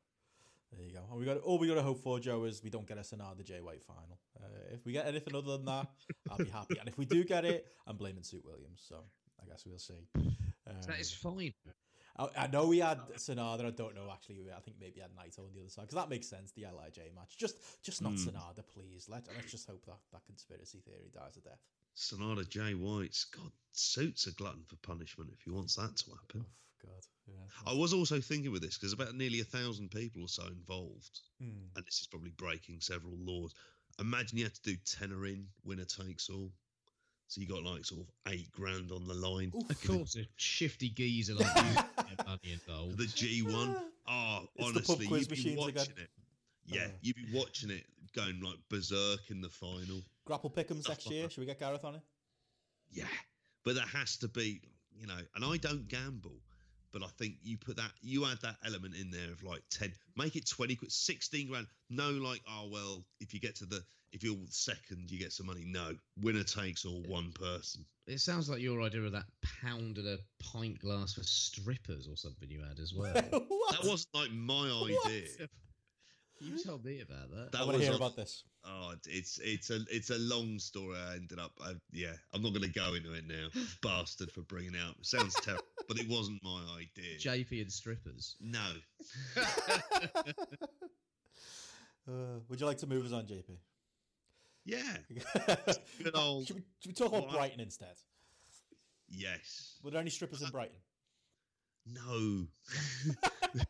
[0.73, 1.01] There you go.
[1.11, 3.03] And we got all we got to hope for, Joe, is we don't get a
[3.03, 4.19] Sanada Jay White final.
[4.39, 5.87] Uh, if we get anything other than that,
[6.31, 6.79] I'll be happy.
[6.79, 8.85] And if we do get it, I'm blaming Suit Williams.
[8.89, 8.97] So
[9.43, 10.07] I guess we'll see.
[10.15, 11.53] Um, That is fine.
[12.19, 13.67] I, I know we had Sanada.
[13.67, 14.47] I don't know actually.
[14.55, 16.53] I think maybe had Naito on the other side because that makes sense.
[16.53, 18.29] The Lij match, just just not Hmm.
[18.29, 19.07] Sanada, please.
[19.09, 21.61] Let let's just hope that that conspiracy theory dies a death.
[21.97, 26.45] Sanada Jay White's God suits a glutton for punishment if he wants that to happen.
[26.45, 27.71] Oh God, yeah.
[27.73, 31.21] I was also thinking with this because about nearly a thousand people or so involved,
[31.41, 31.69] Hmm.
[31.75, 33.55] and this is probably breaking several laws.
[33.99, 36.53] Imagine you had to do tenor in, winner takes all.
[37.29, 39.51] So you got like sort of eight grand on the line.
[39.57, 39.69] Oof.
[39.71, 41.63] Of course, a shifty geezer like you
[42.27, 42.99] money involved.
[42.99, 43.81] The G1.
[44.09, 45.95] Oh, It's honestly, you'd be machines watching again.
[45.97, 46.11] it.
[46.67, 46.91] Yeah, Uh.
[47.01, 50.03] you'd be watching it going like berserk in the final.
[50.25, 51.31] Grapple pick'ems Stuff next year.
[51.31, 52.03] Should we get Gareth on it?
[52.91, 53.05] Yeah,
[53.65, 54.61] but there has to be,
[54.93, 56.41] you know, and I don't gamble,
[56.93, 59.93] but I think you put that, you add that element in there of like 10,
[60.17, 61.67] make it 20 quid, 16 grand.
[61.91, 65.47] No, like, oh, well, if you get to the, if you're second, you get some
[65.47, 65.65] money.
[65.67, 67.85] No, winner takes all one person.
[68.07, 69.27] It sounds like your idea of that
[69.61, 73.13] pound and a pint glass for strippers or something you had as well.
[73.73, 75.07] That wasn't like my What?
[75.07, 75.49] idea.
[76.41, 77.53] You told me about that.
[77.53, 78.45] That I want to was hear on- about this.
[78.69, 80.97] Oh, it's it's a it's a long story.
[80.99, 83.47] I ended up, I, yeah, I'm not going to go into it now.
[83.83, 84.97] Bastard for bringing it up.
[85.03, 87.17] Sounds terrible, but it wasn't my idea.
[87.19, 88.37] JP and strippers.
[88.41, 88.67] no,
[92.09, 93.57] Uh, would you like to move us on, JP?
[94.65, 97.95] yeah, should, good old we, should we talk about Brighton instead?
[99.09, 99.79] yes.
[99.83, 100.77] Were there any strippers in Brighton?
[101.87, 102.47] No,
[103.55, 103.65] Well,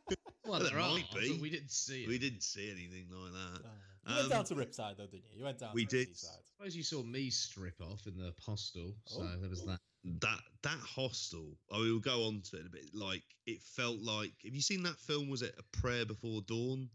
[0.44, 1.32] Well, there there are, might be.
[1.32, 2.08] but we didn't see it.
[2.08, 3.62] we didn't see anything like that.
[3.64, 5.38] Uh, you went down Um, to Riptide though, didn't you?
[5.38, 6.16] You went down we to the did.
[6.16, 6.38] seaside.
[6.56, 9.40] suppose you saw me strip off in the hostel, so Oh.
[9.40, 9.80] there was that.
[10.20, 11.58] That that hostel.
[11.72, 12.94] I will go on to it a bit.
[12.94, 14.32] Like it felt like.
[14.44, 15.28] Have you seen that film?
[15.28, 16.88] Was it A Prayer Before Dawn?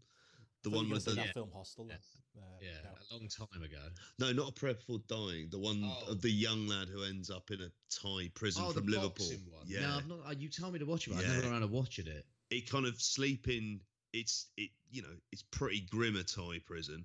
[0.62, 1.86] The I thought you one were with the that film Hostel.
[1.90, 1.96] Yeah.
[2.34, 2.42] Then.
[2.42, 2.90] Uh, Yeah, no.
[2.90, 3.82] a long time ago.
[4.18, 5.48] no, not A Prayer Before Dying.
[5.50, 6.10] The one Oh.
[6.12, 9.28] of the young lad who ends up in a Thai prison oh, from the Liverpool.
[9.28, 9.66] boxing one.
[9.66, 10.26] Yeah, No, I've not.
[10.26, 11.30] uh, You tell me to watch it, but I've Yeah.
[11.30, 12.26] never got around to watching it.
[12.50, 13.80] it kind of sleeping
[14.12, 17.02] it's it you know it's pretty grim a thai prison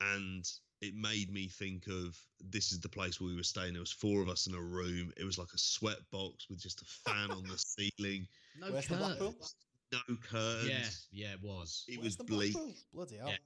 [0.00, 0.44] and
[0.80, 3.92] it made me think of this is the place where we were staying there was
[3.92, 6.84] four of us in a room it was like a sweat box with just a
[6.84, 8.26] fan on the ceiling
[8.58, 9.54] No Where's the curtains.
[9.92, 11.84] no curtains Yeah, yeah, it was.
[11.86, 12.56] it Where's was bleak
[12.92, 13.28] Bloody hell.
[13.28, 13.36] Yeah.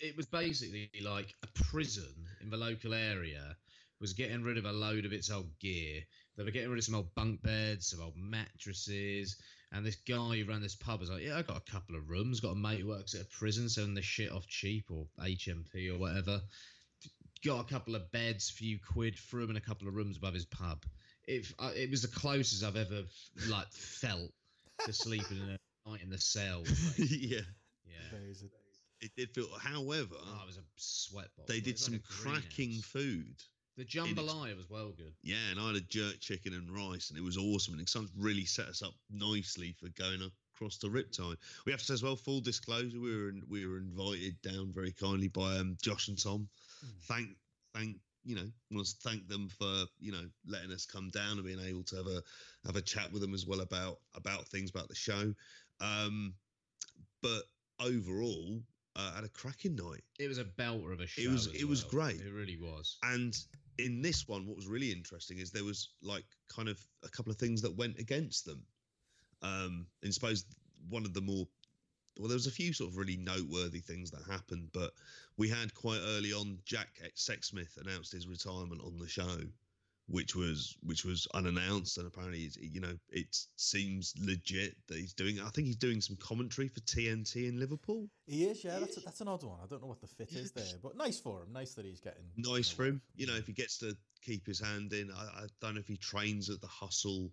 [0.00, 3.56] It was basically like a prison in the local area
[4.00, 6.02] was getting rid of a load of its old gear.
[6.36, 9.36] They were getting rid of some old bunk beds, some old mattresses,
[9.72, 12.08] and this guy who ran this pub was like, "Yeah, I got a couple of
[12.08, 12.40] rooms.
[12.40, 15.88] Got a mate who works at a prison, selling the shit off cheap or HMP
[15.92, 16.40] or whatever.
[17.44, 20.34] Got a couple of beds, few quid, threw him in a couple of rooms above
[20.34, 20.84] his pub.
[21.26, 23.02] It uh, it was the closest I've ever
[23.48, 24.30] like felt
[24.84, 26.60] to sleeping in a night in the cell.
[26.60, 27.40] Like, yeah
[27.88, 28.18] yeah.
[28.18, 28.50] Amazing.
[29.00, 32.42] It did feel however Oh, it was a sweat they did some like a greenhouse.
[32.42, 33.42] cracking food
[33.76, 35.12] The jambalaya was well good.
[35.22, 37.74] Yeah, and I had a jerk chicken and rice, and it was awesome.
[37.74, 40.20] And it sounds really set us up nicely for going
[40.52, 41.36] across to Riptide.
[41.64, 44.90] We have to say as well, full disclosure, we were we were invited down very
[44.90, 46.48] kindly by um, Josh and Tom.
[47.02, 47.28] Thank
[47.72, 51.44] thank you know, want to thank them for you know letting us come down and
[51.44, 52.22] being able to have a
[52.66, 55.32] have a chat with them as well about about things about the show.
[55.80, 56.34] Um,
[57.22, 57.42] but
[57.80, 58.60] overall,
[58.98, 60.02] uh, had a cracking night.
[60.18, 61.22] It was a belter of a show.
[61.22, 62.20] It was- as it was great.
[62.20, 62.98] It really was.
[63.02, 63.34] And
[63.78, 67.30] in this one, what was really interesting is there was like kind of a couple
[67.30, 68.66] of things that went against them.
[69.40, 70.44] Um, and suppose
[70.88, 71.46] one of the more
[72.18, 74.92] well, there was a few sort of really noteworthy things that happened, but
[75.36, 79.38] we had quite early on Jack Sexsmith announced his retirement on the show,
[80.08, 85.12] which was which was unannounced, and apparently, it's, you know, it seems legit that he's
[85.12, 85.38] doing.
[85.40, 88.08] I think he's doing some commentary for TNT in Liverpool.
[88.26, 88.78] He is, yeah.
[88.78, 89.58] That's a, that's an odd one.
[89.62, 91.52] I don't know what the fit is there, but nice for him.
[91.52, 93.02] Nice that he's getting nice you for him.
[93.16, 95.88] You know, if he gets to keep his hand in, I, I don't know if
[95.88, 97.30] he trains at the Hustle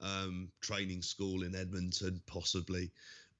[0.00, 2.90] um, training school in Edmonton, possibly.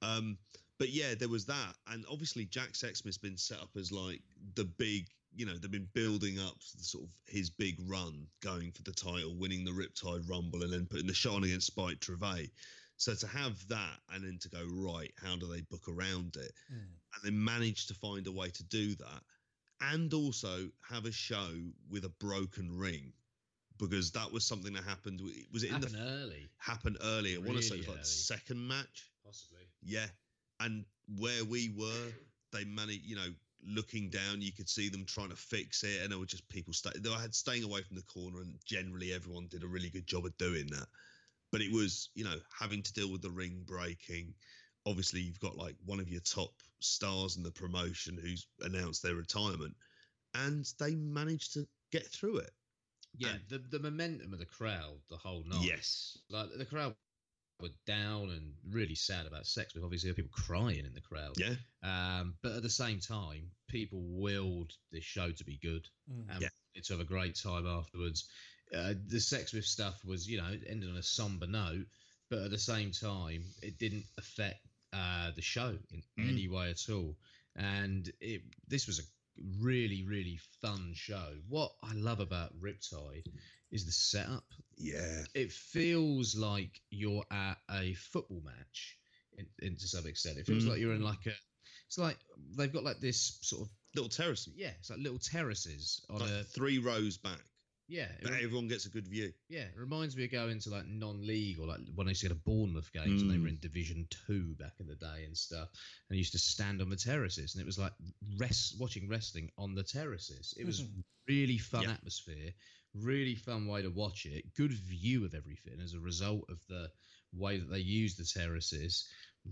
[0.01, 0.37] Um,
[0.77, 4.21] but yeah, there was that, and obviously Jack Sexsmith's been set up as like
[4.55, 5.07] the big.
[5.35, 9.35] You know, they've been building up sort of his big run, going for the title,
[9.35, 12.49] winning the Riptide Rumble, and then putting the shot on against Spike Trevay.
[12.97, 16.51] So to have that, and then to go right, how do they book around it?
[16.71, 16.79] Mm.
[17.13, 19.21] and they managed to find a way to do that
[19.81, 21.49] and also have a show
[21.89, 23.13] with a broken ring
[23.77, 25.21] because that was something that happened
[25.53, 28.05] was it in the early, happened early i want to say it was like the
[28.05, 29.61] second match possibly.
[29.81, 30.05] yeah
[30.59, 30.83] and
[31.17, 32.11] where we were
[32.51, 33.29] they managed you know
[33.67, 36.71] looking down you could see them trying to fix it and there were just people
[36.73, 40.07] stay they had staying away from the corner and generally everyone did a really good
[40.07, 40.87] job of doing that.
[41.51, 44.33] But it was you know having to deal with the ring breaking.
[44.85, 49.15] Obviously you've got like one of your top stars in the promotion who's announced their
[49.15, 49.75] retirement
[50.33, 52.51] and they managed to get through it.
[53.17, 55.63] Yeah, And- the the momentum of the crowd the whole night.
[55.65, 56.17] yes.
[56.29, 56.95] Like the crowd
[57.59, 59.73] were down and really sad about sex.
[59.73, 61.37] But obviously, there were people crying in the crowd.
[61.37, 66.25] yeah Um, but at the same time, people willed this show to be good Mm.
[66.29, 66.49] and Yeah.
[66.83, 68.29] to have a great time afterwards.
[68.73, 71.87] Uh, the Sexsmith stuff was, you know, it ended on a somber note,
[72.29, 76.29] but at the same time, it didn't affect uh, the show in Mm.
[76.29, 77.15] any way at all.
[77.55, 79.03] And it this was a
[79.59, 81.37] really, really fun show.
[81.47, 83.25] What I love about Riptide
[83.71, 84.45] is the setup
[84.77, 88.97] yeah it feels like you're at a football match
[89.37, 90.37] in, in to some extent.
[90.37, 90.69] It feels Mm.
[90.69, 91.31] like you're in like a.
[91.87, 92.17] It's like
[92.57, 96.29] they've got like this sort of little terrace yeah, it's like little terraces on like
[96.29, 97.39] a three rows back
[97.87, 98.07] yeah.
[98.21, 100.85] But re- everyone gets a good view yeah, it reminds me of going to like
[100.87, 103.41] non-league or like when I used to go to Bournemouth games and they Mm.
[103.43, 105.69] were in Division Two back in the day and stuff.
[106.09, 107.93] And I used to stand on the terraces and it was like
[108.37, 110.53] rest watching wrestling on the terraces.
[110.59, 110.83] It was
[111.27, 111.93] really fun Yeah.
[111.93, 112.51] atmosphere,
[112.95, 114.53] really fun way to watch it.
[114.55, 116.89] Good view of everything as a result of the
[117.33, 119.07] way that they use the terraces.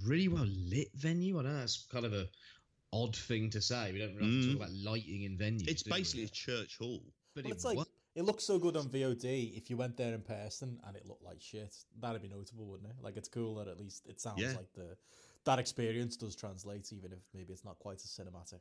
[0.05, 1.39] Really well lit venue.
[1.39, 2.27] I know that's kind of a
[2.93, 3.91] odd thing to say.
[3.91, 4.45] We don't really Mm.
[4.47, 5.67] talk about lighting in venues.
[5.67, 5.97] it's do we?
[5.97, 7.03] basically a church hall
[7.33, 7.87] but Well, it it's like was.
[8.15, 9.55] it looks so good on VOD.
[9.55, 12.89] If you went there in person and it looked like shit, that'd be notable, wouldn't
[12.89, 12.95] it?
[12.99, 14.53] Like it's cool that at least it sounds Yeah.
[14.55, 14.97] like the
[15.45, 18.59] that experience does translate, even if maybe it's not quite as cinematic.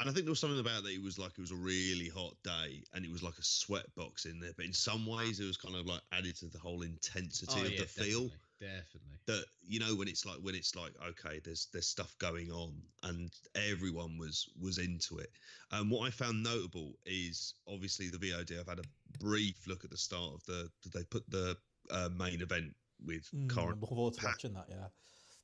[0.00, 0.92] And I think there was something about that.
[0.94, 3.94] It was like it was a really hot day, and it was like a sweat
[3.94, 4.52] box in there.
[4.56, 7.64] But in some ways, it was kind of like added to the whole intensity Oh,
[7.66, 8.20] of yeah, the feel.
[8.28, 9.18] definitely, Definitely.
[9.26, 12.72] That you know when it's like when it's like okay, there's there's stuff going on,
[13.02, 15.30] and everyone was was into it.
[15.70, 18.58] And what I found notable is obviously the VOD.
[18.58, 20.70] I've had a brief look at the start of the.
[20.94, 21.56] They put the
[21.90, 22.74] uh, main event
[23.04, 24.66] with Mm, Cara I'm looking forward to Pat- watching that.
[24.68, 24.86] Yeah.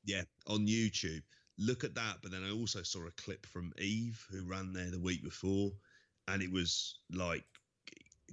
[0.04, 1.22] yeah, on YouTube.
[1.58, 2.18] Look at that.
[2.22, 5.72] But then I also saw a clip from Eve, who ran there the week before,
[6.28, 7.44] and it was like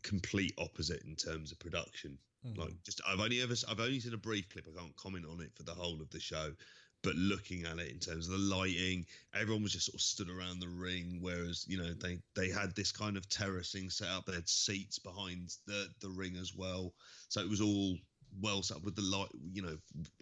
[0.02, 2.18] complete opposite in terms of production.
[2.46, 2.58] Mm.
[2.58, 4.68] Like, just I've only ever I've only seen a brief clip.
[4.68, 6.54] I can't comment on it for the whole of the show.
[7.02, 10.30] But looking at it in terms of the lighting, everyone was just sort of stood
[10.30, 11.18] around the ring.
[11.20, 14.26] Whereas you know they they had this kind of terracing set up.
[14.26, 16.94] They had seats behind the the ring as well,
[17.28, 17.98] so it was all
[18.42, 19.30] well set up with the light.
[19.52, 19.78] You know,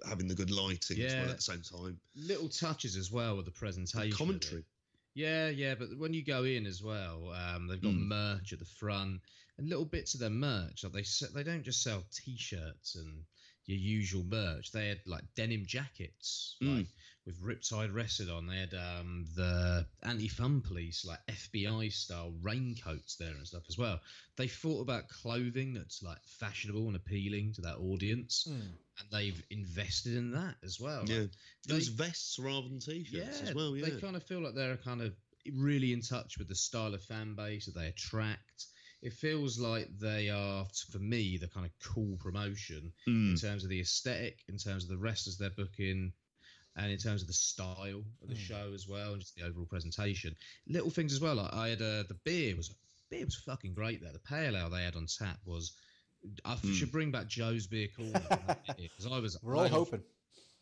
[0.07, 1.99] having the good lighting as well at the same time.
[2.15, 4.09] Little touches as well with the presentation.
[4.11, 4.15] it.
[4.17, 4.63] commentary.
[5.13, 8.07] Yeah, yeah, but when you go in as well, um, they've got Mm.
[8.07, 9.21] merch at the front
[9.57, 10.83] and little bits of their merch.
[10.83, 13.25] Like they they don't just sell t-shirts and
[13.65, 14.71] your usual merch.
[14.71, 16.77] They had like denim jackets, Mm.
[16.77, 16.87] like
[17.25, 18.47] with Riptide on.
[18.47, 23.99] They had um, the anti-fun police, like FBI style raincoats there and stuff as well.
[24.37, 28.59] They thought about clothing that's like fashionable and appealing to that audience, Mm.
[28.61, 31.01] and they've invested in that as well.
[31.01, 31.25] Like, Yeah,
[31.67, 33.75] they- those vests rather than t-shirts as well.
[33.77, 35.15] Yeah, they kind of feel like they're kind of
[35.53, 38.65] really in touch with the style of fan base that they attract.
[39.03, 43.31] it feels like they are for me the kind of cool promotion Mm.
[43.31, 46.13] in terms of the aesthetic, in terms of the wrestlers they're booking,
[46.75, 48.37] and in terms of the style of the Mm.
[48.37, 50.35] show as well, and just the overall presentation.
[50.67, 51.35] Little things as well.
[51.35, 52.73] Like I had uh, the beer was
[53.09, 54.13] beer was fucking great there.
[54.13, 55.73] The pale ale they had on tap was.
[56.45, 56.73] I Mm.
[56.75, 58.21] should bring back Joe's beer corner
[58.77, 59.37] because I was.
[59.41, 60.03] We're all I had hoping.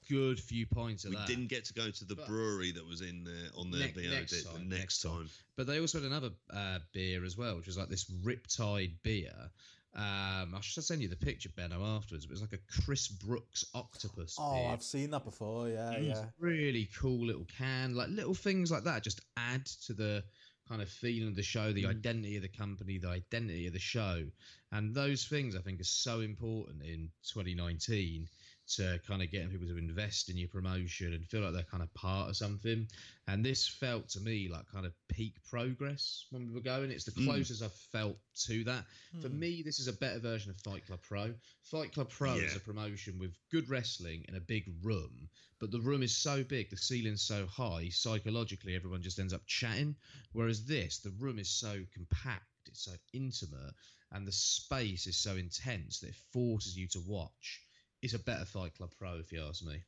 [0.08, 1.28] Good few points of We that.
[1.28, 3.92] didn't get to go to the But- brewery that was in there on their Ne-
[3.94, 5.12] VOD next the time, next next time.
[5.18, 5.30] time.
[5.56, 9.52] But they also had another uh, beer as well, which was like this Riptide beer.
[9.96, 12.26] Um, I should send you the picture, Benno, afterwards.
[12.26, 14.36] It was like a Chris Brookes octopus.
[14.40, 14.68] Oh.
[14.68, 15.68] I've seen that before.
[15.70, 16.26] Yeah, It yeah.
[16.40, 17.96] Really cool little can.
[17.96, 20.24] Like little things like that just add to the
[20.68, 21.90] kind of feeling of the show, the Mm.
[21.90, 24.24] identity of the company, the identity of the show.
[24.72, 28.28] And those things I think are so important in 2019
[28.76, 31.82] to kind of getting people to invest in your promotion and feel like they're kind
[31.82, 32.88] of part of something.
[33.28, 36.92] And this felt to me like kind of peak progress when we were going.
[36.92, 37.26] It's the Mm.
[37.26, 38.86] closest I've felt to that.
[39.22, 39.40] For Hmm.
[39.40, 41.34] me, this is a better version of Fight Club Pro.
[41.64, 45.30] Fight Club Pro is a promotion with good wrestling in a big room,
[45.60, 49.46] but the room is so big, the ceiling's so high, psychologically, everyone just ends up
[49.46, 49.96] chatting.
[50.34, 53.74] Whereas this, the room is so compact, it's so intimate,
[54.12, 57.62] and the space is so intense that it forces you to watch.
[58.02, 59.82] It's a better Fight Club Pro, if you ask me.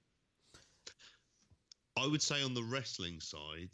[1.97, 3.69] I would say on the wrestling side,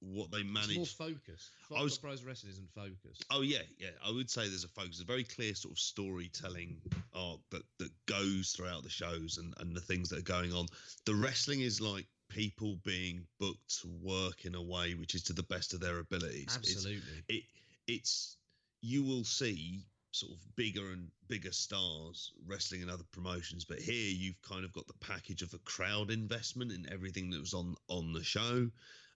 [0.00, 1.50] what they It's more focused.
[1.68, 3.24] Fight was- Club Pro's wrestling isn't focused.
[3.30, 3.90] Oh yeah, yeah.
[4.04, 6.80] I would say there's a focus, a very clear sort of storytelling
[7.14, 10.66] arc that that goes throughout the shows and and the things that are going on.
[11.06, 15.32] The wrestling is like people being booked to work in a way which is to
[15.32, 16.56] the best of their abilities.
[16.56, 17.24] It's- Absolutely.
[17.28, 17.44] it
[17.86, 18.36] it's
[18.82, 24.10] you will see sort of bigger and bigger stars wrestling in other promotions but here
[24.10, 27.74] you've kind of got the package of a crowd investment in everything that was on
[27.88, 28.70] on the show.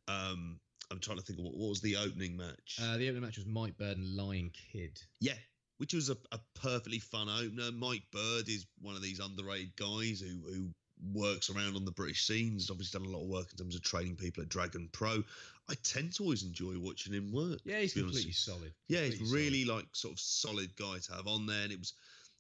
[0.09, 0.59] Um
[0.91, 2.79] i'm trying to think of what, what was the opening match?
[2.83, 5.01] Uh, the opening match was Mike Bird and Lion Kid.
[5.21, 5.35] yeah
[5.79, 7.71] which was a, a perfectly fun opener.
[7.71, 10.71] Mike bird is one of these underrated guys who who
[11.13, 12.63] works around on the british scenes.
[12.63, 15.23] he's obviously done a lot of work in terms of training people at dragon pro
[15.71, 18.73] i tend to always enjoy watching him work Yeah, he's completely solid.
[18.89, 21.79] Yeah, he's Completely really like sort of solid guy to have on there, and it
[21.79, 21.93] was,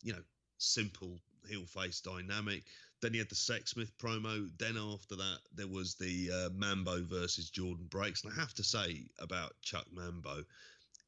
[0.02, 0.22] you know,
[0.56, 1.18] simple
[1.48, 2.64] heel face dynamic.
[3.00, 4.48] Then he had the Sexsmith promo.
[4.58, 8.64] Then after that, there was the uh, Mambo versus Jordan Breaks, and I have to
[8.64, 10.42] say about Chuck Mambo,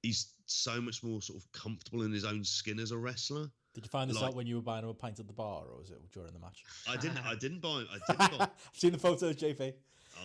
[0.02, 3.51] he's so much more sort of comfortable in his own skin as a wrestler.
[3.74, 5.32] Did you find this Like- out when you were buying him a pint at the
[5.32, 6.64] bar, or was it during the match?
[6.88, 8.44] I didn't, I didn't buy, I didn't buy.
[8.44, 9.72] I've seen the photos, JP.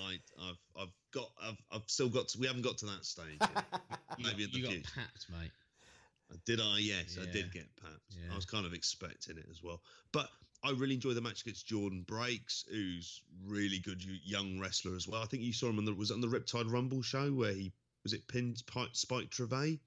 [0.03, 2.39] I, I've, I've got, I've, I've still got to.
[2.39, 3.37] We haven't got to that stage.
[3.39, 3.65] Yet.
[4.17, 4.91] You, Maybe in the you got future.
[4.95, 5.51] packed, mate.
[6.45, 6.79] Did I?
[6.79, 7.91] Yes, I did get pat.
[8.09, 8.33] Yeah.
[8.33, 9.81] I was kind of expecting it as well.
[10.11, 10.27] But
[10.63, 15.21] I really enjoy the match against Jordan Breaks, who's really good young wrestler as well.
[15.21, 17.53] I think you saw him on the was it on the Riptide Rumble show where
[17.53, 17.71] he
[18.03, 19.77] was it pinned Pi- Spike Trevay.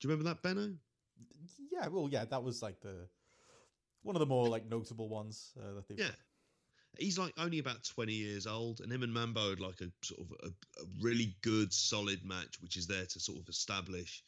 [0.00, 0.72] Do you remember that, Benno?
[1.72, 3.08] Yeah, well, yeah, that was like the
[4.02, 5.98] one of the more like notable ones uh, that they've.
[5.98, 6.14] Yeah.
[6.98, 10.20] He's like only about 20 years old, and him and Mambo had like a sort
[10.20, 10.46] of a,
[10.80, 14.22] a really good, solid match, which is there to sort of establish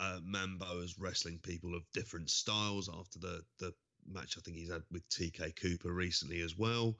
[0.00, 3.72] uh, Mambo as wrestling people of different styles after the the
[4.10, 6.96] match I think he's had with TK Cooper recently as well.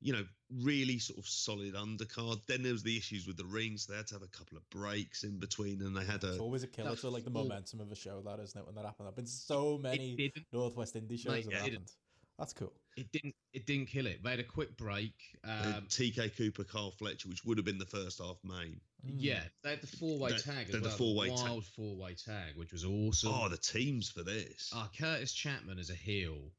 [0.00, 0.24] You know,
[0.62, 2.40] really sort of solid undercard.
[2.46, 3.86] Then there was the issues with the rings.
[3.86, 6.40] They had to have a couple of breaks in between, and they had It's a
[6.40, 8.66] always a killer to like the momentum of a show, that isn't it?
[8.66, 11.90] When that happened, there've been so many Northwest Indie shows that yeah, happened.
[12.38, 12.72] That's cool.
[12.96, 13.34] It didn't.
[13.52, 14.22] It didn't kill it.
[14.22, 15.12] They had a quick break.
[15.44, 18.80] Um, TK Cooper, Kyle Fletcher, which would have been the first half main.
[19.06, 19.14] Mm.
[19.16, 21.38] yeah, they had the four-way tag they had the four-way tag.
[21.38, 23.32] wild four-way tag, which was awesome.
[23.32, 24.70] Oh, the teams for this.
[24.74, 26.50] Ah, Curtis Chapman as a heel.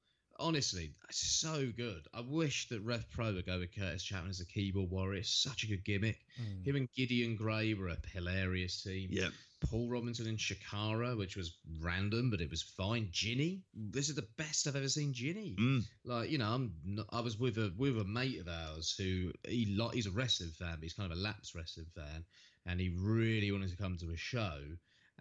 [0.41, 2.07] Honestly, so good.
[2.13, 5.19] I wish that Rev Pro would go with Curtis Chapman as a keyboard warrior.
[5.19, 6.17] It's such a good gimmick.
[6.41, 6.65] Mm.
[6.65, 9.09] Him and Gideon Grey were a hilarious team.
[9.11, 9.29] yeah.
[9.69, 13.09] Paul Robinson and Shakara, which was random, but it was fine.
[13.11, 15.55] Ginny, this is the best I've ever seen Ginny.
[15.59, 15.83] Mm.
[16.03, 19.31] Like you know, I'm not, I was with a with a mate of ours who
[19.47, 22.25] he lo- he's a wrestling fan, but he's kind of a lapsed wrestling fan,
[22.65, 24.57] and he really wanted to come to a show,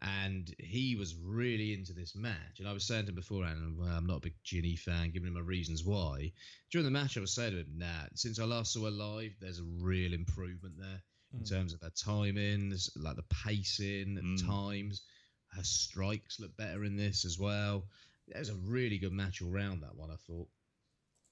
[0.03, 2.59] and he was really into this match.
[2.59, 5.29] And I was saying to him beforehand, well, I'm not a big Ginny fan, giving
[5.29, 6.33] him my reasons why.
[6.71, 9.33] During the match, I was saying to him, Nah, since I last saw her live,
[9.41, 11.03] there's a real improvement there
[11.35, 11.49] in Mm.
[11.49, 14.47] terms of her timings, like the pacing at Mm.
[14.47, 15.03] times.
[15.49, 17.89] Her strikes look better in this as well.
[18.29, 19.83] It was a really good match all round.
[19.83, 20.49] That one, I thought.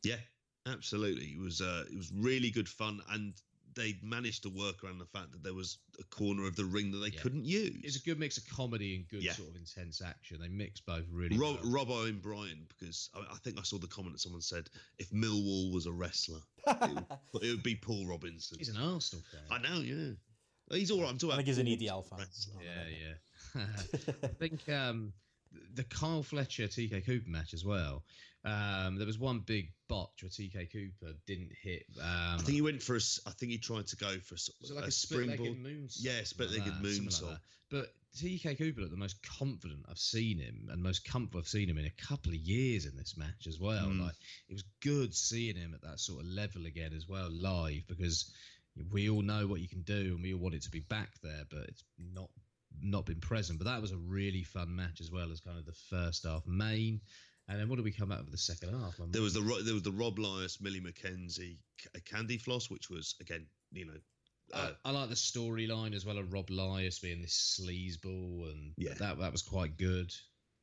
[0.02, 0.20] Yeah,
[0.66, 1.32] absolutely.
[1.32, 3.34] It was uh, it was really good fun, and
[3.78, 6.90] they managed to work around the fact that there was a corner of the ring
[6.90, 7.20] that they Yeah.
[7.20, 7.80] couldn't use.
[7.84, 9.32] It's a good mix of comedy and good Yeah.
[9.32, 10.38] sort of intense action.
[10.40, 11.84] They mix both really Rob, well.
[11.86, 14.68] Robbo and Brian, because I, I think I saw the comment that someone said
[14.98, 16.80] if Millwall was a wrestler, it
[17.32, 18.58] would, it would be Paul Robinson.
[18.58, 19.40] He's an Arsenal fan.
[19.50, 20.12] I know, yeah.
[20.70, 21.08] He's all right.
[21.08, 22.18] I'm talking I about think he's an EDL fan.
[22.18, 22.62] wrestler.
[22.62, 22.84] Yeah,
[23.54, 23.66] yeah.
[24.24, 25.12] I think um,
[25.74, 28.04] the Kyle Fletcher TK Cooper match as well.
[28.44, 31.84] Um, there was one big botch where TK Cooper didn't hit.
[32.00, 33.00] Um, I think he went for a.
[33.26, 35.56] I think he tried to go for a, was it like a a, springboard.
[35.58, 35.98] moonsault?
[36.00, 37.30] Yeah, something split-legged like moonsault.
[37.30, 37.40] that.
[37.70, 41.68] But TK Cooper looked the most confident I've seen him, and most comfortable I've seen
[41.68, 43.86] him in a couple of years in this match as well.
[43.86, 44.02] Mm.
[44.02, 44.14] Like
[44.48, 48.30] it was good seeing him at that sort of level again as well live because
[48.92, 51.10] we all know what you can do and we all want it to be back
[51.22, 51.84] there, but it's
[52.14, 52.30] not
[52.80, 53.58] not been present.
[53.58, 56.46] But that was a really fun match as well as kind of the first half
[56.46, 57.00] main.
[57.48, 58.96] And then what did we come out with the second half?
[59.10, 63.14] There was the there was the Rob Lyas, Millie McKenzie, C- Candy Floss, which was
[63.20, 63.98] again, you know,
[64.52, 68.72] uh, I, I like the storyline as well of Rob Lyas being this sleazeball, and
[68.76, 68.94] Yeah.
[68.94, 70.12] that that was quite good.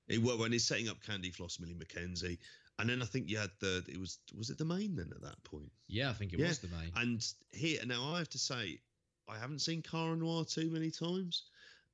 [0.07, 2.37] it, well, when he's setting up Candy Floss, Millie McKenzie,
[2.77, 5.21] and then I think you had the it was was it the main then at
[5.23, 6.91] that point, Yeah, I think it Yeah, was the main.
[6.95, 8.79] and here now I have to say
[9.27, 11.43] I haven't seen Cara Noir too many times.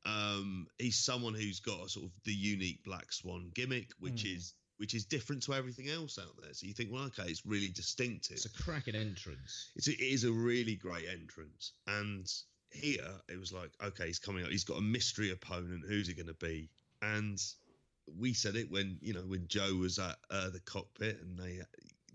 [0.06, 4.36] Um, he's someone who's got a sort of the unique Black Swan gimmick, which Mm.
[4.36, 6.52] is which is different to everything else out there.
[6.56, 8.38] So you think, well, okay, it's really distinctive.
[8.38, 9.70] It's a cracking entrance.
[9.76, 11.74] It's a, it is a really great entrance.
[11.86, 12.28] And
[12.72, 14.50] here it was like, okay, he's coming up.
[14.50, 15.84] He's got a mystery opponent.
[15.88, 16.68] Who's he going to be?
[17.04, 17.40] And
[18.20, 21.60] we said it when you know when Joe was at uh, the cockpit, and they,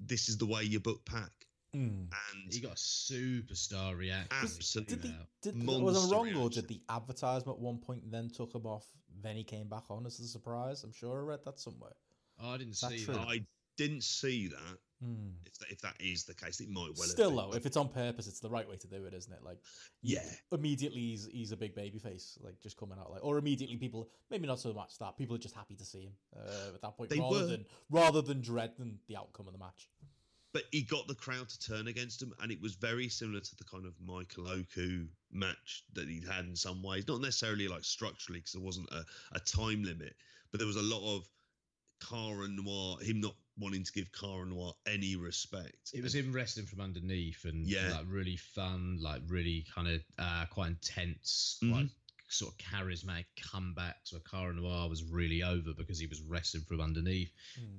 [0.04, 1.30] this is the way you book Pac.
[1.72, 2.08] Mm.
[2.10, 4.26] And He got a superstar reaction.
[4.42, 4.96] Absolutely.
[4.96, 8.28] Did the, did, Monster was I wrong, or did the advertisement at one point then
[8.28, 8.86] took him off?
[9.22, 10.82] Then he came back on as a surprise.
[10.82, 11.94] I'm sure I read that somewhere.
[12.42, 13.14] Oh, I didn't see true?
[13.14, 13.26] that.
[13.28, 13.40] I
[13.76, 14.78] didn't see that.
[15.04, 15.32] Mm.
[15.44, 17.02] If that, if that is the case, it might well.
[17.02, 19.04] have Still been, though, but- if it's on purpose, it's the right way to do
[19.04, 19.42] it, isn't it?
[19.42, 19.58] Like,
[20.02, 20.24] Yeah.
[20.52, 24.08] immediately he's he's a big baby face, like just coming out like, or immediately people
[24.30, 26.96] maybe not so much that people are just happy to see him uh, at that
[26.96, 27.46] point, They rather were.
[27.46, 29.88] than rather than dreading the outcome of the match.
[30.54, 33.56] but he got the crowd to turn against him, and it was very similar to
[33.56, 37.06] the kind of Michael Oku match that he'd had in some ways.
[37.06, 40.14] Not necessarily like structurally, because there wasn't a, a time limit,
[40.50, 41.28] but there was a lot of
[42.00, 45.90] Cara Noir, him not wanting to give Cara Noir any respect.
[45.94, 47.92] It was him wrestling from underneath and Yeah.
[47.96, 51.70] like really fun, like really kind of uh, quite intense, Mhm.
[51.70, 51.90] quite
[52.28, 56.80] sort of charismatic comebacks where Cara Noir was really over because he was wrestling from
[56.80, 57.30] underneath.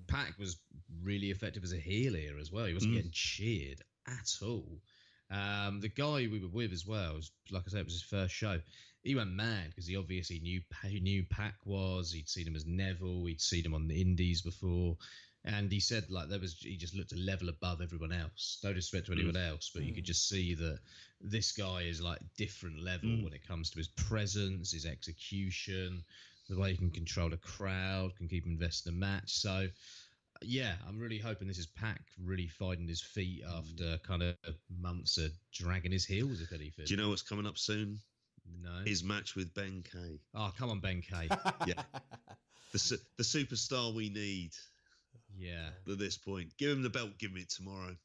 [0.07, 0.57] Pac was
[1.01, 2.65] really effective as a heel here as well.
[2.65, 2.95] He wasn't Mm.
[2.95, 4.81] getting cheered at all.
[5.29, 8.01] Um, the guy we were with as well, was, like I said, it was his
[8.03, 8.61] first show.
[9.03, 12.11] He went mad because he obviously knew he knew Pac was.
[12.11, 13.25] He'd seen him as Neville.
[13.25, 14.97] He'd seen him on the Indies before,
[15.45, 18.59] and he said like there was he just looked a level above everyone else.
[18.63, 20.79] No disrespect to anyone else, but you could just see that
[21.21, 23.23] this guy is like different level Mm.
[23.23, 26.03] when it comes to his presence, his execution,
[26.49, 29.31] the way he can control the crowd, can keep him invested in the match.
[29.31, 29.67] So
[30.41, 33.57] yeah, I'm really hoping this is Pac really finding his feet hmm.
[33.57, 34.35] after kind of
[34.69, 36.85] months of dragging his heels, if anything.
[36.85, 37.99] Do you know what's coming up soon?
[38.63, 38.83] No.
[38.85, 41.27] His match with Ben Kay, oh, come on, Ben K.
[41.67, 41.83] Yeah.
[42.71, 44.51] the su- the superstar we need
[45.37, 46.57] yeah, at this point.
[46.57, 47.17] Give him the belt.
[47.19, 47.95] Give him it tomorrow.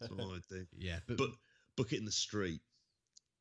[0.00, 0.66] That's what I'd do.
[0.78, 1.30] yeah, but, But
[1.76, 2.60] book it in the street.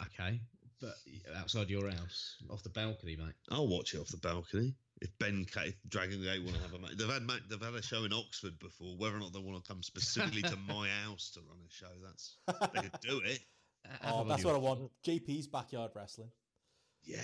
[0.01, 0.39] okay,
[0.79, 0.95] but
[1.35, 3.33] outside your house, off the balcony, mate.
[3.51, 4.75] I'll watch it off the balcony.
[5.01, 7.73] If Ben K, if Dragon Gate want to have a match, they've had they've had
[7.73, 8.95] a show in Oxford before.
[8.97, 11.87] Whether or not they want to come specifically to my house to run a show,
[12.03, 12.37] that's
[12.73, 13.39] they could do it.
[14.05, 14.91] oh, that's what I want.
[15.05, 16.29] JP's backyard wrestling.
[17.03, 17.17] Yeah,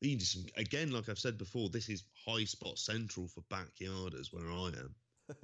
[0.00, 0.92] you can do some again.
[0.92, 4.94] Like I've said before, this is high spot central for backyarders where I am.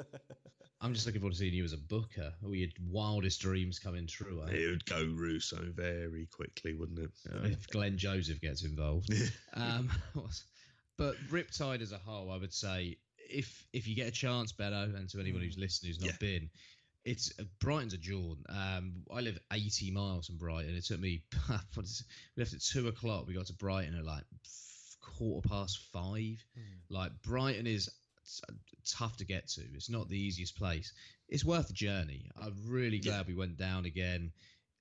[0.80, 2.32] I'm just looking forward to seeing you as a booker.
[2.44, 4.42] All your wildest dreams coming true.
[4.46, 4.52] Eh?
[4.52, 7.10] It would go Russo very quickly, wouldn't it?
[7.44, 9.10] if Glenn Joseph gets involved.
[9.54, 9.90] um,
[10.98, 12.96] but Riptide as a whole, I would say,
[13.28, 16.16] if if you get a chance, Benno, and to anyone who's listening who's not Yeah.
[16.20, 16.50] been,
[17.04, 18.38] it's uh, Brighton's a jaunt.
[18.48, 20.74] Um, I live 80 miles from Brighton.
[20.74, 21.22] It took me.
[21.74, 22.06] what is it?
[22.36, 23.26] we left at two o'clock.
[23.26, 24.24] We got to Brighton at like
[25.00, 26.44] quarter past five.
[26.88, 27.88] Like Brighton is
[28.88, 29.62] tough to get to.
[29.74, 30.92] It's not the easiest place.
[31.28, 32.30] It's worth the journey.
[32.40, 33.12] I'm really Yeah.
[33.12, 34.32] glad we went down again.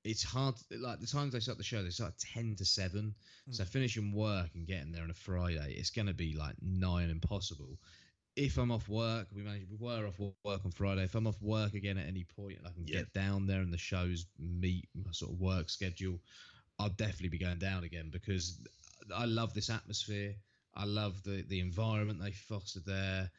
[0.05, 0.55] It's hard.
[0.71, 3.15] Like the times they start the show, they start ten to seven.
[3.49, 7.09] So finishing work and getting there on a Friday, it's going to be like nine
[7.09, 7.79] impossible.
[8.35, 9.71] If I'm off work, we managed.
[9.71, 11.03] We were off work on Friday.
[11.03, 12.99] If I'm off work again at any point, and I can Yeah.
[12.99, 16.19] get down there and the shows meet my sort of work schedule,
[16.79, 18.59] I'll definitely be going down again because
[19.15, 20.35] I love this atmosphere.
[20.75, 23.31] I love the the environment they fostered there.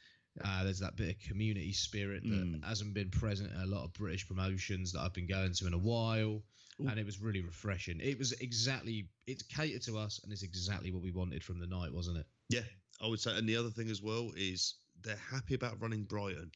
[0.42, 2.64] Uh, there's that bit of community spirit that Mm.
[2.64, 5.72] hasn't been present in a lot of British promotions that I've been going to in
[5.74, 6.42] a while,
[6.80, 6.88] Ooh.
[6.88, 8.00] and it was really refreshing.
[8.00, 11.66] It was exactly it catered to us, and it's exactly what we wanted from the
[11.66, 12.26] night, wasn't it?
[12.48, 12.64] Yeah,
[13.00, 13.36] I would say.
[13.36, 16.50] And the other thing as well is they're happy about running Brighton,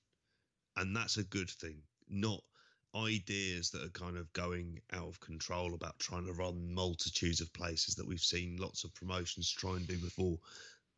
[0.76, 1.82] and that's a good thing.
[2.08, 2.42] Not
[2.94, 7.52] ideas that are kind of going out of control about trying to run multitudes of
[7.52, 10.38] places that we've seen lots of promotions try and do before.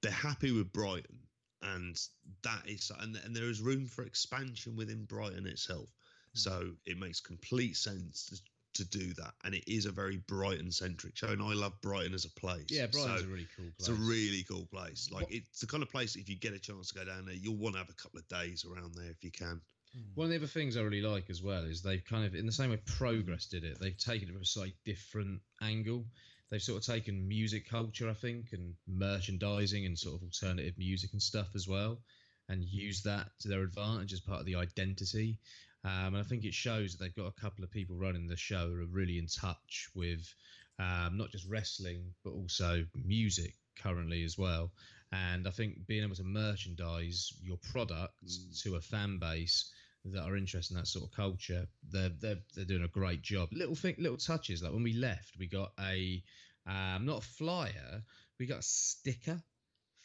[0.01, 1.19] They're happy with Brighton,
[1.63, 1.97] and
[2.43, 5.89] that is and, and there is room for expansion within Brighton itself.
[6.35, 6.39] Hmm.
[6.39, 8.41] So it makes complete sense to,
[8.75, 12.15] to do that, and it is a very Brighton centric show, and I love Brighton
[12.15, 12.67] as a place.
[12.69, 15.11] Yeah, Brighton's So a really cool It's a really cool place.
[15.11, 17.27] Like What- it's the kind of place if you get a chance to go down
[17.27, 19.61] there, you'll want to have a couple of days around there if you can.
[19.93, 20.01] Hmm.
[20.15, 22.47] One of the other things I really like as well is they've kind of, in
[22.47, 26.07] the same way Progress did it, they've taken it from a slightly different angle.
[26.51, 31.13] They've sort of taken music culture, I think, and merchandising and sort of alternative music
[31.13, 32.03] and stuff as well,
[32.49, 35.39] and used that to their advantage as part of the identity.
[35.85, 38.37] Um, and I think it shows that they've got a couple of people running the
[38.37, 40.33] show who are really in touch with
[40.79, 44.71] um, not just wrestling, but also music currently as well.
[45.13, 48.15] And I think being able to merchandise your product
[48.63, 49.71] to a fan base
[50.05, 53.51] that are interested in that sort of culture, they're they're, they're doing a great job.
[53.53, 54.63] Little thing, little touches.
[54.63, 56.23] Like when we left, we got a
[56.67, 58.03] um, not a flyer,
[58.39, 59.43] we got a sticker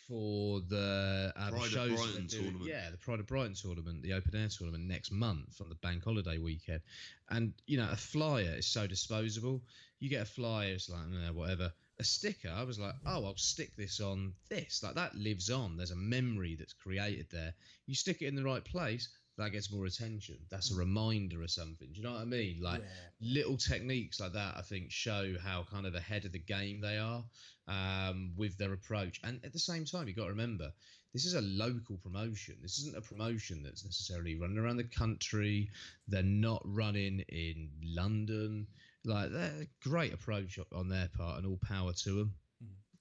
[0.07, 1.89] for the, uh, the Pride of shows.
[1.89, 2.65] that Brighton tournament.
[2.65, 6.03] Yeah, the Pride of Brighton tournament, the open air tournament next month on the bank
[6.03, 6.81] holiday weekend.
[7.29, 9.61] And you know, a flyer is so disposable.
[9.99, 11.71] You get a flyer, it's like "Nah, whatever.
[11.99, 14.84] A sticker, I was like, oh, I'll stick this on this.
[14.84, 15.77] Like that lives on.
[15.77, 17.53] There's a memory that's created there.
[17.88, 19.09] You stick it in the right place,
[19.39, 20.38] that gets more attention.
[20.51, 21.88] That's a reminder of something.
[21.91, 22.59] Do you know what I mean?
[22.61, 22.88] Like Yeah.
[23.35, 26.97] little techniques like that, I think, show how kind of ahead of the game they
[26.99, 27.23] are
[27.68, 29.19] um, with their approach.
[29.23, 30.72] And at the same time, you've got to remember
[31.14, 32.57] this is a local promotion.
[32.61, 35.69] This isn't a promotion that's necessarily running around the country.
[36.07, 38.68] They're not running in London.
[39.03, 42.34] Like, they're a great approach on their part, and all power to them.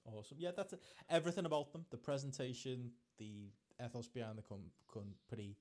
[0.05, 0.37] Awesome.
[0.39, 0.79] Yeah, that's it.
[1.09, 1.85] everything about them.
[1.91, 3.51] The presentation, the
[3.83, 5.57] ethos behind the com- company.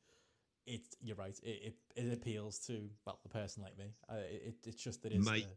[0.67, 1.39] It, you're right.
[1.43, 3.87] It, it, it appeals to well the person like me.
[4.09, 5.27] Uh, it, it's just that it is.
[5.27, 5.45] Mate.
[5.45, 5.57] the-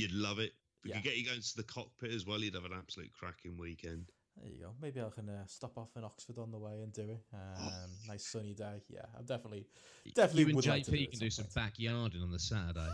[0.00, 0.52] You'd love it.
[0.86, 0.96] We Yeah.
[0.96, 2.38] could get you going to the cockpit as well.
[2.40, 4.10] You'd have an absolute cracking weekend.
[4.40, 4.70] there you go.
[4.80, 7.22] Maybe I can uh, stop off in Oxford on the way and do it.
[7.34, 8.82] Um, nice sunny day.
[8.88, 9.66] Yeah, I'm definitely
[10.14, 11.74] definitely you and would JP like to do can do some some point.
[11.74, 12.90] backyarding on the Saturday.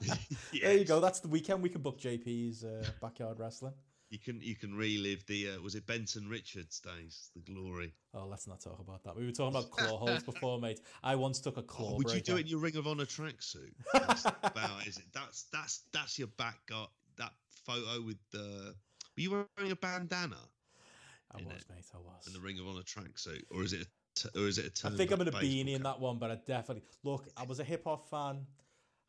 [0.62, 1.00] There you go.
[1.00, 1.62] That's the weekend.
[1.62, 3.74] We can book JP's uh, backyard wrestling.
[4.10, 7.92] You can you can relive the uh, was it Benson Richards days, the glory.
[8.14, 9.14] Oh, let's not talk about that.
[9.14, 10.80] We were talking about claw holes before, mate.
[11.02, 13.04] I once took a claw Oh, would you do it in your Ring of Honor
[13.04, 13.74] tracksuit?
[13.92, 15.04] That's about is it?
[15.12, 17.32] That's that's that's your back got that
[17.64, 18.74] photo with the.
[19.16, 20.36] Were you wearing a bandana
[21.34, 21.64] I in was, it?
[21.70, 21.84] mate.
[21.94, 22.26] I was.
[22.26, 23.82] in the Ring of Honor tracksuit, or is it?
[23.82, 25.82] A t- or is it a I think I'm in a turned-back baseball beanie in
[25.82, 27.28] that one, but I definitely look.
[27.36, 28.46] I was a hip hop fan.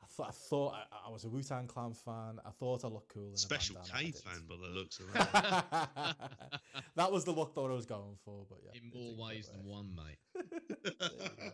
[0.01, 2.39] I thought I thought I, I was a Wu Tang Clan fan.
[2.45, 3.29] I thought I looked cool.
[3.31, 4.13] In Special a K bandana.
[4.13, 6.15] fan but the looks of that.
[6.95, 9.63] That was the look that I was going for, but yeah, in more ways than
[9.65, 9.75] work.
[9.75, 10.43] one, mate.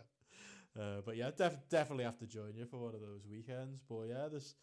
[0.78, 3.80] Uh, but yeah, def- definitely have to join you for one of those weekends.
[3.88, 4.54] But yeah, there's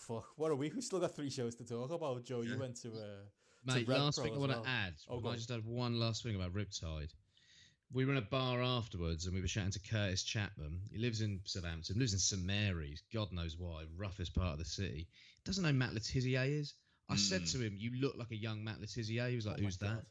[0.00, 0.26] fuck.
[0.36, 0.70] What are we?
[0.74, 2.24] We still got three shows to talk about.
[2.24, 3.24] Joe, you went to uh,
[3.64, 4.62] Mate, Red last Pro thing I as want well.
[4.64, 4.94] to add.
[5.08, 7.12] Oh, I just had one last thing about Riptide.
[7.92, 10.80] We were in a bar afterwards and we were chatting to Curtis Chapman.
[10.92, 14.64] He lives in Southampton, lives in St Mary's, God knows why, roughest part of the
[14.64, 15.08] city.
[15.44, 16.74] Doesn't know Matt Le Tissier is.
[17.08, 17.52] I said Mm.
[17.52, 19.78] to him, "You look like a young Matt Le Tissier." He was like, oh "Who's
[19.78, 20.04] that?"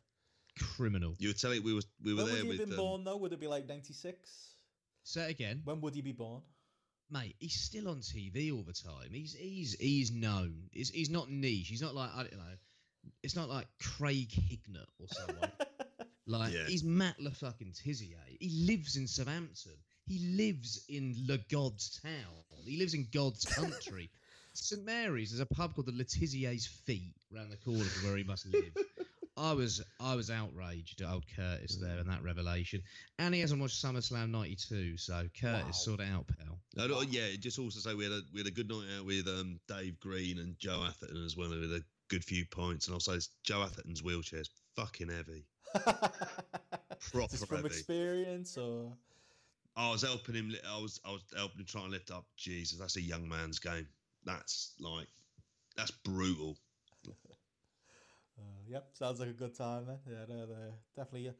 [0.58, 1.16] Criminal.
[1.20, 2.86] You were telling we were we were When would there he with have been um,
[2.86, 3.16] born though?
[3.18, 4.56] Would it be like '96?
[5.04, 6.42] Say it again, When would he be born?
[7.12, 7.36] Mate.
[7.40, 9.10] He's still on TV all the time.
[9.12, 10.70] He's he's he's known.
[10.72, 11.68] He's he's not niche.
[11.68, 12.56] He's not like I don't know.
[13.24, 15.52] It's not like Craig Hignett or someone.
[16.28, 16.66] Like Yeah.
[16.68, 18.20] he's Matt Le fucking Tissier.
[18.40, 19.72] He lives in Southampton.
[20.06, 22.44] He lives in Le God's town.
[22.66, 24.12] He lives in God's country.
[24.54, 25.32] St Mary's.
[25.32, 28.46] There's a pub called the Le Tissier's Feet round the corner from where he must
[28.46, 28.72] live.
[29.40, 32.82] I was I was outraged at old Curtis there and that revelation.
[33.20, 35.72] And he hasn't watched SummerSlam '92, so Curtis Wow.
[35.72, 36.60] sort it out, pal.
[36.76, 39.06] No, no, yeah, just also say we had a we had a good night out
[39.06, 42.88] with um, Dave Green and Joe Atherton as well, with a good few points.
[42.88, 45.46] And also, Joe Atherton's wheelchair's fucking heavy.
[47.12, 47.68] Proper Just from heavy.
[47.68, 48.92] experience, or
[49.76, 50.54] I was helping him.
[50.70, 52.26] I was I was helping him try and lift up.
[52.36, 53.88] Jesus, that's a young man's game.
[54.26, 55.08] That's like
[55.78, 56.58] that's brutal.
[58.70, 59.98] Yep, sounds like a good time then.
[60.08, 61.30] Yeah, no, no, definitely.
[61.30, 61.34] Uh,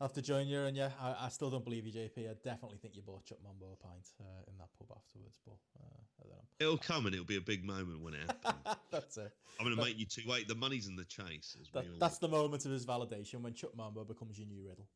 [0.00, 2.30] have to join you, and yeah, I, I still don't believe you, JP.
[2.30, 5.58] I definitely think you bought Chuck Mambo a pint uh, in that pub afterwards, but
[5.78, 6.44] uh, I don't know.
[6.58, 8.76] It'll come and it'll be a big moment when it happens.
[8.90, 9.30] that's it.
[9.58, 10.48] I'm going to make you two wait.
[10.48, 11.54] The money's in the chase.
[11.60, 14.66] As That, all that's the moment of his validation when Chuck Mambo becomes your new
[14.66, 14.88] riddle.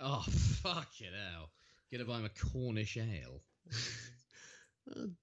[0.00, 1.50] Oh fuck it hell!
[1.92, 3.42] Gonna buy him a Cornish ale.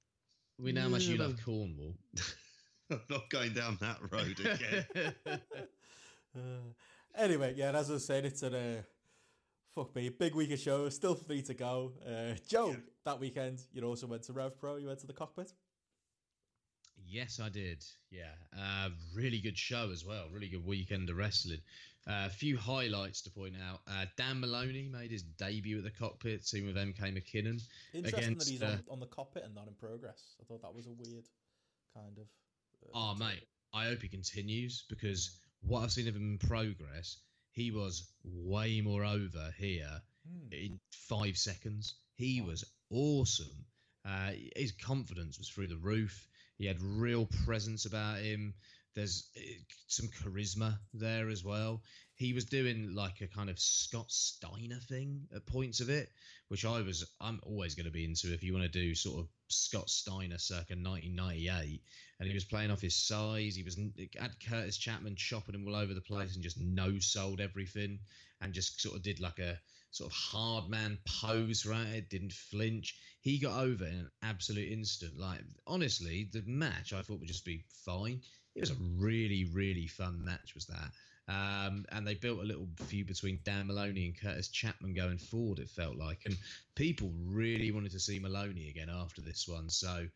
[0.62, 1.40] We know how much you love.
[1.44, 1.96] Cornwall.
[2.92, 5.14] I'm not going down that road again.
[6.34, 6.72] Uh,
[7.14, 8.82] anyway, yeah, as I was saying, it's a uh,
[9.76, 11.94] Fuck me, big week of shows, still three to go.
[12.06, 14.76] Uh, Joe, that weekend you also went to Rev Pro.
[14.76, 15.54] You went to the cockpit.
[17.08, 17.84] Yes, I did.
[18.10, 20.26] Yeah, uh, really good show as well.
[20.30, 21.62] Really good weekend of wrestling.
[22.06, 23.80] Uh, a few highlights to point out.
[23.88, 27.62] Uh, Dan Maloney made his debut at the cockpit, team with MK McKinnon.
[27.94, 30.36] Interesting that he's Against, on, on the cockpit and not in progress.
[30.42, 31.26] I thought that was a weird
[31.96, 32.26] kind of.
[32.84, 33.44] Uh, Oh, mate,
[33.74, 37.18] I hope he continues because what I've seen of him in progress,
[37.52, 40.54] he was way more over here Hmm.
[40.54, 41.96] in five seconds.
[42.16, 43.66] He was awesome.
[44.06, 46.28] Uh, his confidence was through the roof.
[46.58, 48.54] He had real presence about him.
[48.94, 49.42] There's uh,
[49.88, 51.82] some charisma there as well.
[52.16, 56.10] He was doing like a kind of Scott Steiner thing at points of it,
[56.50, 57.06] which I was.
[57.20, 60.38] I'm always going to be into if you want to do sort of Scott Steiner
[60.38, 61.82] circa 1998.
[62.20, 63.56] And he was playing off his size.
[63.56, 63.80] He was
[64.20, 68.00] had Curtis Chapman chopping him all over the place and just no sold everything
[68.42, 69.60] and just sort of did like a
[69.92, 72.04] sort of hard man pose right?
[72.10, 72.96] Didn't flinch.
[73.22, 75.18] He got over in an absolute instant.
[75.18, 78.22] Like honestly the match i thought would just be fine.
[78.56, 80.92] It was a really really fun match was that.
[81.28, 85.60] Um, and they built a little feud between Dan Maloney and Curtis Chapman going forward.
[85.60, 86.36] It felt like, and
[86.76, 89.70] people really wanted to see Maloney again after this one.
[89.70, 90.08] So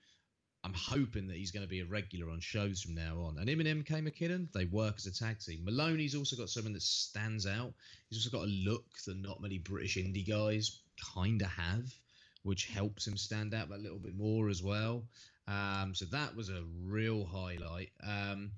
[0.65, 3.37] I'm hoping that he's going to be a regular on shows from now on.
[3.37, 5.63] And him and MK McKinnon, they work as a tag team.
[5.63, 7.71] Maloney's also got something that stands out.
[8.09, 10.79] He's also got a look that not many British indie guys
[11.13, 11.93] kind of have,
[12.41, 15.03] which helps him stand out a little bit more as well.
[15.47, 17.91] Um, so that was a real highlight.
[18.03, 18.49] Um,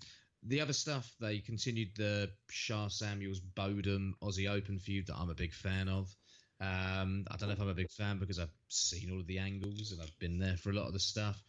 [0.43, 5.35] the other stuff, they continued the Sha Samuels Bodom Aussie Open feud that I'm a
[5.35, 6.15] big fan of.
[6.59, 9.39] Um, I don't know if I'm a big fan because I've seen all of the
[9.39, 11.39] angles and I've been there for a lot of the stuff,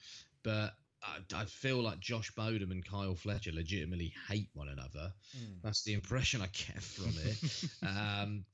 [0.42, 5.12] but I, I feel like Josh Bodom and Kyle Fletcher legitimately hate one another.
[5.36, 5.62] Mm.
[5.62, 7.64] That's the impression I get from it.
[7.82, 8.44] um,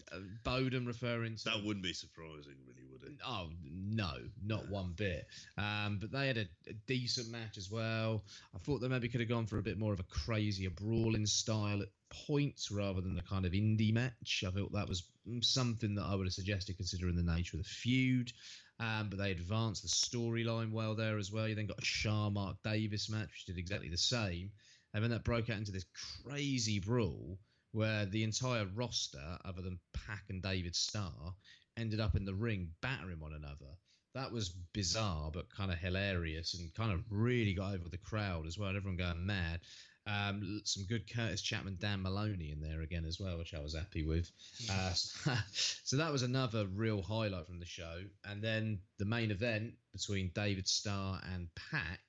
[0.45, 3.19] Bodom referring to That wouldn't be surprising, really, would it?
[3.27, 4.13] Oh no,
[4.45, 5.27] not one bit.
[5.57, 8.25] Um, but they had a, a decent match as well.
[8.55, 11.27] I thought they maybe could have gone for a bit more of a crazier brawling
[11.27, 11.89] style at
[12.27, 14.45] points rather than the kind of indie match.
[14.47, 17.63] I thought that was mm, something that I would have suggested considering the nature of
[17.63, 18.33] the feud.
[18.81, 21.47] Um, but they advanced the storyline well there as well.
[21.47, 24.51] You then got a Sha Mark Davis match, which did exactly the same.
[24.93, 25.87] And then that broke out into this
[26.25, 27.39] crazy brawl
[27.73, 31.35] where the entire roster, other than Pac and David Starr,
[31.77, 33.77] ended up in the ring battering one another.
[34.15, 38.47] That was bizarre, but kind of hilarious, and kind of really got over the crowd
[38.47, 38.77] as well.
[38.77, 39.61] Everyone going mad.
[40.07, 43.75] Um, some good Curtis Chapman, Dan Maloney in there again as well, which I was
[43.75, 44.31] happy with.
[44.71, 44.93] Uh,
[45.53, 48.03] so that was another real highlight from the show.
[48.25, 52.01] And then the main event between David Starr and Pac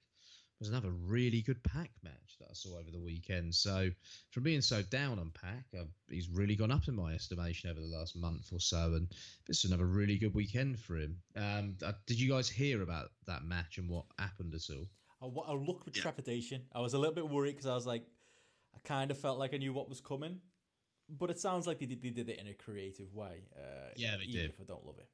[0.59, 3.53] was another really good Pac match that I saw over the weekend.
[3.53, 3.89] So
[4.31, 5.65] from being so down on Pac,
[6.09, 9.07] he's really gone up in my estimation over the last month or so, and
[9.47, 11.17] this is another really good weekend for him.
[11.35, 14.88] Um, uh, did you guys hear about that match and what happened at all?
[15.26, 16.02] I, I looked with Yeah.
[16.03, 16.61] trepidation.
[16.73, 18.06] I was a little bit worried because I was like,
[18.76, 20.39] I kind of felt like I knew what was coming,
[21.10, 23.43] but it sounds like they did, they did it in a creative way.
[23.56, 24.49] Uh, Yeah, they even did.
[24.52, 25.07] If I don't love it.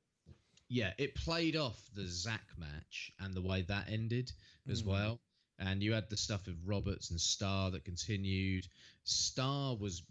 [0.67, 4.31] Yeah, it played off the Zack match and the way that ended
[4.69, 4.87] as Mm.
[4.87, 5.21] well.
[5.59, 8.65] And you had the stuff with Roberts and Starr that continued.
[9.03, 10.01] Starr was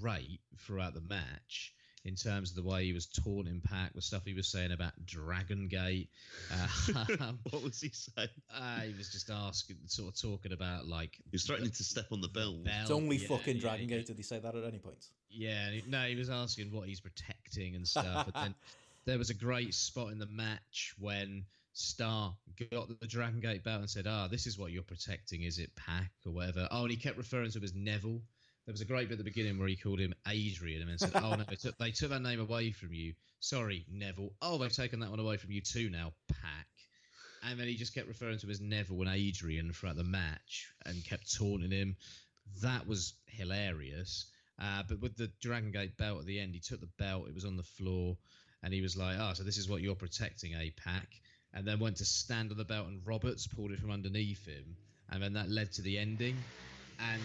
[0.00, 4.22] great throughout the match in terms of the way he was taunting Pac, the stuff
[4.24, 6.08] he was saying about Dragon Gate.
[6.52, 7.04] Uh,
[7.50, 8.28] What was he saying?
[8.54, 12.06] uh, he was just asking, sort of talking about like He was threatening to step
[12.12, 12.60] on the bell.
[12.64, 13.96] It's bell- only yeah, fucking yeah, Dragon yeah.
[13.96, 14.06] Gate.
[14.06, 15.04] Did he say that at any point?
[15.30, 18.26] Yeah, no, he was asking what he's protecting and stuff.
[18.34, 18.54] and then
[19.06, 22.34] there was a great spot in the match when Starr
[22.72, 25.74] got the Dragon Gate belt and said, "Ah, this is what you're protecting, is it,
[25.76, 28.22] Pac or whatever?" Oh, and he kept referring to him as Neville.
[28.68, 30.98] There was a great bit at the beginning where he called him Adrian and then
[30.98, 33.14] said, "Oh no, they took, they took that name away from you.
[33.40, 34.34] Sorry, Neville.
[34.42, 36.66] Oh, they've taken that one away from you too now, Pac."
[37.42, 40.70] And then he just kept referring to him as Neville and Adrian throughout the match
[40.84, 41.96] and kept taunting him.
[42.60, 44.26] That was hilarious.
[44.60, 47.34] Uh, but with the Dragon Gate belt at the end, he took the belt, it
[47.34, 48.18] was on the floor,
[48.62, 51.08] and he was like, Oh, so this is what you're protecting, A Pac.
[51.54, 54.76] And then went to stand on the belt, and Roberts pulled it from underneath him.
[55.08, 56.36] And then that led to the ending.
[56.98, 57.22] And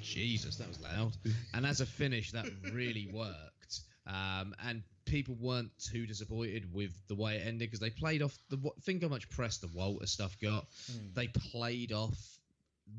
[0.00, 1.12] Jesus, that was loud.
[1.54, 3.80] And as a finish, that really worked.
[4.06, 8.36] Um, and people weren't too disappointed with the way it ended because they played off
[8.48, 8.58] the.
[8.82, 10.66] Think how much press the Walter stuff got.
[11.14, 12.18] They played off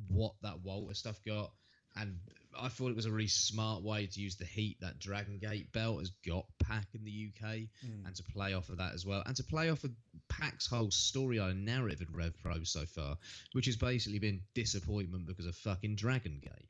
[0.08, 1.52] what that Walter stuff got,
[1.96, 2.18] and
[2.60, 5.72] I thought it was a really smart way to use the heat that Dragon Gate
[5.72, 7.68] belt has got Pac in the UK,
[8.06, 9.92] and to play off of that as well, and to play off of
[10.30, 13.18] Pac's whole storyline narrative in Rev Pro so far,
[13.54, 16.70] which has basically been disappointment because of fucking Dragon Gate.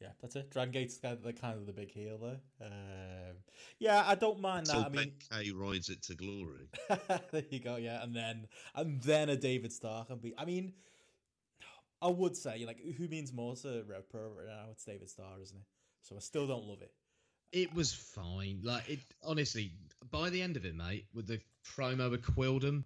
[0.00, 0.50] Yeah, that's it.
[0.50, 2.66] Dragon Gate's kind of the kind of the big heel there.
[2.66, 3.36] Um,
[3.78, 4.76] yeah, I don't mind that.
[4.76, 6.68] Until I mean, Ben K rides it to glory.
[7.30, 7.76] there you go.
[7.76, 10.32] Yeah, and then and then a David Starr can be.
[10.38, 10.72] I mean,
[12.02, 14.66] I would say like who means more to Rev Pro right now?
[14.72, 15.66] It's David Starr, isn't it?
[16.02, 16.92] So I still don't love it.
[17.52, 18.60] It was fine.
[18.62, 19.72] Like it honestly,
[20.10, 21.40] by the end of it, mate, with the
[21.76, 22.84] promo with Quildan,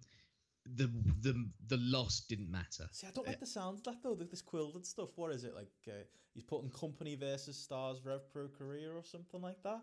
[0.65, 0.89] the
[1.21, 2.87] the the loss didn't matter.
[2.91, 4.15] See, I don't like the sound of that though.
[4.15, 5.09] This Quildan stuff.
[5.15, 5.71] What is it like?
[5.87, 9.81] Uh, he's putting company versus stars Rev Pro career or something like that.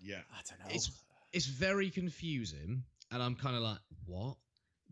[0.00, 0.20] Yeah.
[0.32, 0.74] I don't know.
[0.74, 0.90] It's
[1.32, 4.36] it's very confusing, and I'm kind of like, what?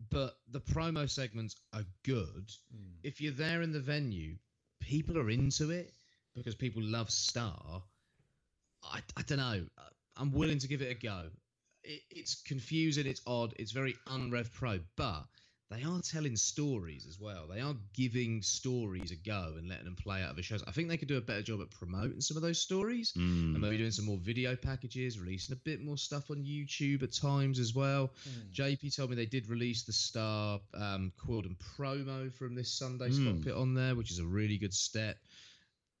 [0.09, 2.51] But the promo segments are good.
[2.71, 2.93] Hmm.
[3.03, 4.35] If you're there in the venue,
[4.79, 5.93] people are into it
[6.35, 7.83] because people love Starr.
[8.83, 9.65] I, I don't know.
[10.17, 11.25] I'm willing to give it a go.
[11.83, 13.05] It, it's confusing.
[13.05, 13.53] It's odd.
[13.57, 15.25] It's very unrev pro, but
[15.71, 17.47] they are telling stories as well.
[17.47, 20.61] They are giving stories a go and letting them play out of the shows.
[20.67, 23.53] I think they could do a better job at promoting some of those stories Mm.
[23.55, 27.13] and maybe doing some more video packages, releasing a bit more stuff on YouTube at
[27.13, 28.11] times as well.
[28.23, 28.51] Hmm.
[28.53, 33.31] JP told me they did release the Starr um, Quildan promo from this Sunday's Hmm.
[33.37, 35.17] cockpit on there, which is a really good step.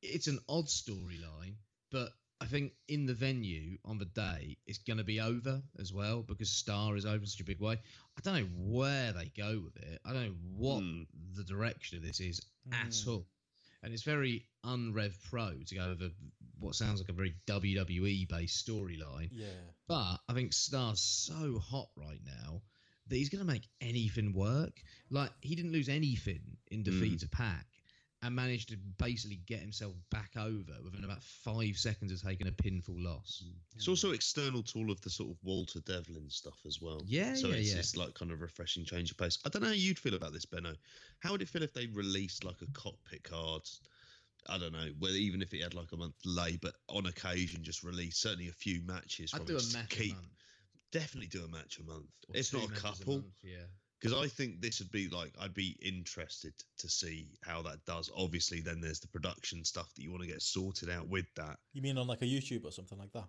[0.01, 1.55] It's an odd storyline,
[1.91, 2.11] but
[2.41, 6.23] I think in the venue on the day, it's going to be over as well
[6.23, 7.73] because Starr is over in such a big way.
[8.17, 9.99] I don't know where they go with it.
[10.03, 11.03] I don't know what Hmm.
[11.35, 12.41] the direction of this is
[12.71, 13.09] at Hmm.
[13.09, 13.27] all.
[13.83, 16.09] And it's very unrev pro to go over
[16.59, 19.29] what sounds like a very WWE based storyline.
[19.31, 19.47] Yeah.
[19.87, 22.61] But I think Starr's so hot right now
[23.07, 24.81] that he's going to make anything work.
[25.09, 27.65] Like he didn't lose anything in defeat to Pac,
[28.23, 32.51] and managed to basically get himself back over within about five seconds of taking a
[32.51, 33.43] pinfall loss.
[33.45, 37.01] Mm, it's also external to all of the sort of Walter Devlin stuff as well.
[37.05, 37.77] Yeah, so yeah, it's yeah.
[37.77, 39.39] just like kind of refreshing change of pace.
[39.45, 40.73] I don't know how you'd feel about this, Benno.
[41.19, 43.63] How would it feel if they released like a cockpit card?
[44.49, 47.63] I don't know, whether even if it had like a month delay, but on occasion
[47.63, 49.33] just release certainly a few matches.
[49.33, 50.27] I'd do a match keep a month.
[50.91, 53.13] definitely do a match a month, or two not a couple.
[53.13, 53.65] month, yeah.
[54.01, 58.09] Because I think this would be like I'd be interested to see how that does.
[58.17, 61.57] Obviously, then there's the production stuff that you want to get sorted out with that.
[61.73, 63.25] You mean on like a YouTube or something like that?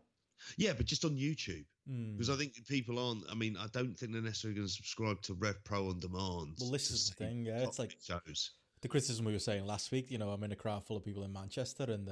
[0.57, 2.13] Yeah, but just on YouTube Hmm.
[2.13, 3.25] because I think people aren't.
[3.31, 6.57] I mean, I don't think they're necessarily going to subscribe to Rev Pro on demand.
[6.61, 8.51] Well, this is the thing, yeah, it's like- shows.
[8.83, 10.11] the criticism we were saying last week.
[10.11, 12.09] You know, I'm in a crowd full of people in Manchester, and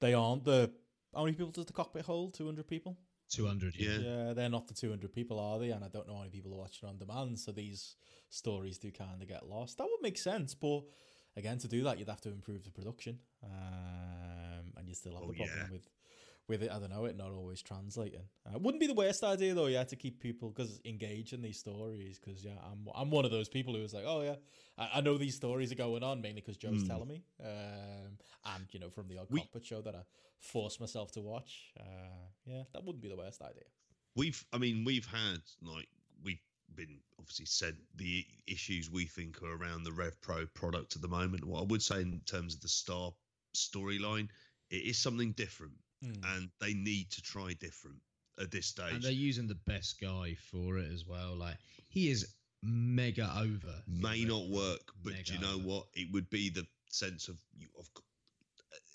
[0.00, 0.72] they aren't the.
[1.14, 2.34] How many people does the cockpit hold?
[2.34, 2.98] Two hundred people.
[3.28, 3.98] 200, yeah.
[3.98, 3.98] Yeah.
[3.98, 5.70] Yeah, they're not the 200 people, are they?
[5.70, 7.96] And I don't know how many people are watching on demand, so these
[8.28, 9.78] stories do kind of get lost.
[9.78, 10.82] That would make sense, but
[11.36, 15.24] again, to do that, you'd have to improve the production, um, and you still have
[15.24, 15.70] Oh, the problem yeah.
[15.70, 15.88] with
[16.48, 16.70] with it.
[16.70, 18.22] I don't know, it not always translating.
[18.46, 21.42] Uh, wouldn't be the worst idea though, You yeah, to keep people because engage in
[21.42, 22.18] these stories.
[22.18, 24.36] Because yeah, I'm I'm one of those people who is like, oh yeah,
[24.78, 26.88] I, I know these stories are going on mainly because Joe's Mm.
[26.88, 28.18] telling me, um,
[28.54, 30.02] and you know from the odd We- cockpit show that I
[30.38, 31.72] force myself to watch.
[31.78, 31.82] Uh,
[32.46, 33.64] yeah, that wouldn't be the worst idea.
[34.14, 35.88] We've, I mean, we've had like
[36.22, 36.40] we've
[36.74, 41.08] been obviously said the issues we think are around the Rev Pro product at the
[41.08, 41.44] moment.
[41.44, 43.12] What I would say in terms of the star
[43.54, 44.28] storyline,
[44.70, 45.72] it is something different,
[46.04, 46.36] Mm.
[46.36, 47.96] and they need to try different
[48.38, 48.92] at this stage.
[48.92, 51.34] And they're using the best guy for it as well.
[51.36, 51.56] Like,
[51.88, 52.26] he is
[52.62, 53.82] mega over.
[53.86, 55.66] may Red not work, but do you know over.
[55.66, 55.86] what?
[55.94, 57.88] It would be the sense of you of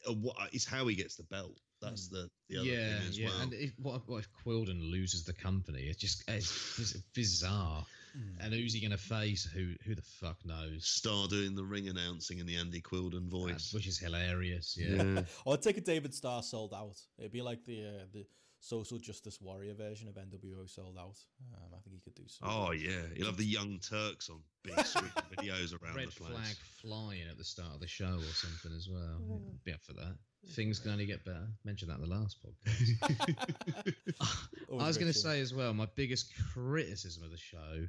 [0.08, 1.58] uh, what it's how he gets the belt.
[1.82, 3.28] That's the the other yeah, thing as yeah.
[3.28, 3.40] well.
[3.42, 5.82] And if, what, if- what if Quildan loses the company?
[5.84, 7.84] It's just it's, it's bizarre.
[8.18, 8.46] Mm.
[8.46, 9.44] And who's he going to face?
[9.54, 10.86] Who who the fuck knows?
[10.86, 13.74] Starr doing the ring announcing in the Andy Quildan Uh, voice.
[13.74, 14.78] which is hilarious.
[14.80, 15.24] Yeah.
[15.46, 16.98] Or I'd take a David Starr sold out.
[17.18, 18.26] It'd be like the uh, the
[18.64, 21.18] social justice warrior version of NWO sold out.
[21.56, 22.46] Um, I think he could do so.
[22.46, 26.32] Oh yeah, you'll have the young Turks on big sweet videos around Red the place.
[26.34, 29.20] flag flying at the start of the show or something as well.
[29.30, 30.16] Yeah, be up for that.
[30.50, 31.48] Things can only get better.
[31.64, 33.96] Mentioned that in the last podcast.
[34.72, 37.88] I was going to say as well, my biggest criticism of the show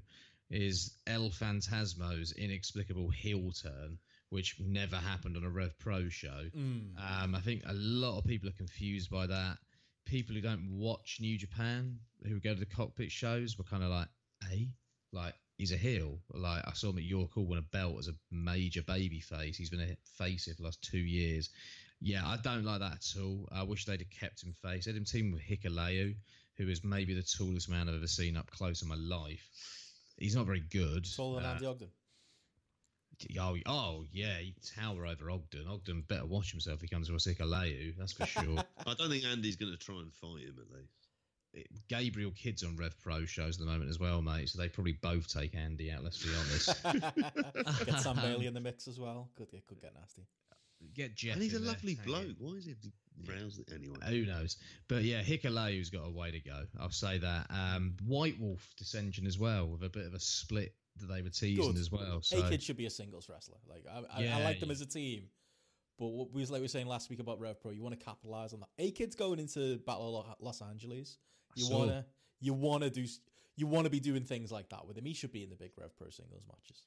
[0.51, 3.99] is El Phantasmo's inexplicable heel turn,
[4.29, 6.45] which never happened on a Rev Pro show.
[6.57, 6.91] Mm.
[6.99, 9.57] Um, I think a lot of people are confused by that.
[10.05, 13.91] People who don't watch New Japan, who go to the cockpit shows, were kind of
[13.91, 14.09] like,
[14.49, 14.69] "Hey,
[15.12, 18.09] like he's a heel." Like I saw him at York Hall win a belt as
[18.09, 19.57] a major baby face.
[19.57, 21.51] He's been a face it for the last two years.
[22.05, 23.49] Yeah, I don't like that at all.
[23.53, 24.87] I wish they'd have kept him face.
[24.87, 26.15] Had him team with Hikuleo,
[26.57, 29.49] who is maybe the tallest man I've ever seen up close in my life.
[30.19, 31.07] He's not very good.
[31.15, 31.89] Taller than Uh, Andy Ogden.
[33.39, 35.69] Oh, oh yeah, he tower over Ogden.
[35.69, 38.59] Ogden better watch himself if he comes to a Hikuleo, that's for sure.
[38.87, 41.09] I don't think Andy's going to try and fight him at least.
[41.55, 44.49] it- Gabriel Kidd's on Rev Pro shows at the moment as well, mate.
[44.49, 46.03] So they probably both take Andy out.
[46.03, 46.83] Let's be honest.
[47.87, 49.29] Get Sam Bailey in the mix as well.
[49.37, 50.23] Could get could get nasty.
[50.95, 51.35] Get Jeff.
[51.35, 52.37] and he's a there, lovely bloke.
[52.39, 52.75] Why is he
[53.27, 53.97] roused anyway?
[54.09, 54.57] Who knows?
[54.89, 56.65] But yeah, Hikuleo's got a way to go.
[56.81, 57.47] I'll say that.
[57.51, 61.31] Um, White Wolf dissension as well, with a bit of a split that they were
[61.31, 61.77] teasing Good.
[61.79, 62.21] as well.
[62.23, 63.59] So A Kid should be a singles wrestler.
[63.69, 64.73] Like I, I, I like them yeah.
[64.75, 65.25] as a team,
[65.99, 67.99] but what we was like we were saying last week about Rev Pro, you want
[67.99, 68.69] to capitalize on that.
[68.79, 71.19] A Kid's going into Battle of Los Angeles.
[71.55, 71.79] You saw.
[71.79, 72.07] wanna,
[72.41, 73.21] you wanna do, s-
[73.57, 75.05] you wanna be doing things like that with him.
[75.05, 76.83] He should be in the big Rev Pro singles matches.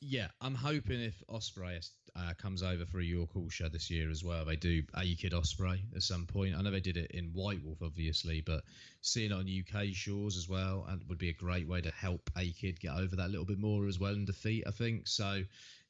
[0.00, 4.08] Yeah, I'm hoping if Ospreay uh, comes over for a York Hall show this year
[4.08, 6.54] as well, they do A Kid Ospreay at some point.
[6.54, 8.62] I know they did it in White Wolf, obviously, but
[9.00, 12.30] seeing it on UK shores as well and would be a great way to help
[12.36, 14.64] A Kid get over that little bit more as well and defeat.
[14.66, 15.42] I think so.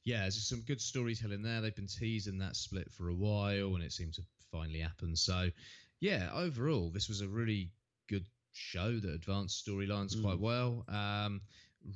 [0.05, 1.61] Yeah, there's some good storytelling there.
[1.61, 5.17] They've been teasing that split for a while, and it seemed to finally happen.
[5.17, 5.51] So,
[6.01, 7.71] yeah, overall, this was a really
[8.09, 10.85] good show that advanced storylines quite well.
[10.89, 11.41] Um,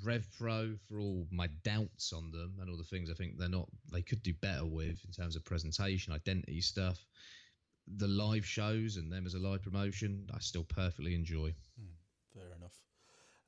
[0.05, 3.49] Rev Pro, for all my doubts on them and all the things I think they're
[3.49, 7.05] not, they could do better with in terms of presentation, identity stuff.
[7.97, 11.55] The live shows and them as a live promotion, I still perfectly enjoy.
[12.35, 12.79] Fair enough.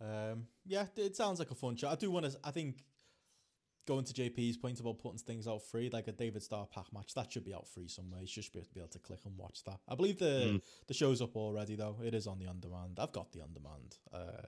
[0.00, 1.88] Um, yeah, it sounds like a fun show.
[1.88, 2.38] I do want to.
[2.42, 2.84] I think
[3.86, 7.12] going to JP's point about putting things out free, like a David Starr Pac match,
[7.14, 8.20] that should be out free somewhere.
[8.20, 9.80] You should be able to click and watch that.
[9.88, 11.96] I believe the the show's up already though.
[12.02, 12.98] It is on the on demand.
[12.98, 13.96] I've got the on demand.
[14.12, 14.46] Uh,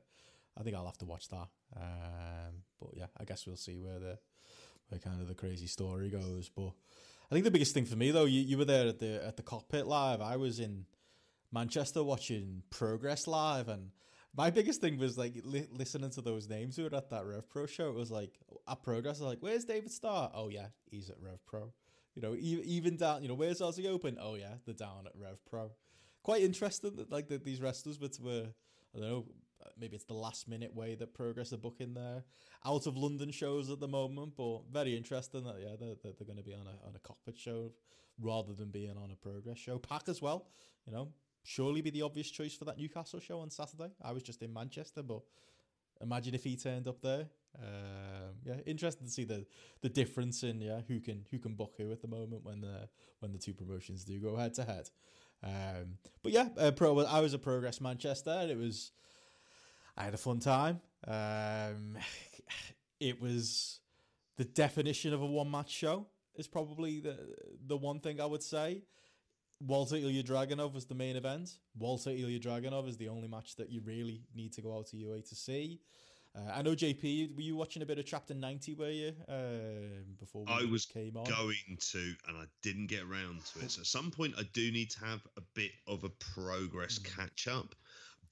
[0.59, 1.49] I think I'll have to watch that.
[1.77, 4.19] Um, but yeah, I guess we'll see where the
[4.89, 6.51] where kind of the crazy story goes.
[6.55, 6.73] But
[7.31, 9.37] I think the biggest thing for me though, you, you were there at the at
[9.37, 10.21] the cockpit live.
[10.21, 10.85] I was in
[11.53, 13.91] Manchester watching Progress live, and
[14.37, 17.49] my biggest thing was like li- listening to those names who were at that Rev
[17.49, 17.89] Pro show.
[17.89, 18.33] It was like
[18.69, 20.31] at Progress, I was like, "Where's David Starr?
[20.35, 21.73] Oh yeah, he's at Rev Pro."
[22.15, 24.19] You know, even, even down, you know, where's Aussie Open?
[24.21, 25.71] Oh yeah, they're down at Rev Pro.
[26.23, 28.47] Quite interesting that like that these wrestlers were, were
[28.95, 29.25] I don't know,
[29.79, 32.25] maybe it's the last minute way that Progress are booking their
[32.65, 36.39] out of London shows at the moment, but very interesting that yeah they're, they're, going
[36.39, 37.73] to be on a on a cockpit show
[38.21, 39.79] rather than being on a Progress show.
[39.79, 40.47] Pac as well,
[40.87, 41.09] you know,
[41.43, 43.91] surely be the obvious choice for that Newcastle show on Saturday.
[44.03, 45.23] I was just in Manchester, but
[46.01, 47.27] imagine if he turned up there.
[47.59, 49.45] Um, yeah, interesting to see the
[49.83, 52.89] the difference in yeah who can who can book who at the moment when the
[53.21, 54.89] when the two promotions do go head to head.
[55.45, 56.99] Um, but yeah, uh, pro.
[57.01, 58.31] I was at Progress Manchester.
[58.31, 58.93] And it was
[59.97, 60.81] I had a fun time.
[61.07, 61.97] Um,
[63.01, 63.81] it was
[64.37, 66.07] the definition of a one match show
[66.37, 67.19] is probably the
[67.67, 68.83] the one thing I would say.
[69.61, 71.59] Walter Ilya Dragunov was the main event.
[71.79, 74.97] Walter Ilya Dragunov is the only match that you really need to go out to
[74.97, 75.81] UA to see.
[76.35, 79.13] Uh, I know JP, were you watching a bit of Chapter 90, were you?
[79.29, 81.25] Um before we I was came on?
[81.25, 83.71] going to, and I didn't get around to it.
[83.71, 87.17] So at some point, I do need to have a bit of a progress Mm.
[87.17, 87.75] catch up.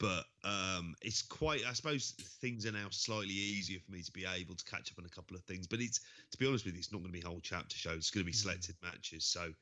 [0.00, 1.60] But um, it's quite.
[1.68, 4.98] I suppose things are now slightly easier for me to be able to catch up
[4.98, 5.66] on a couple of things.
[5.66, 6.00] But it's
[6.32, 7.98] to be honest with you, it's not going to be whole chapter shows.
[7.98, 8.42] It's going to be Mm.
[8.42, 9.24] selected matches.
[9.26, 9.52] So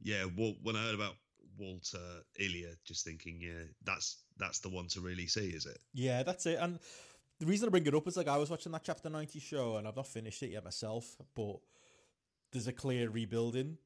[0.00, 1.16] yeah, when I heard about
[1.58, 1.98] Walter
[2.38, 5.78] Ilya, just thinking, yeah, that's that's the one to really see, is it?
[5.92, 6.58] Yeah, that's it.
[6.60, 6.78] And
[7.40, 9.76] the reason I bring it up is like I was watching that Chapter 90 show
[9.76, 11.56] and I've not finished it yet myself, but
[12.52, 13.78] there's a clear rebuilding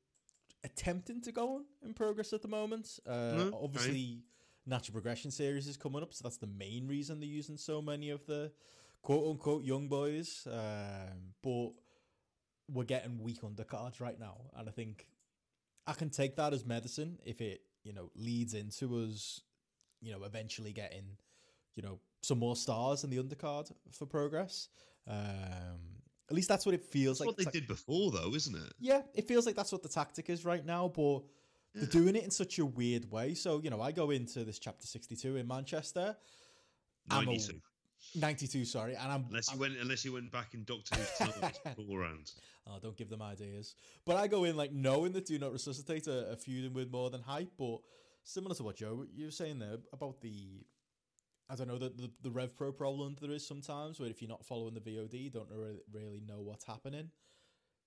[0.64, 2.98] attempting to go on in progress at the moment.
[3.06, 3.64] Uh, Mm.
[3.64, 4.24] Obviously,
[4.66, 8.10] Natural Progression series is coming up, so that's the main reason they're using so many
[8.10, 8.51] of the
[9.02, 10.47] quote unquote young boys.
[10.51, 11.70] Um, but
[12.68, 15.06] we're getting weak undercards right now, and I think
[15.86, 19.40] I can take that as medicine if it you know leads into us,
[20.01, 21.16] you know, eventually getting
[21.76, 24.68] you know some more stars in the undercard for progress.
[25.09, 27.36] Um, at least that's what it feels That's like.
[27.38, 28.72] what they did before, though, isn't it?
[28.80, 31.20] yeah, it feels like that's what the tactic is right now, but
[31.77, 33.35] they're doing it in such a weird way.
[33.35, 36.16] So, you know, I go into this chapter 62 in Manchester.
[37.11, 37.39] I'm a-
[38.15, 38.65] Ninety-two.
[38.65, 41.59] sorry, and I'm, Unless you I'm- went, unless you went back in Doctor Who's times
[41.77, 42.32] beforehand.
[42.69, 43.77] Oh, don't give them ideas.
[44.05, 47.11] But I go in like knowing that Do Not Resuscitate are, are feuding with more
[47.11, 47.78] than hype, but
[48.24, 50.65] similar to what Joe you were saying there about the,
[51.48, 54.28] I don't know, the, the, the Rev Pro problem there is sometimes where if you're
[54.28, 57.09] not following the VOD, you don't really, really know what's happening.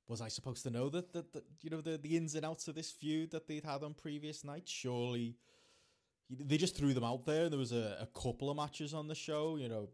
[0.10, 2.76] Was I supposed to know that, that, you know, the, the ins and outs of
[2.76, 4.72] this feud that they'd had on previous nights?
[4.72, 5.36] Surely
[6.30, 7.48] they just threw them out there.
[7.48, 9.90] There was a, a couple of matches on the show, you know,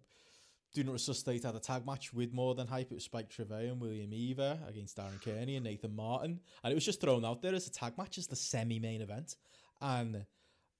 [0.73, 2.91] do Not Resuscitate had a tag match with more than hype.
[2.91, 6.41] It was Spike Trivet and William Eaver against Darren Kearney and Nathan Martin.
[6.63, 9.01] And it was just thrown out there as a tag match as the semi main
[9.01, 9.37] event.
[9.81, 10.25] And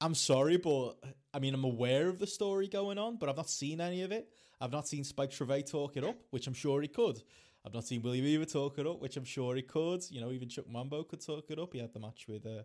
[0.02, 0.95] I'm sorry, but
[1.34, 4.12] I mean, I'm aware of the story going on, but I've not seen any of
[4.12, 4.28] it.
[4.60, 7.22] I've not seen Spike Trivet talk it up, which I'm sure he could.
[7.66, 10.04] I've not seen William Eaver talk it up, which I'm sure he could.
[10.10, 11.74] You know, even Chuck Mambo could talk it up.
[11.74, 12.64] He had the match with uh,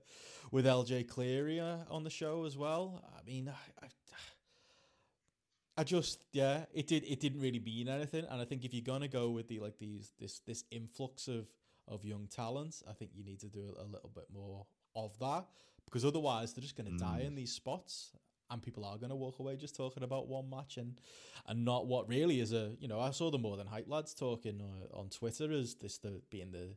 [0.51, 3.03] with LJ Cleary uh, on the show as well.
[3.17, 3.89] I mean, I, I,
[5.79, 8.83] I just yeah, it did it didn't really mean anything, and I think if you're
[8.83, 11.47] gonna go with the like these this this influx of
[11.91, 12.83] of young talent.
[12.89, 14.65] I think you need to do a little bit more
[14.95, 15.47] of that
[15.85, 18.13] because otherwise they're just going to die in these spots
[18.51, 21.01] and people are going to walk away just talking about one match and
[21.47, 24.15] and not what really is a you know I saw the more than hype lads
[24.15, 26.77] talking uh, on Twitter as this the being the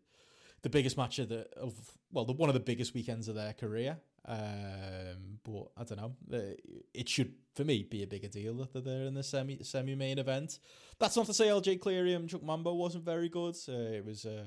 [0.61, 1.73] the biggest match of the of
[2.11, 3.97] well the one of the biggest weekends of their career.
[4.25, 6.55] Um but I don't know uh,
[6.93, 9.95] it should for me be a bigger deal that they're there in the semi semi
[9.95, 10.59] main event.
[10.99, 13.55] That's not to say LJ Cleary and Chuck Mambo wasn't very good.
[13.67, 14.45] Uh, it was uh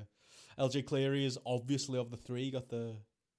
[0.59, 2.95] LJ Cleary is obviously of the three got the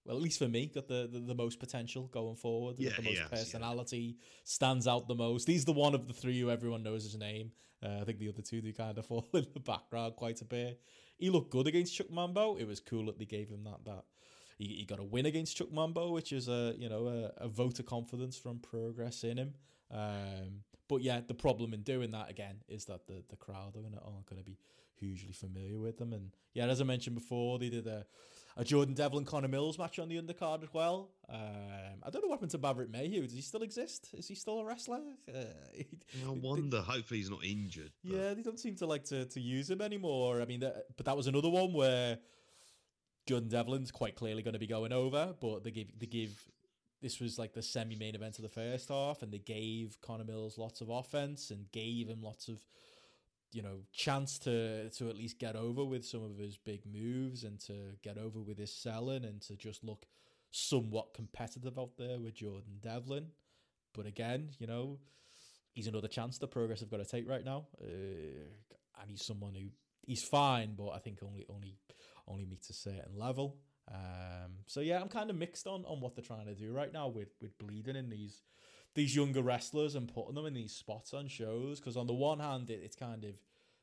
[0.09, 2.77] well, at least for me, got the, the, the most potential going forward.
[2.79, 3.29] Yeah, the he most yeah.
[3.29, 5.47] personality, stands out the most.
[5.47, 7.53] He's the one of the three who everyone knows his name.
[7.85, 10.47] Uh, I think the other two do kind of fall in the background quite a
[10.47, 10.81] bit.
[11.19, 12.57] He looked good against Chuck Mambo.
[12.57, 14.05] It was cool that they gave him that that
[14.57, 17.49] he, he got a win against Chuck Mambo, which is a you know a, a
[17.49, 19.55] vote of confidence from progress in him.
[19.91, 23.83] Um, but yeah, the problem in doing that again is that the, the crowd are
[23.83, 24.59] gonna aren't gonna be
[24.95, 26.15] hugely familiar with them.
[26.15, 28.07] And yeah, as I mentioned before, they did a,
[28.59, 31.11] a Jordan Devlin Connor Mills match on the undercard as well.
[31.29, 31.39] Um,
[32.03, 33.23] I don't know what happened to Maverick Mayhew.
[33.23, 34.09] Does he still exist?
[34.15, 35.01] Is he still a wrestler?
[35.33, 35.45] Uh,
[36.43, 36.81] wonder.
[36.81, 37.93] Hopefully, he's not injured.
[38.05, 40.43] but- yeah, they don't seem to like to, to use him anymore.
[40.43, 42.19] I mean, that, but that was another one where
[43.27, 46.51] Jordan Devlin's quite clearly going to be going over, but they give they give
[47.01, 50.25] this was like the semi main event of the first half, and they gave Connor
[50.25, 52.61] Mills lots of offense and gave him lots of
[53.53, 57.45] you know chance to to at least get over with some of his big moves
[57.45, 57.73] and to
[58.03, 60.07] get over with his selling and to just look
[60.51, 63.29] somewhat competitive out there with Jordan Devlin.
[63.95, 64.99] But again, you know,
[65.73, 69.55] he's another chance the progress have got to take right now, uh, and he's someone
[69.55, 69.69] who
[70.07, 71.79] he's fine, but I think only only
[72.27, 73.57] only meets a certain level.
[73.91, 76.93] Um, so yeah, I'm kind of mixed on on what they're trying to do right
[76.93, 78.43] now with with bleeding in these
[78.99, 81.81] these younger wrestlers and putting them in these spots on shows.
[81.81, 83.33] Because on the one hand, it, it's kind of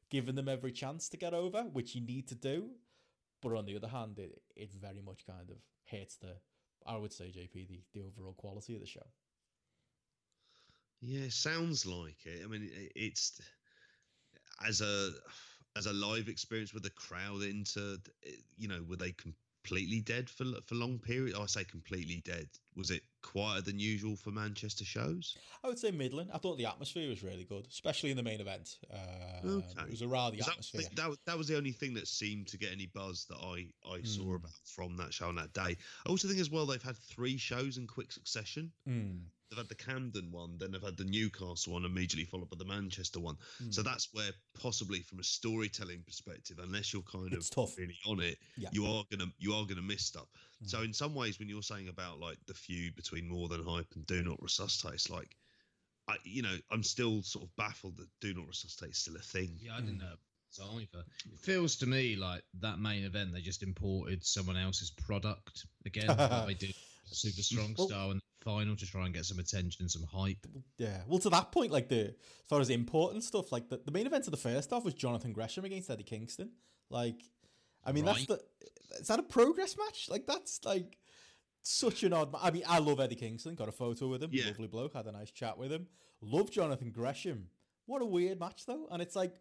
[0.10, 2.70] giving them every chance to get over, which you need to do,
[3.42, 5.58] but on the other hand, it it very much kind of
[5.92, 6.36] hurts the
[6.86, 9.06] I would say JP the the overall quality of the show.
[11.02, 12.44] Yeah, sounds like it.
[12.44, 13.42] I mean, it, it's
[14.66, 15.12] as a
[15.78, 17.98] as a live experience with the crowd into,
[18.58, 21.36] you know, were they completely dead for for long period?
[21.36, 22.48] I say completely dead.
[22.76, 25.36] Was it quieter than usual for Manchester shows?
[25.64, 26.30] I would say middling.
[26.34, 28.78] I thought the atmosphere was really good, especially in the main event.
[28.94, 29.84] Uh, Okay.
[29.84, 30.82] It was a rowdy that, atmosphere.
[30.96, 33.68] that, was- that was the only thing that seemed to get any buzz that I,
[33.90, 34.36] I saw Hmm.
[34.36, 35.76] about from that show on that day.
[36.06, 38.72] I also think as well they've had three shows in quick succession.
[38.88, 39.22] Mm.
[39.50, 42.66] They've had the Camden one, then they've had the Newcastle one, immediately followed by the
[42.66, 43.38] Manchester one.
[43.70, 43.88] So Hmm.
[43.90, 47.78] that's where possibly from a storytelling perspective, unless you're kind It's of tough.
[47.78, 48.70] really on it, Yeah.
[48.74, 50.28] you are gonna you are gonna miss stuff.
[50.66, 50.86] So Mm.
[50.86, 54.06] in some ways, when you're saying about like the feud between More Than Hype and
[54.08, 55.38] Do Not Resuscitate, it's like
[56.08, 59.20] I you know I'm still sort of baffled that Do Not Resuscitate is still a
[59.22, 59.60] thing.
[59.62, 60.18] Yeah, I didn't know.
[60.50, 61.06] So either.
[61.32, 66.08] It feels to me like that main event they just imported someone else's product again.
[66.48, 66.74] they did
[67.06, 70.04] Super Strong Well- Style in the final to try and get some attention and some
[70.04, 70.46] hype.
[70.78, 71.02] Yeah.
[71.08, 73.92] Well, to that point, like the as far as import and stuff, like the, the
[73.92, 76.52] main event of the first half was Jonathan Gresham against Eddie Kingston.
[76.90, 77.22] Like,
[77.84, 78.40] I mean, that's the
[79.00, 80.08] is that a progress match?
[80.10, 80.98] Like, that's like
[81.64, 82.34] such an odd.
[82.42, 83.56] I mean, I love Eddie Kingston.
[83.56, 84.30] Got a photo with him.
[84.32, 84.46] Yeah.
[84.48, 84.94] Lovely bloke.
[84.94, 85.88] Had a nice chat with him.
[86.22, 87.48] Love Jonathan Gresham.
[87.88, 88.88] What a weird match though.
[88.92, 89.34] And it's like,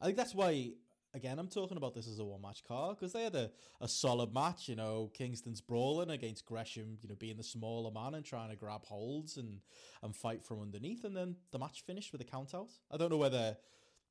[0.00, 0.70] I think that's why.
[1.14, 3.50] Again, I'm talking about this as a one match card because they had a,
[3.80, 4.68] a solid match.
[4.68, 8.56] You know, Kingston's brawling against Gresham, you know, being the smaller man and trying to
[8.56, 9.60] grab holds and,
[10.02, 11.04] and fight from underneath.
[11.04, 12.70] And then the match finished with a count out.
[12.90, 13.56] I don't know whether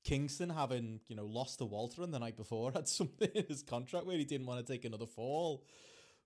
[0.05, 3.63] Kingston, having, you know, lost to Walter on the night before, had something in his
[3.63, 5.65] contract where he didn't want to take another fall.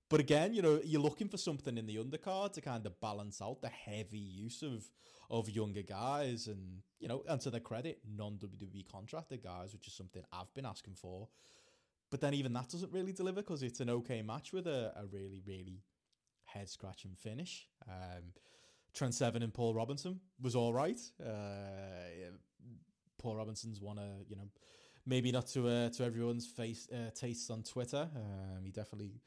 [0.09, 3.41] But again, you know, you're looking for something in the undercard to kind of balance
[3.41, 4.85] out the heavy use of
[5.29, 9.87] of younger guys, and you know, and to their credit, non WWE contracted guys, which
[9.87, 11.27] is something I've been asking for.
[12.09, 15.05] But then even that doesn't really deliver because it's an okay match with a, a
[15.11, 15.83] really, really
[16.45, 17.67] head scratching finish.
[17.85, 18.31] Um,
[18.93, 20.99] Trent Seven and Paul Robinson was all right.
[21.21, 22.31] Uh,
[23.17, 24.47] Paul Robinson's one of you know
[25.05, 28.09] maybe not to uh, to everyone's face uh, tastes on Twitter.
[28.15, 29.19] Um, he definitely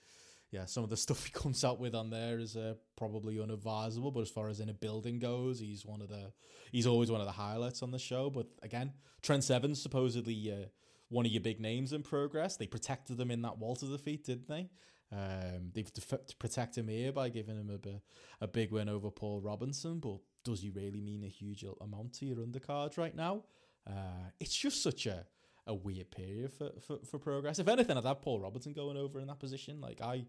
[0.51, 4.11] yeah, some of the stuff he comes out with on there is uh, probably unadvisable.
[4.11, 6.33] But as far as in a building goes, he's one of the
[6.73, 8.31] he's always one of the highlights on the show.
[8.31, 10.67] But again, Trent Seven's supposedly uh,
[11.09, 12.57] one of your big names in progress.
[12.57, 14.71] They protected them in that Walter defeat, didn't they?
[15.13, 19.11] Um, they've def- to protect him here by giving him a, a big win over
[19.11, 19.99] Paul Robinson.
[19.99, 23.45] But does he really mean a huge amount to your undercards right now?
[23.87, 25.27] Uh, it's just such a
[25.71, 27.59] a weird period for, for, for progress.
[27.59, 29.81] If anything, I'd have Paul Robinson going over in that position.
[29.81, 30.25] Like I,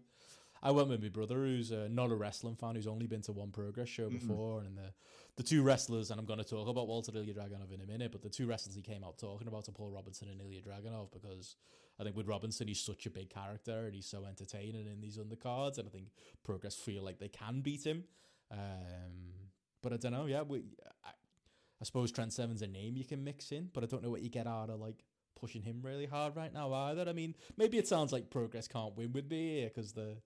[0.62, 3.32] I went with my brother, who's uh, not a wrestling fan, who's only been to
[3.32, 4.92] one progress show before, and the
[5.36, 8.12] the two wrestlers, and I'm going to talk about Walter Ilya Dragunov in a minute,
[8.12, 11.10] but the two wrestlers he came out talking about are Paul Robinson and Ilya Dragunov
[11.10, 11.56] because
[11.98, 15.18] I think with Robinson, he's such a big character and he's so entertaining in these
[15.18, 16.08] undercards, and I think
[16.44, 18.04] Progress feel like they can beat him.
[18.50, 19.32] Um,
[19.82, 20.26] but I don't know.
[20.26, 20.58] Yeah, we,
[21.02, 21.10] I,
[21.80, 24.22] I suppose Trent Seven's a name you can mix in, but I don't know what
[24.22, 25.02] you get out of like
[25.42, 27.04] pushing him really hard right now either.
[27.08, 30.18] I mean, maybe it sounds like Progress can't win with me here because the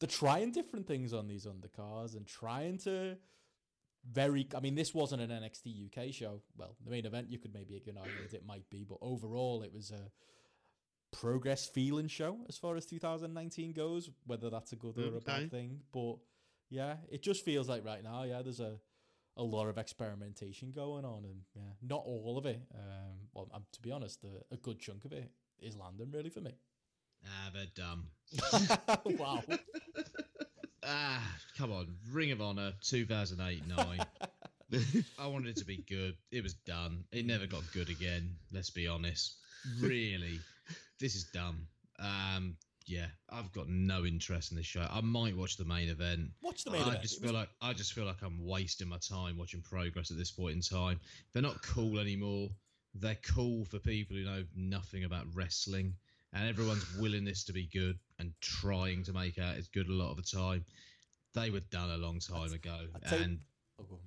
[0.00, 3.18] they're trying different things on these undercards and trying to
[4.10, 4.48] very.
[4.56, 6.40] I mean, this wasn't an NXT UK show.
[6.56, 9.72] Well, the main event you could maybe you argue it might be, but overall it
[9.74, 10.10] was a
[11.12, 14.08] progress feeling show as far as 2019 goes.
[14.24, 15.24] Whether that's a good or a Okay.
[15.26, 16.16] bad thing, but
[16.70, 18.78] yeah, it just feels like right now, yeah, there's a
[19.36, 22.60] a lot of experimentation going on, and yeah, not all of it.
[22.74, 25.30] Um, well, um, to be honest, a, a good chunk of it
[25.60, 26.52] is landing really for me.
[27.24, 28.06] Ah, they're dumb.
[29.18, 29.42] wow.
[30.84, 31.94] Ah, come on.
[32.10, 34.00] Ring of Honor 2008 9.
[35.18, 36.14] I wanted it to be good.
[36.30, 37.04] It was done.
[37.12, 38.36] It never got good again.
[38.52, 39.36] Let's be honest.
[39.80, 40.40] Really,
[40.98, 41.66] this is dumb.
[41.98, 42.56] Um,
[42.90, 44.84] yeah, I've got no interest in this show.
[44.90, 46.30] I might watch the main event.
[46.42, 47.02] Watch the main I event.
[47.02, 50.30] just feel like I just feel like I'm wasting my time watching progress at this
[50.32, 50.98] point in time.
[51.32, 52.48] They're not cool anymore.
[52.94, 55.94] They're cool for people who know nothing about wrestling,
[56.32, 60.10] and everyone's willingness to be good and trying to make out it's good a lot
[60.10, 60.64] of the time.
[61.34, 63.38] They were done a long time ago, I'd say- and
[63.78, 64.00] Oh,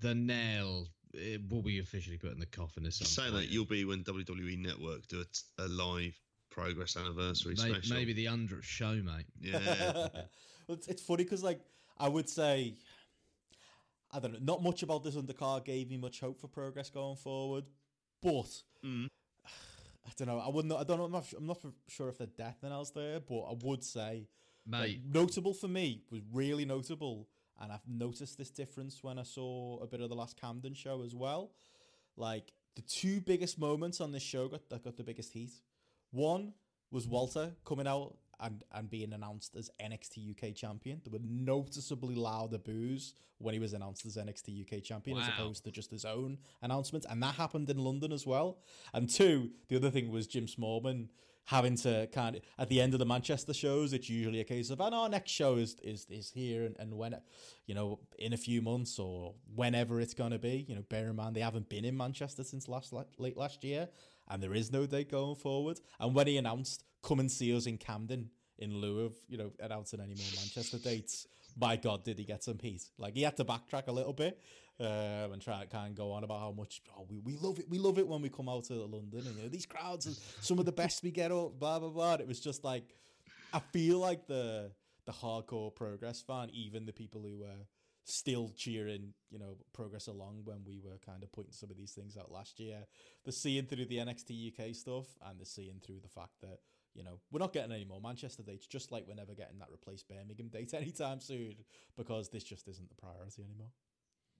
[0.00, 3.64] the nail it will be officially put in the coffin at some Say that you'll
[3.64, 6.14] be when WWE Network do a, t- a live
[6.50, 7.96] progress anniversary May- special.
[7.96, 9.26] maybe the hundredth show, mate.
[9.40, 10.08] Yeah.
[10.68, 11.60] it's, it's funny because, like,
[11.98, 12.74] I would say,
[14.12, 17.16] I don't know, not much about this undercard gave me much hope for progress going
[17.16, 17.64] forward,
[18.22, 19.06] but Mm.
[20.06, 20.38] I don't know.
[20.38, 20.72] I wouldn't.
[20.72, 21.04] I don't know.
[21.04, 21.58] I'm not, I'm not
[21.88, 24.26] sure if there's anything else there, but I would say
[24.68, 27.28] like, Mate, notable for me was really notable,
[27.60, 31.02] and I've noticed this difference when I saw a bit of the last Camden show
[31.04, 31.52] as well.
[32.16, 35.52] Like the two biggest moments on this show got that got the biggest heat.
[36.10, 36.54] One
[36.90, 41.00] was Walter coming out and, and being announced as NXT UK champion.
[41.04, 45.64] There were noticeably louder boos when he was announced as NXT UK champion as opposed
[45.64, 47.06] to just his own announcement.
[47.08, 48.58] And that happened in London as well.
[48.92, 51.08] And two, the other thing was Jim Smallman
[51.46, 54.70] having to kind of at the end of the Manchester shows, it's usually a case
[54.70, 57.16] of, and our next show is is, is here and, and when,
[57.66, 60.64] you know, in a few months or whenever it's going to be.
[60.68, 63.88] You know, bear in mind they haven't been in Manchester since last late last year,
[64.30, 65.80] and there is no date going forward.
[65.98, 69.50] And when he announced, come and see us in Camden in lieu of you know
[69.58, 71.26] announcing any more Manchester dates.
[71.58, 72.82] My God, did he get some heat?
[72.96, 74.40] Like he had to backtrack a little bit
[74.78, 77.58] um, and try to kind of go on about how much oh, we, we love
[77.58, 77.68] it.
[77.68, 80.14] We love it when we come out to London and you know these crowds are
[80.40, 81.58] some of the best we get up.
[81.58, 82.12] Blah blah blah.
[82.12, 82.84] And it was just like
[83.52, 84.70] I feel like the
[85.06, 87.66] the hardcore progress fan, even the people who were
[88.04, 91.92] still cheering, you know, progress along when we were kind of putting some of these
[91.92, 92.86] things out last year.
[93.24, 96.58] They're seeing through the NXT UK stuff and they're seeing through the fact that,
[96.94, 99.70] you know, we're not getting any more Manchester dates, just like we're never getting that
[99.70, 101.54] replaced Birmingham date anytime soon
[101.96, 103.70] because this just isn't the priority anymore.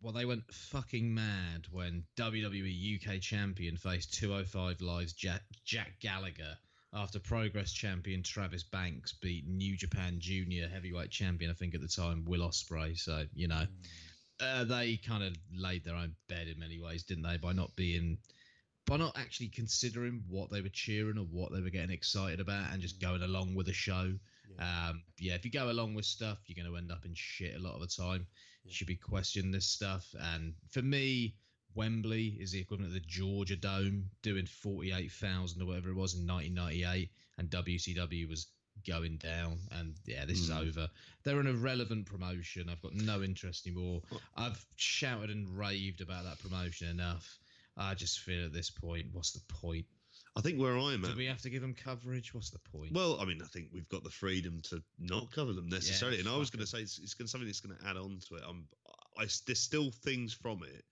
[0.03, 6.57] well, they went fucking mad when WWE UK champion faced 205 Live's Jack, Jack Gallagher
[6.93, 11.89] after Progress champion Travis Banks beat New Japan Junior Heavyweight champion, I think at the
[11.89, 12.99] time, Will Ospreay.
[12.99, 13.65] So, you know,
[14.41, 17.37] uh, they kind of laid their own bed in many ways, didn't they?
[17.37, 18.19] By not being,
[18.87, 22.73] by not actually considering what they were cheering or what they were getting excited about
[22.73, 24.12] and just going along with the show.
[24.59, 27.55] Um, yeah, if you go along with stuff, you're going to end up in shit
[27.55, 28.27] a lot of the time.
[28.65, 30.07] You should be questioning this stuff.
[30.19, 31.37] And for me,
[31.74, 36.26] Wembley is the equivalent of the Georgia Dome doing 48,000 or whatever it was in
[36.26, 38.47] 1998, and WCW was
[38.86, 39.59] going down.
[39.72, 40.66] And yeah, this is Mm.
[40.68, 40.90] over.
[41.22, 42.68] They're an irrelevant promotion.
[42.68, 44.02] I've got no interest anymore.
[44.36, 47.38] I've shouted and raved about that promotion enough.
[47.76, 49.86] I just feel at this point, what's the point?
[50.36, 51.16] I think where I'm Do at.
[51.16, 52.32] we have to give them coverage?
[52.32, 52.92] What's the point?
[52.92, 56.24] Well, I mean, I think we've got the freedom to not cover them necessarily, Yeah,
[56.24, 57.97] and I was going to say it's, it's going to something that's going to add
[57.97, 58.42] on to it.
[58.48, 58.66] I'm,
[59.18, 60.84] I there's still things from it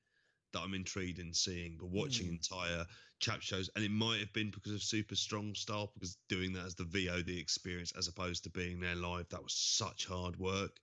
[0.52, 2.34] that I'm intrigued in seeing, but watching Hmm.
[2.34, 2.86] entire
[3.20, 6.66] chap shows, and it might have been because of Super Strong Style, because doing that
[6.66, 10.80] as the VOD experience as opposed to being there live, that was such hard work.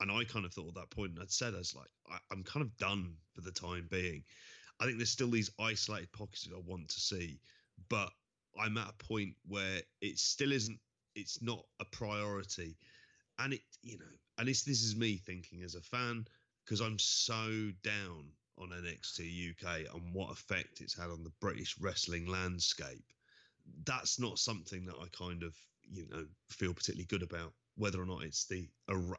[0.00, 2.18] And I kind of thought at that point, and I'd said, I was like, I,
[2.30, 4.24] I'm kind of done for the time being.
[4.80, 7.40] I think there's still these isolated pockets that I want to see,
[7.88, 8.10] but
[8.58, 10.78] I'm at a point where it still isn't.
[11.14, 12.76] It's not a priority,
[13.38, 14.04] and it, you know,
[14.38, 16.26] and this this is me thinking as a fan
[16.64, 21.76] because I'm so down on NXT UK and what effect it's had on the British
[21.80, 23.04] wrestling landscape.
[23.84, 25.54] That's not something that I kind of
[25.90, 28.66] you know feel particularly good about whether or not it's the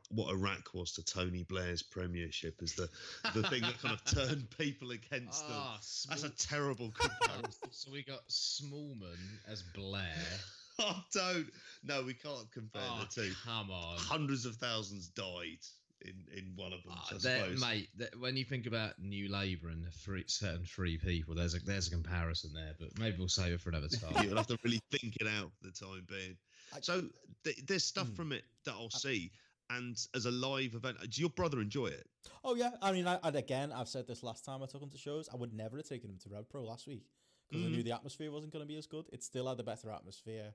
[0.09, 2.89] what Iraq was to Tony Blair's premiership is the
[3.35, 5.57] the thing that kind of turned people against them.
[5.57, 7.51] Ah, That's a terrible comparison.
[7.71, 10.15] so we got Smallman as Blair.
[10.79, 11.47] oh, don't.
[11.83, 13.31] No, we can't compare Oh, the two.
[13.45, 13.97] come on.
[13.99, 15.59] Hundreds of thousands died
[16.01, 16.93] in, in one of them.
[16.95, 17.59] Ah, I suppose.
[17.61, 21.55] mate, that- when you think about New Labour and the three, certain three people, there's
[21.55, 24.23] a there's a comparison there, but maybe we'll save it for another time.
[24.27, 26.37] You'll have to really think it out for the time being.
[26.73, 27.03] I- So
[27.43, 28.13] th- there's stuff Hmm.
[28.15, 29.31] from it that I'll see.
[29.69, 32.07] And as a live event, does your brother enjoy it?
[32.43, 34.89] Oh yeah, I mean, I, and again, I've said this last time I took him
[34.91, 35.27] to shows.
[35.33, 37.03] I would never have taken him to Rev Pro last week
[37.49, 37.71] because I Mhm.
[37.71, 39.09] knew the atmosphere wasn't going to be as good.
[39.11, 40.53] It still had a better atmosphere.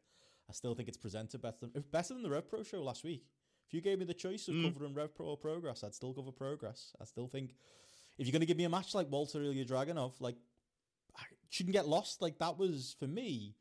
[0.49, 3.27] I still think it's presented better than better than the Rev Pro show last week.
[3.73, 4.65] If you gave me the choice of Mm.
[4.65, 6.95] covering Rev Pro or Progress, I'd still cover Progress.
[7.01, 7.55] I still think
[8.19, 10.37] if you're going to give me a match like Walter Ilya Dragunov, like
[11.17, 12.21] I shouldn't get lost.
[12.21, 13.55] Like that was for me.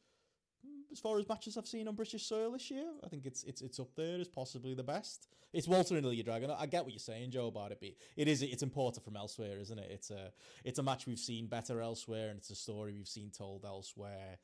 [0.91, 3.61] As far as matches I've seen on British soil this year, I think it's it's
[3.61, 5.29] it's up there as possibly the best.
[5.53, 6.51] It's Walter and Ilya Dragon.
[6.51, 7.79] I get what you're saying, Joe, about it.
[7.79, 9.89] But it is it's imported from elsewhere, isn't it?
[9.89, 10.33] It's a
[10.65, 14.39] it's a match we've seen better elsewhere, and it's a story we've seen told elsewhere.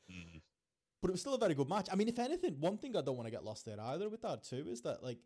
[1.02, 1.88] But it was still a very good match.
[1.92, 4.22] I mean, if anything, one thing I don't want to get lost there either with
[4.22, 5.18] that too is that like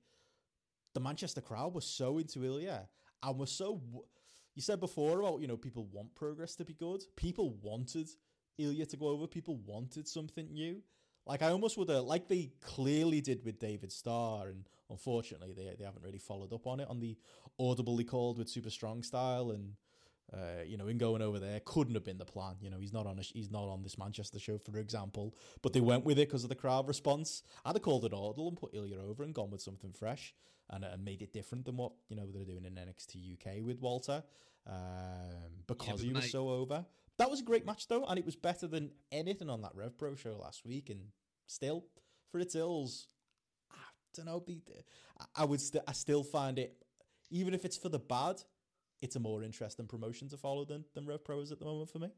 [0.94, 2.88] the Manchester crowd was so into Ilya
[3.22, 3.80] and was so.
[4.54, 7.02] You said before about you know people want progress to be good.
[7.16, 8.08] People wanted
[8.58, 9.26] Ilya to go over.
[9.26, 10.82] People wanted something new.
[11.26, 15.74] Like I almost would have, like they clearly did with David Starr, and unfortunately they
[15.78, 17.16] they haven't really followed up on it on the
[17.58, 19.74] audibly called with Super Strong Style, and
[20.32, 22.56] uh, you know in going over there couldn't have been the plan.
[22.60, 25.72] You know he's not on a, he's not on this Manchester show for example, but
[25.72, 27.42] they went with it because of the crowd response.
[27.64, 30.34] I'd have called it audible and put Ilya over and gone with something fresh
[30.70, 33.80] and and made it different than what you know they're doing in NXT UK with
[33.80, 34.22] Walter,
[34.66, 34.74] um,
[35.66, 36.84] because but he was mate- so over.
[37.18, 39.96] That was a great match though, and it was better than anything on that Rev
[39.98, 40.88] Pro show last week.
[40.90, 41.08] And
[41.46, 41.84] still,
[42.30, 43.08] for its ills,
[43.70, 43.76] I
[44.14, 44.42] don't know.
[45.20, 46.82] I- I would, st- I still find it,
[47.30, 48.42] even if it's for the bad,
[49.02, 51.90] it's a more interesting promotion to follow than than Rev Pro is at the moment
[51.90, 52.08] for me.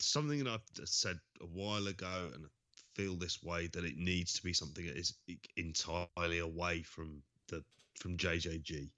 [0.00, 2.48] Something that I've said a while ago, and I
[2.94, 5.14] feel this way that it needs to be something that is
[5.56, 7.62] entirely away from the
[8.00, 8.90] from JJG.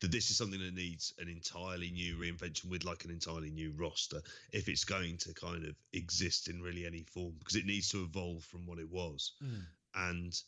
[0.00, 3.72] That this is something that needs an entirely new reinvention with like an entirely new
[3.76, 4.20] roster
[4.52, 8.04] if it's going to kind of exist in really any form because it needs to
[8.04, 9.32] evolve from what it was.
[9.42, 9.62] Mm.
[10.10, 10.40] and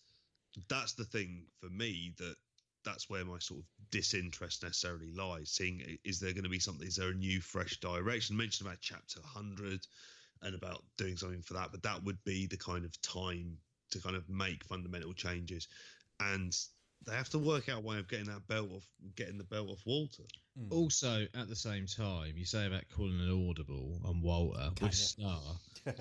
[0.69, 2.37] that's the thing for me that
[2.85, 6.87] that's where my sort of disinterest necessarily lies seeing is there going to be something
[6.87, 9.81] is there a new fresh direction I mentioned about chapter 100
[10.43, 13.59] and about doing something for that but that would be the kind of time
[13.91, 15.69] to kind of make fundamental changes
[16.21, 16.57] and
[17.07, 18.87] they have to work out a way of getting that belt off
[19.17, 20.23] getting the belt off walter
[20.59, 20.73] hmm.
[20.73, 25.17] Also, at the same time, you say about calling an audible on Walter Can with
[25.19, 25.37] ya?
[25.37, 25.41] Star.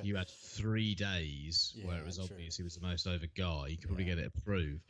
[0.03, 2.25] You had three days where it was true.
[2.25, 3.67] obvious he was the most over guy.
[3.67, 4.83] You could probably get it approved.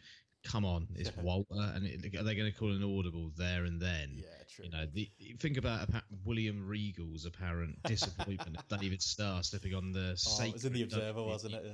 [0.46, 3.82] Come on, it's Walter, and it, are they going to call an audible there and
[3.82, 4.16] then?
[4.18, 4.66] yeah, true.
[4.66, 5.10] You know, the,
[5.40, 5.90] think about
[6.26, 10.18] William Regal's apparent disappointment at David Starr stepping on the.
[10.28, 11.66] oh, it was in the Observer, wasn't it?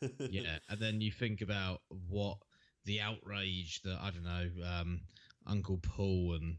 [0.00, 0.08] Yeah.
[0.30, 2.38] yeah, and then you think about what
[2.84, 5.00] the outrage that I don't know, um,
[5.46, 6.56] Uncle Paul and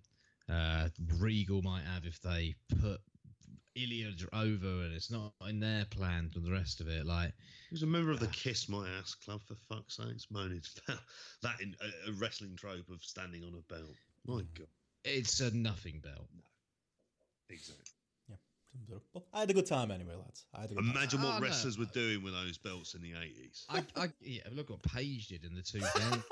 [0.49, 2.99] uh, Regal might have if they put
[3.75, 7.05] Ilya over and it's not in their plans and the rest of it.
[7.05, 7.33] Like,
[7.69, 10.61] he was a member of the uh, kiss my ass club for fuck's sakes moaning
[10.87, 11.01] about
[11.41, 13.95] that in a, a wrestling trope of standing on a belt
[14.25, 14.45] my mm.
[14.57, 14.67] god
[15.03, 16.27] it's a nothing belt.
[16.35, 16.43] No,
[17.49, 17.91] exactly
[19.13, 20.45] Well, I had a good time anyway, lads.
[20.53, 20.91] I had a good time.
[20.95, 21.45] Imagine Oh, what ah, no.
[21.45, 23.65] wrestlers were doing with those belts in the eighties.
[23.69, 26.23] I, I yeah, look what Paige did in the two belts.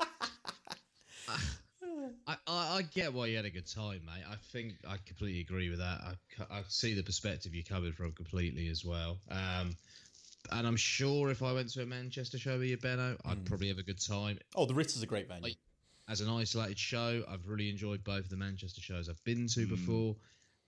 [2.46, 4.24] I, I, I get why you had a good time, mate.
[4.30, 6.16] I think I completely agree with that.
[6.50, 9.18] I see the perspective you're coming from completely as well.
[9.30, 9.76] Um,
[10.50, 13.44] and I'm sure if I went to a Manchester show with you, Benno, I'd Mm.
[13.46, 14.38] probably have a good time.
[14.54, 15.42] Oh, the Ritz is a great venue.
[15.44, 15.56] Like-
[16.08, 19.66] As an isolated show, I've really enjoyed both of the Manchester shows I've been to
[19.66, 19.68] Mm.
[19.68, 20.16] before.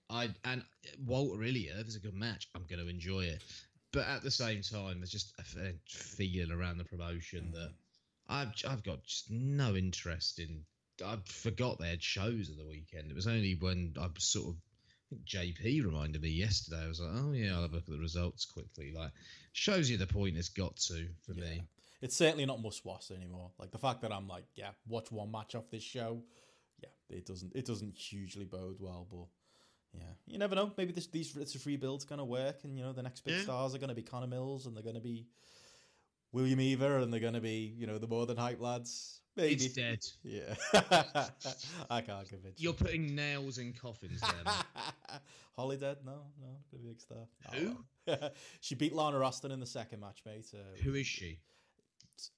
[0.08, 0.64] I and
[1.04, 3.42] Walter Ilya, if it's a good match, I'm going to enjoy it.
[3.90, 5.44] But at the same time, there's just a
[5.88, 7.72] feeling around the promotion that
[8.28, 10.64] I've I've got just no interest in.
[11.04, 13.10] I forgot they had shows at the weekend.
[13.10, 14.54] It was only when I sort of.
[15.12, 16.82] I think JP reminded me yesterday.
[16.84, 18.92] I was like, oh yeah, I'll have a look at the results quickly.
[18.96, 19.10] Like,
[19.52, 21.44] shows you the point it's got to for Yeah.
[21.44, 21.62] me.
[22.00, 23.50] It's certainly not must watch anymore.
[23.58, 26.22] Like the fact that I'm like, yeah, watch one match off this show.
[26.82, 29.26] Yeah, it doesn't it doesn't hugely bode well, but
[30.00, 30.72] yeah, you never know.
[30.76, 33.34] Maybe this these it's a free build's gonna work, and you know the next big
[33.36, 33.42] Yeah.
[33.42, 35.26] stars are gonna be Connor Mills, and they're gonna be
[36.32, 39.20] William Eaver, and they're gonna be you know the more than hype lads.
[39.36, 39.98] Maybe It's dead.
[40.22, 40.54] Yeah,
[41.90, 42.78] I can't convince You're you.
[42.78, 44.54] putting nails in coffins there.
[45.56, 45.98] Holly dead?
[46.04, 47.18] No, no, gonna be a big star.
[47.52, 47.76] Oh, Who?
[48.06, 48.30] well.
[48.60, 50.46] she beat Lana Austin in the second match, mate.
[50.54, 51.38] Uh, Who is she?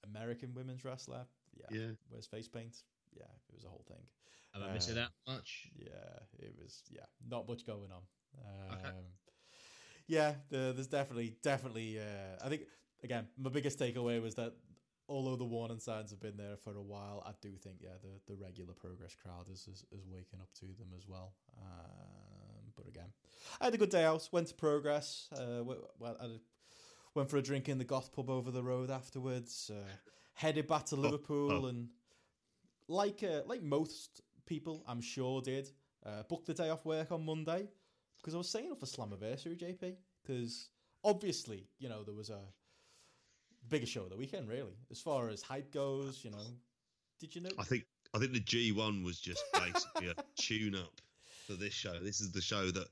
[0.05, 1.25] American women's wrestler.
[1.55, 1.87] yeah, Yeah.
[2.09, 2.75] where's face paint?
[3.15, 4.03] Yeah, it was a whole thing.
[4.55, 5.69] Am I missing Uh, out much?
[5.77, 5.89] Yeah,
[6.39, 6.81] it was.
[6.89, 8.01] Yeah, not much going on.
[8.71, 8.95] Um, Okay.
[10.07, 11.99] Yeah, the, there's definitely, definitely.
[11.99, 12.61] Uh, I think
[13.03, 14.53] again, my biggest takeaway was that
[15.09, 18.33] although the warning signs have been there for a while, I do think yeah, the,
[18.33, 21.33] the regular progress crowd is, is is waking up to them as well.
[21.57, 23.11] Um, but again,
[23.59, 24.27] I had a good day out.
[24.31, 25.27] Went to progress.
[25.31, 26.27] Uh, well, I
[27.15, 29.71] went for a drink in the goth pub over the road afterwards.
[29.73, 29.87] Uh,
[30.33, 31.67] headed back to Liverpool oh.
[31.67, 31.89] and
[32.87, 35.69] like uh, like most people, I'm sure did
[36.05, 37.67] uh, booked the day off work on Monday
[38.17, 39.95] because I was saying up for Slammiversary, JP.
[40.25, 40.69] Because
[41.03, 42.41] obviously, you know, there was a
[43.69, 46.21] bigger show of the weekend, really, as far as hype goes.
[46.23, 46.45] You know,
[47.19, 47.49] did you know?
[47.57, 51.01] I think I think the G one was just basically a tune up
[51.45, 51.99] for this show.
[51.99, 52.87] This is the show that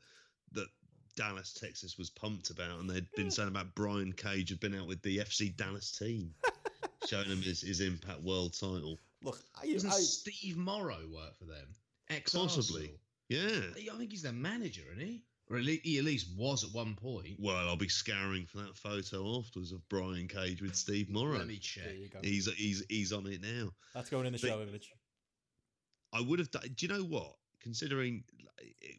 [0.54, 0.68] that
[1.16, 4.88] Dallas, Texas was pumped about, and they'd been saying about Brian Cage had been out
[4.88, 6.34] with the FC Dallas team,
[7.08, 9.00] showing him his, his Impact World title.
[9.24, 11.68] Look, I, Doesn't I, Steve Morrow work for them?
[12.10, 12.92] Ex Possibly.
[13.30, 13.62] Yeah.
[13.76, 15.24] I think he's their manager, isn't he?
[15.50, 17.36] Or at least, he at least was at one point.
[17.40, 21.38] Well, I'll be scouring for that photo afterwards of Brian Cage with Steve Morrow.
[21.38, 21.84] Let me check.
[21.84, 22.20] there you go.
[22.24, 23.70] He's he's he's on it now.
[23.94, 24.92] That's going in the But- show image.
[26.14, 26.64] I would have done.
[26.76, 27.36] Do you know what?
[27.60, 28.24] Considering,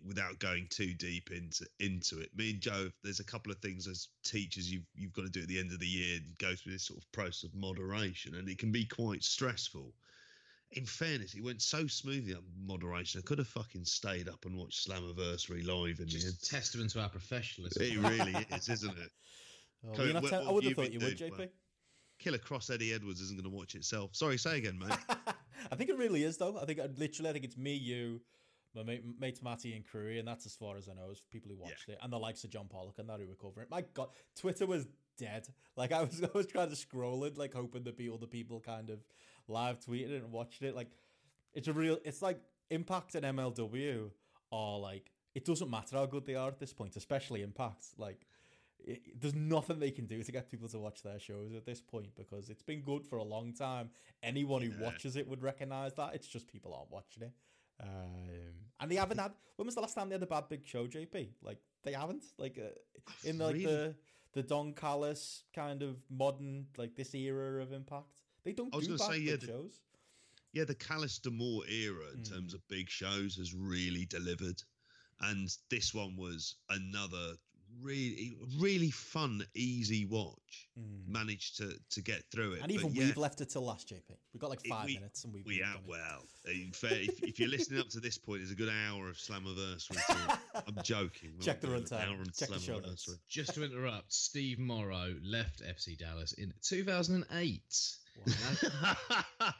[0.04, 3.86] without going too deep into into it, me and Joe, there's a couple of things
[3.86, 6.54] as teachers you've you've got to do at the end of the year and go
[6.54, 9.94] through this sort of process of moderation, and it can be quite stressful.
[10.72, 13.20] In fairness, it went so smoothly on moderation.
[13.24, 16.22] I could have fucking stayed up and watched Slammiversary live in the end.
[16.22, 17.82] Just testament to our professionalism.
[17.82, 19.10] It really is, isn't it?
[19.86, 21.38] Oh, Cody, you're not what- tell- I would have have thought you you would, JP.
[21.38, 21.46] Will?
[22.18, 24.16] Killer Kross Eddie Edwards isn't going to watch itself.
[24.16, 24.98] Sorry, say again, mate.
[25.70, 26.58] I think it really is though.
[26.58, 28.20] I think uh, literally, I think it's me, you,
[28.74, 31.10] my mate, mates Matty and Curry, and that's as far as I know.
[31.10, 33.34] As people who watched it, and the likes of John Pollock and that who were
[33.34, 33.70] covering it.
[33.70, 34.86] My God, Twitter was
[35.18, 35.46] dead.
[35.76, 38.60] Like I was, I was trying to scroll it, like hoping to be other people
[38.60, 38.98] kind of
[39.48, 40.74] live tweeted it and watched it.
[40.74, 40.88] Like
[41.54, 41.98] it's a real.
[42.04, 42.40] It's like
[42.70, 44.10] Impact and MLW
[44.52, 45.10] are like.
[45.34, 47.84] It doesn't matter how good they are at this point, especially Impact.
[47.98, 48.26] Like
[48.78, 51.80] it, there's nothing they can do to get people to watch their shows at this
[51.80, 53.90] point because it's been good for a long time.
[54.22, 54.84] Anyone who Yeah.
[54.86, 56.14] watches it would recognize that.
[56.14, 57.32] It's just people aren't watching it.
[57.82, 59.32] Um, and they haven't had.
[59.56, 61.28] When was the last time they had a bad big show, JP?
[61.42, 62.24] Like they haven't.
[62.38, 62.70] Like uh,
[63.28, 63.64] in like Really?
[63.66, 63.94] the
[64.32, 68.06] the Don Callis kind of modern like this era of Impact.
[68.46, 69.80] They don't I was do gonna say, yeah, the- shows.
[70.52, 72.30] yeah, the Callis Moore era in Mm.
[72.30, 74.62] terms of big shows has really delivered,
[75.20, 77.34] and this one was another
[77.82, 80.68] really, really fun, easy watch.
[80.78, 81.08] Mm.
[81.08, 83.88] Managed to to get through it, And even but yeah, we've left it till last,
[83.88, 84.16] JP.
[84.32, 86.22] We've got like five we- minutes, and we've we we've out well.
[86.44, 89.16] In fair, if, if you're listening up to this point, it's a good hour of
[89.16, 89.98] Slammiversary.
[90.54, 91.32] I'm joking.
[91.34, 92.20] We're Check the doing runtime.
[92.20, 93.10] of Check the show notes.
[93.28, 97.96] Just to interrupt, Steve Morrow left FC Dallas in 2008.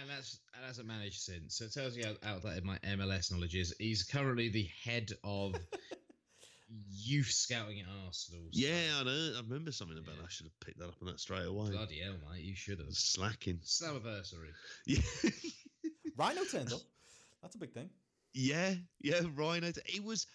[0.00, 1.56] And that's and hasn't managed since.
[1.56, 3.74] So it tells you how outdated my MLS knowledge is.
[3.78, 5.54] He's currently the head of
[6.90, 8.44] youth scouting at Arsenal.
[8.44, 9.32] so yeah, I know.
[9.36, 10.22] I remember something about Yeah.
[10.22, 10.26] that.
[10.26, 11.70] I should have picked that up on that straight away.
[11.70, 12.42] Bloody hell, mate!
[12.42, 12.88] You should have.
[12.92, 13.58] Slacking.
[13.62, 14.52] Slammiversary.
[14.86, 15.00] Yeah.
[16.16, 16.80] Rhino turned up.
[17.42, 17.90] That's a big thing.
[18.32, 19.68] Yeah, yeah, Rhino.
[19.68, 20.26] It was.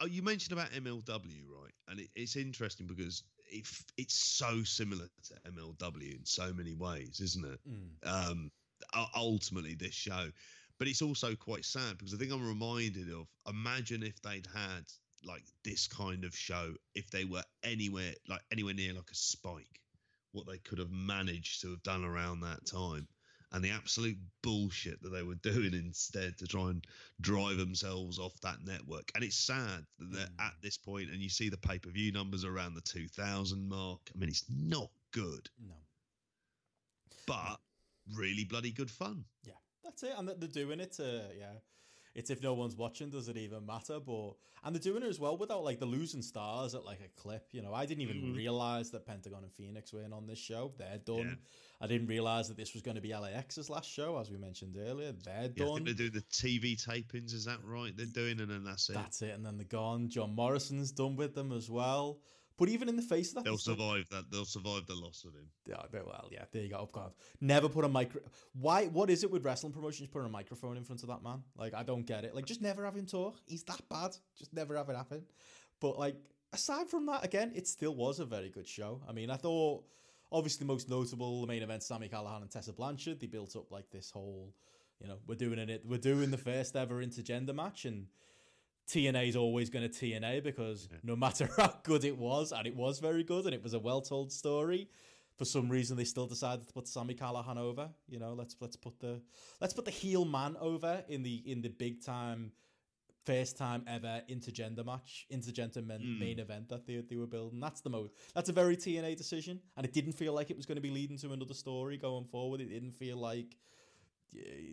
[0.00, 1.08] Oh, you mentioned about MLW,
[1.48, 1.72] right?
[1.88, 3.66] And it, it's interesting because it,
[3.96, 7.60] it's so similar to MLW in so many ways, isn't it?
[7.68, 8.30] Mm.
[8.30, 8.50] Um,
[9.16, 10.30] ultimately, this show,
[10.78, 13.26] but it's also quite sad because I think I'm reminded of.
[13.48, 14.84] Imagine if they'd had
[15.24, 19.80] like this kind of show if they were anywhere like anywhere near like a Spike,
[20.32, 23.08] what they could have managed to have done around that time.
[23.50, 26.86] And the absolute bullshit that they were doing instead to try and
[27.20, 29.10] drive themselves off that network.
[29.14, 30.46] And it's sad that they're Mm.
[30.46, 34.00] at this point and you see the pay per view numbers around the 2000 mark.
[34.14, 35.74] I mean, it's not good, No.
[37.26, 37.60] but
[38.14, 39.24] really bloody good fun.
[39.44, 39.52] Yeah,
[39.82, 40.12] that's it.
[40.16, 40.96] And that they're doing it.
[41.00, 41.52] Uh, yeah,
[42.18, 44.00] it's if no one's watching, does it even matter?
[44.00, 44.32] But
[44.64, 47.46] and they're doing it as well without like the losing stars at like a clip.
[47.52, 48.36] You know, I didn't even Mhm.
[48.36, 50.72] realize that Pentagon and Phoenix were in on this show.
[50.76, 51.18] They're done.
[51.28, 51.34] Yeah.
[51.80, 54.76] I didn't realize that this was going to be LAX's last show, as we mentioned
[54.76, 55.12] earlier.
[55.12, 55.84] They're Yeah, done.
[55.84, 57.32] they do the TV tapings.
[57.32, 57.96] Is that right?
[57.96, 58.94] They're doing, it and then that's it.
[58.94, 60.08] That's it, and then they're gone.
[60.08, 62.18] John Morrison's done with them as well.
[62.58, 64.30] But even in the face of that, They'll still- survive that.
[64.30, 65.48] They'll survive the loss of him.
[65.66, 66.78] Yeah, they- well, yeah, there you go.
[66.78, 67.12] Oh, God.
[67.40, 68.20] Never put a micro.
[68.52, 68.86] Why?
[68.88, 71.44] What is it with wrestling promotions putting a microphone in front of that man?
[71.56, 72.34] Like, I don't get it.
[72.34, 73.36] Like, just never have him talk.
[73.46, 74.16] He's that bad.
[74.36, 75.24] Just never have it happen.
[75.80, 76.16] But like,
[76.52, 79.00] aside from that, again, it still was a very good show.
[79.08, 79.84] I mean, I thought
[80.32, 83.20] obviously the most notable the main event, Sami Callihan and Tessa Blanchard.
[83.20, 84.52] They built up like this whole,
[85.00, 85.84] you know, we're doing it.
[85.86, 88.08] We're doing the first ever intergender match and.
[88.88, 92.74] TNA is always going to TNA because no matter how good it was, and it
[92.74, 94.88] was very good, and it was a well told story,
[95.36, 97.90] for some reason they still decided to put Sami Callihan over.
[98.08, 99.20] You know, let's let's put the
[99.60, 102.52] let's put the heel man over in the in the big time
[103.26, 106.18] first time ever intergender match, intergender men, Mm.
[106.18, 107.60] main event that they, they were building.
[107.60, 108.14] That's the most.
[108.34, 110.90] That's a very TNA decision, and it didn't feel like it was going to be
[110.90, 112.62] leading to another story going forward.
[112.62, 113.77] It didn't feel like yeah,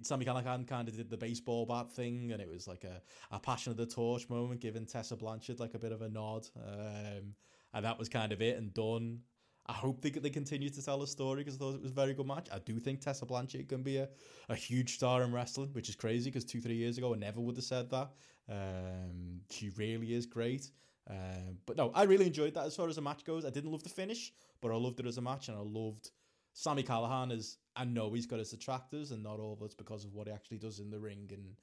[0.02, 3.02] Sami Callihan kind of did the baseball bat thing, and it was like a,
[3.32, 6.48] a passion of the torch moment, giving Tessa Blanchard like a bit of a nod,
[6.58, 7.34] um,
[7.74, 9.20] and that was kind of it and done.
[9.68, 11.96] I hope they they continue to tell the story because I thought it was a
[11.96, 12.48] very good match.
[12.52, 14.10] I do think Tessa Blanchard can be a,
[14.50, 17.42] a huge star in wrestling, which is crazy because two three years ago I never
[17.42, 18.12] would have said that.
[18.48, 20.70] Um, she really is great.
[21.10, 23.46] Um, but no, I really enjoyed that as far as the match goes.
[23.46, 26.12] I didn't love the finish, but I loved it as a match, and I loved
[26.58, 30.06] Sami Callihan is, I know he's got his detractors, and not all of it's because
[30.06, 31.56] of what he actually does in the ring and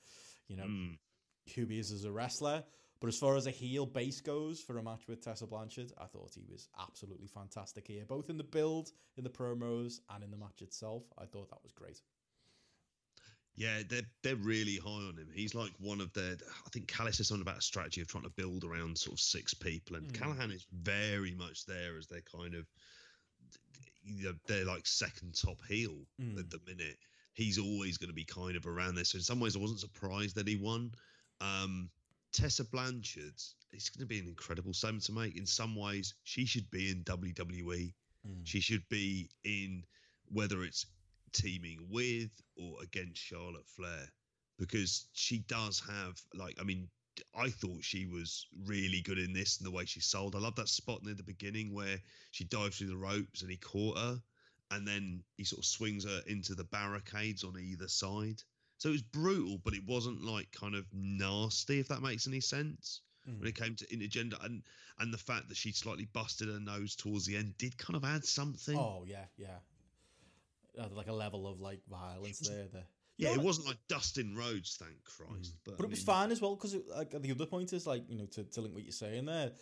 [0.48, 0.98] you know Mm.
[1.54, 2.62] who he is as a wrestler.
[3.00, 6.06] But as far as a heel base goes for a match with Tessa Blanchard, I
[6.06, 10.30] thought he was absolutely fantastic here, both in the build, in the promos, and in
[10.30, 11.02] the match itself.
[11.18, 12.00] I thought that was great.
[13.54, 15.30] Yeah, they're they're really high on him.
[15.34, 16.36] He's like one of their.
[16.66, 19.20] I think Callis is on about a strategy of trying to build around sort of
[19.20, 20.18] six people, and Mm.
[20.18, 22.66] Callihan is very much there as their kind of.
[24.04, 26.38] They're, they're like second top heel Mm.
[26.38, 26.96] at the minute.
[27.34, 29.04] He's always going to be kind of around there.
[29.04, 30.92] So in some ways, I wasn't surprised that he won.
[31.40, 31.88] Um,
[32.32, 33.34] Tessa Blanchard,
[33.72, 35.36] it's going to be an incredible statement to make.
[35.36, 37.92] In some ways, she should be in WWE.
[38.28, 38.40] Mm.
[38.44, 39.84] She should be in
[40.30, 40.86] whether it's
[41.32, 44.06] teaming with or against Charlotte Flair
[44.58, 46.88] because she does have like I mean
[47.34, 50.34] I thought she was really good in this and the way she sold.
[50.34, 51.98] I love that spot near the beginning where
[52.30, 54.22] she dives through the ropes and he caught her
[54.70, 58.42] and then he sort of swings her into the barricades on either side.
[58.78, 62.40] So it was brutal, but it wasn't like kind of nasty, if that makes any
[62.40, 63.38] sense Mm.
[63.38, 64.64] when it came to intergender and
[64.98, 68.04] and the fact that she slightly busted her nose towards the end did kind of
[68.04, 68.76] add something.
[68.76, 69.58] Oh yeah, yeah.
[70.76, 72.66] Uh, like a level of like violence there.
[72.72, 72.86] there.
[73.22, 75.54] Yeah, it wasn't like Dustin Rhodes, thank Christ.
[75.64, 77.86] But, But I it was mean, fine as well because like the other point is
[77.86, 79.52] like you know to, to link what you're saying there,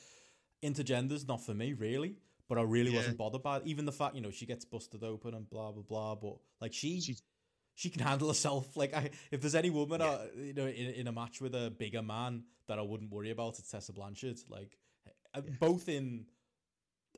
[0.62, 2.16] intergender's not for me really.
[2.48, 2.96] But I really Yeah.
[2.98, 3.62] wasn't bothered by it.
[3.66, 6.14] Even the fact you know she gets busted open and blah blah blah.
[6.16, 7.22] But like she She's-
[7.76, 8.76] she can handle herself.
[8.76, 10.06] Like I, if there's any woman Yeah.
[10.10, 13.30] uh, you know in, in a match with a bigger man that I wouldn't worry
[13.30, 14.38] about, it's Tessa Blanchard.
[14.48, 14.76] Like
[15.34, 16.26] uh, both in.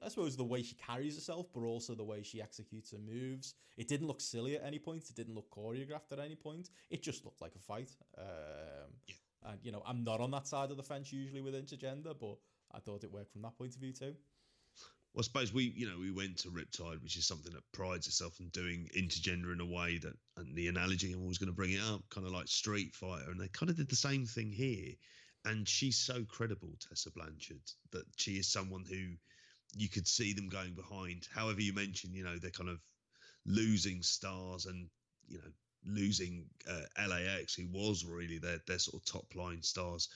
[0.04, 3.54] I suppose the way she carries herself, but also the way she executes her moves.
[3.76, 5.08] It didn't look silly at any point.
[5.08, 6.70] It didn't look choreographed at any point.
[6.90, 7.90] It just looked like a fight.
[8.18, 9.14] Um, Yeah.
[9.44, 12.36] And you know, I'm not on that side of the fence usually with intergender, but
[12.72, 14.14] I thought it worked from that point of view too.
[15.14, 18.06] Well, I suppose we, you know, we went to Riptide, which is something that prides
[18.06, 21.56] itself on doing intergender in a way that, and the analogy I'm always going to
[21.56, 24.24] bring it up, kind of like Street Fighter, and they kind of did the same
[24.24, 24.94] thing here.
[25.44, 27.60] And she's so credible, Tessa Blanchard,
[27.90, 29.16] that she is someone who
[29.76, 31.26] you could see them going behind.
[31.34, 32.78] However, you mentioned, you know, they're kind of
[33.46, 34.88] losing stars and
[35.26, 35.50] you know
[35.84, 40.08] losing uh, LAX, who was really their their sort of top line stars.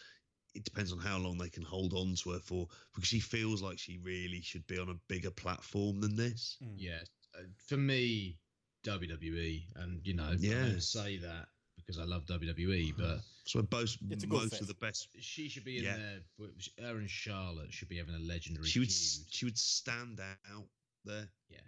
[0.54, 3.60] It depends on how long they can hold on to her for, because she feels
[3.60, 6.56] like she really should be on a bigger platform than this.
[6.76, 7.00] Yeah,
[7.38, 8.38] uh, for me,
[8.84, 10.72] WWE, and you know, Yeah.
[10.74, 11.48] I say that
[11.86, 14.60] because I love WWE, but So both It's a good most fit.
[14.62, 15.08] of the best.
[15.20, 15.96] she should be in Yeah.
[15.96, 16.20] there.
[16.38, 18.66] with- Her and Charlotte should be having a legendary.
[18.68, 19.26] She would feud.
[19.32, 20.68] she would stand out
[21.04, 21.28] there.
[21.48, 21.60] Yeah,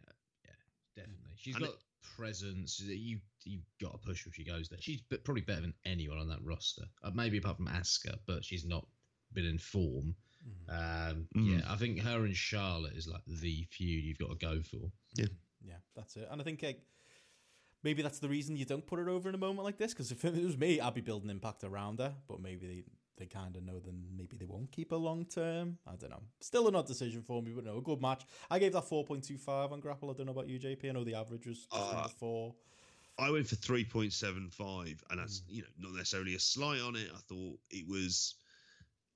[0.44, 0.50] yeah,
[0.96, 1.30] definitely.
[1.36, 1.76] She's And got
[2.16, 2.80] presence.
[2.80, 4.80] You you got to push her if she goes there.
[4.80, 6.84] She's probably better than anyone on that roster.
[7.02, 8.86] Uh, maybe apart from Asuka, but she's not
[9.32, 10.16] been in form.
[10.68, 11.60] Um, Mm.
[11.60, 14.90] Yeah, I think her and Charlotte is like the feud you've got to go for.
[15.14, 15.26] Yeah,
[15.62, 16.26] yeah, that's it.
[16.30, 16.82] And I think like,
[17.82, 19.92] maybe that's the reason you don't put her over in a moment like this.
[19.92, 22.14] Because if it was me, I'd be building impact around her.
[22.28, 22.82] But maybe they,
[23.16, 25.78] they kind of know then maybe they won't keep her long term.
[25.86, 26.22] I don't know.
[26.40, 28.24] Still a not decision for me, but no, a good match.
[28.50, 30.10] I gave that 4.25 on Grapple.
[30.10, 30.88] I don't know about you, JP.
[30.88, 32.54] I know the average was just Uh, under four.
[33.20, 35.44] I went for three point seven five, and that's Mm.
[35.48, 37.10] you know not necessarily a slight on it.
[37.12, 38.36] I thought it was.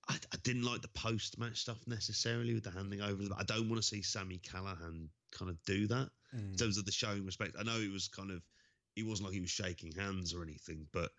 [0.08, 3.22] I, I didn't like the post match stuff necessarily with the handing over.
[3.38, 6.50] I don't want to see Sami Callihan kind of do that Mm.
[6.50, 7.54] in terms of the showing respect.
[7.56, 8.42] I know it was kind of.
[8.96, 11.10] It wasn't like he was shaking hands or anything, but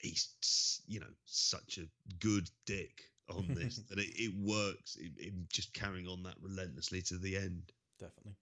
[0.00, 1.86] he's you know such a
[2.20, 4.96] good dick on this that it, it works.
[4.96, 7.72] It, it just carrying on that relentlessly to the end.
[7.98, 8.36] definitely.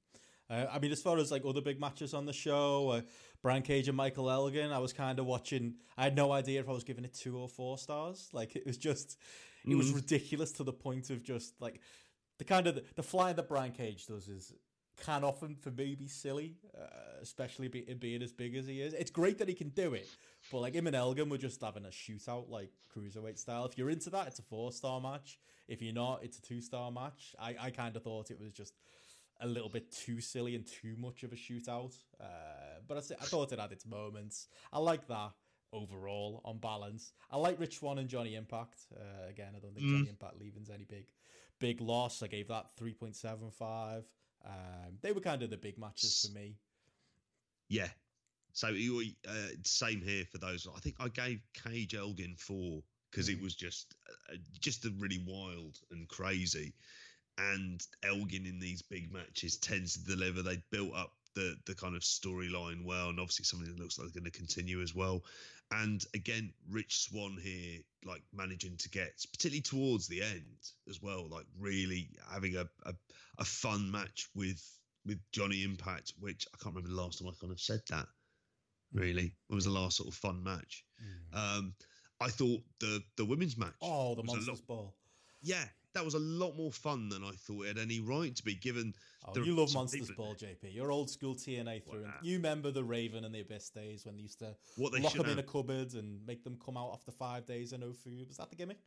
[0.50, 3.00] Uh, I mean, as far as like other big matches on the show, uh,
[3.42, 5.76] Brian Cage and Michael Elgin, I was kind of watching.
[5.96, 8.28] I had no idea if I was giving it two or four stars.
[8.32, 9.16] Like it was just,
[9.66, 9.94] it was Mm.
[9.96, 11.80] ridiculous to the point of just like
[12.38, 14.52] the kind of the fly that Brian Cage does is
[14.96, 18.94] can often for me be silly, uh, especially be, being as big as he is.
[18.94, 20.08] It's great that he can do it,
[20.50, 23.64] but like him and Elgin were just having a shootout like cruiserweight style.
[23.64, 25.38] If you're into that, it's a four star match.
[25.68, 27.34] If you're not, it's a two star match.
[27.40, 28.74] I, I kind of thought it was just
[29.40, 31.94] a little bit too silly and too much of a shootout.
[32.20, 32.24] Uh,
[32.86, 34.48] but I thought it had its moments.
[34.72, 35.32] I like that
[35.72, 37.12] overall on balance.
[37.30, 38.80] I like Rich Swan and Johnny Impact.
[38.94, 41.06] Uh, again, I don't think Johnny Impact leaving's any big
[41.58, 42.22] big loss.
[42.22, 44.04] I gave that three point seven five.
[44.44, 46.56] Um, they were kind of the big matches for me.
[47.68, 47.88] Yeah.
[48.52, 49.32] So uh,
[49.64, 50.66] same here for those.
[50.74, 53.94] I think I gave Cage Elgin four because it was just
[54.30, 56.74] uh, just a really wild and crazy.
[57.38, 60.42] And Elgin in these big matches tends to deliver.
[60.42, 64.08] They built up the the kind of storyline well, and obviously something that looks like
[64.12, 65.22] they're going to continue as well.
[65.70, 71.28] And again, Rich Swan here, like managing to get, particularly towards the end as well,
[71.30, 72.94] like really having a a,
[73.38, 74.62] a fun match with
[75.06, 78.06] with Johnny Impact, which I can't remember the last time I kind of said that.
[78.92, 80.84] Really, it was the last sort of fun match.
[81.32, 81.74] Um,
[82.20, 83.72] I thought the the women's match.
[83.80, 84.94] Oh, the Monsters lot- Ball.
[85.42, 85.64] yeah,
[85.94, 88.54] that was a lot more fun than I thought it had any right to be.
[88.54, 88.92] Given
[89.26, 90.74] Oh, you love Monsters Ball, JP.
[90.74, 92.04] You're old school TNA through.
[92.04, 95.00] and You remember the Raven and the Abyss days when they used to What they
[95.00, 97.82] lock should them in a cupboard and make them come out after five days and
[97.82, 98.26] no food.
[98.28, 98.78] Was that the gimmick?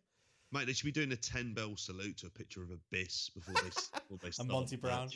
[0.52, 3.56] Mate, they should be doing a ten bell salute to a picture of Abyss before
[3.56, 4.46] they before they start.
[4.48, 5.10] And Monty Brown.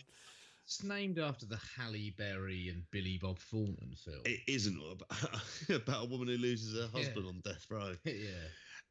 [0.65, 4.21] It's named after the Halle Berry and Billy Bob Thornton film.
[4.25, 5.41] It isn't about,
[5.83, 7.29] about a woman who loses her husband Yeah.
[7.29, 7.95] on death row.
[8.05, 8.13] yeah,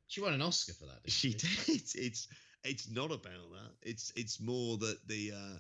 [0.09, 1.03] she won an Oscar for that.
[1.05, 1.83] Didn't She she, did.
[1.95, 2.29] It's
[2.65, 3.71] it's not about that.
[3.83, 5.57] It's it's more that the uh,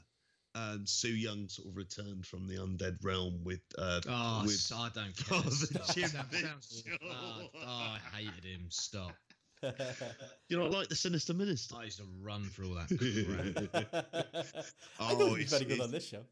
[0.58, 4.72] um, Su Yung sort of returned from the undead realm with uh, Oh, with s-
[4.74, 5.38] I don't care.
[5.42, 5.94] Father Stop.
[5.94, 6.98] Jim Sounds- Mitchell.
[7.10, 8.66] oh, oh, I hated him.
[8.70, 9.12] Stop.
[10.48, 11.74] you know like the Sinister Minister.
[11.78, 13.94] I used to run for all that crap.
[15.00, 16.24] I thought Oh, he was it's- very good on this show.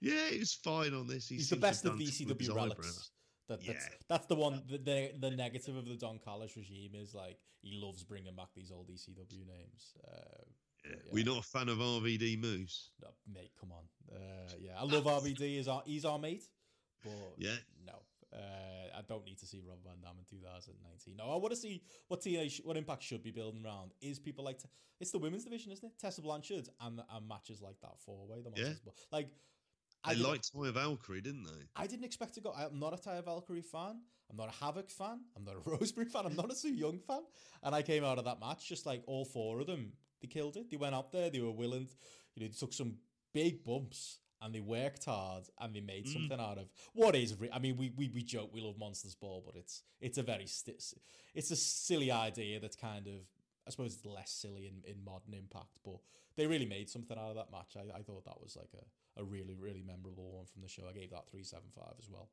[0.00, 1.28] Yeah, he was fine on this.
[1.28, 3.10] He He's the seems to have best of done something with ECW relics.
[3.48, 3.94] That, that's, Yeah.
[4.08, 4.62] that's the one.
[4.68, 8.48] The, the the negative of the Don Callis regime is like he loves bringing back
[8.54, 9.94] these old ECW names.
[10.06, 10.44] Uh,
[10.84, 10.92] Yeah.
[10.96, 11.10] yeah.
[11.12, 12.90] We're not a fan of RVD Moose.
[13.02, 13.84] no, mate, come on.
[14.14, 15.58] Uh, yeah, I love RVD.
[15.58, 16.44] Is our he's our mate,
[17.02, 17.56] but Yeah.
[17.86, 17.94] no,
[18.32, 21.16] uh, I don't need to see Rob Van Dam in 2019.
[21.16, 24.44] No, I want to see what TNA, what Impact should be building around is people
[24.44, 24.60] like
[25.00, 25.98] it's the women's division, isn't it?
[25.98, 28.42] Tessa Blanchard and and matches like that four way.
[28.42, 28.64] The Yeah.
[28.66, 28.94] Monsters Ball.
[29.12, 29.28] like.
[30.06, 31.66] They didn't- liked Taya Valkyrie, didn't they?
[31.76, 32.52] I didn't expect to go.
[32.52, 34.02] I'm not a Taya Valkyrie fan.
[34.30, 35.20] I'm not a Havok fan.
[35.34, 36.26] I'm not a Rosemary fan.
[36.26, 37.22] I'm not a Su Yung fan.
[37.62, 39.94] And I came out of that match just like all four of them.
[40.24, 40.70] They killed it.
[40.70, 41.28] They went up there.
[41.28, 41.84] They were willing.
[41.84, 41.92] To,
[42.34, 42.94] you know, they took some
[43.34, 47.38] big bumps and they worked hard and they made something out of what is.
[47.38, 50.22] Re- I mean, we, we we joke we love Monsters Ball, but it's it's a
[50.22, 50.80] very sti-
[51.34, 53.14] it's a silly idea that's kind of.
[53.66, 55.96] I suppose it's less silly in, in modern impact, but
[56.36, 57.76] they really made something out of that match.
[57.76, 60.82] I, I thought that was like a, a really, really memorable one from the show.
[60.88, 62.28] I gave that 375 as well.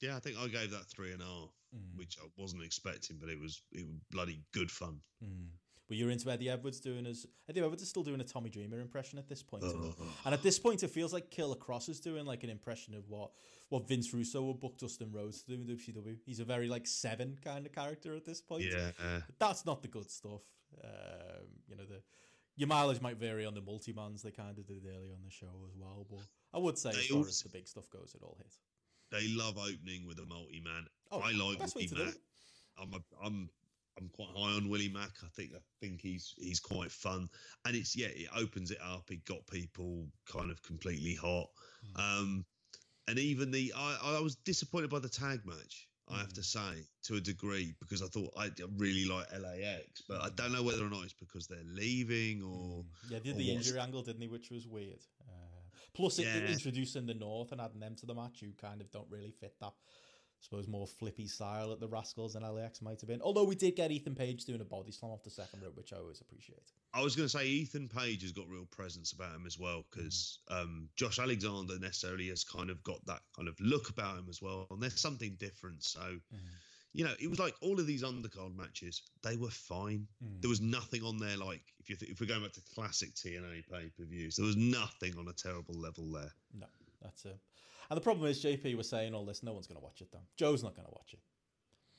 [0.00, 1.98] Yeah, I think I gave that three and a half, Mm.
[1.98, 5.00] which I wasn't expecting, but it was it was bloody good fun.
[5.22, 5.48] Mm.
[5.88, 8.80] But you're into Eddie Edwards doing as Eddie Edwards is still doing a Tommy Dreamer
[8.80, 10.06] impression at this point, and- Ugh.
[10.24, 13.08] and at this point, it feels like Killer Kross is doing like an impression of
[13.08, 13.30] what
[13.68, 16.18] what Vince Russo would book Dustin Rhodes to do in WCW.
[16.24, 18.64] He's a very like seven kind of character at this point.
[18.64, 20.42] Yeah, uh, that's not the good stuff.
[20.82, 22.02] Um, you know the.
[22.58, 25.66] Your mileage might vary on the multi-mans they kind of did earlier on the show
[25.68, 26.22] as well, but
[26.54, 28.54] I would say as far as the big stuff goes, it all hit.
[29.10, 30.86] they love opening with a multi man.
[31.12, 32.16] Oh, I like best way Willie to do it.
[32.80, 33.50] I'm a, I'm
[33.98, 35.12] I'm quite high on Willie Mack.
[35.24, 37.28] I think I think he's he's quite fun,
[37.64, 39.10] and it's yeah, it opens it up.
[39.10, 41.48] It got people kind of completely hot,
[41.94, 42.00] Hmm.
[42.00, 42.46] um,
[43.08, 45.88] and even the I, I was disappointed by the tag match.
[46.08, 46.76] I have to Hmm.
[46.76, 50.62] say to a degree because I thought I really like LAX, but I don't know
[50.62, 52.84] whether or not it's because they're leaving or Mm.
[53.10, 54.28] Yeah, they did the injury angle, didn't they?
[54.28, 55.00] Which was weird.
[55.20, 55.62] Uh,
[55.94, 56.48] plus, it, Yeah.
[56.48, 59.58] introducing the North and adding them to the match, you kind of don't really fit
[59.60, 59.74] that,
[60.40, 63.22] suppose, more flippy style at the Rascalz than LAX might have been.
[63.22, 65.92] Although we did get Ethan Page doing a body slam off the second rope, which
[65.92, 66.72] I always appreciate.
[66.94, 69.84] I was going to say Ethan Page has got real presence about him as well
[69.90, 74.26] because um, Josh Alexander necessarily has kind of got that kind of look about him
[74.28, 75.84] as well, and there's something different.
[75.84, 76.18] So,
[76.92, 80.06] you know, it was like all of these undercard matches, they were fine.
[80.24, 80.40] Mm.
[80.40, 83.14] There was nothing on there like if you th- if we're going back to classic
[83.14, 86.32] TNA pay per views, there was nothing on a terrible level there.
[86.58, 86.66] No,
[87.02, 87.38] that's it.
[87.90, 89.42] And the problem is, JP was saying all this.
[89.42, 90.26] No one's going to watch it though.
[90.36, 91.20] Joe's not going to watch it.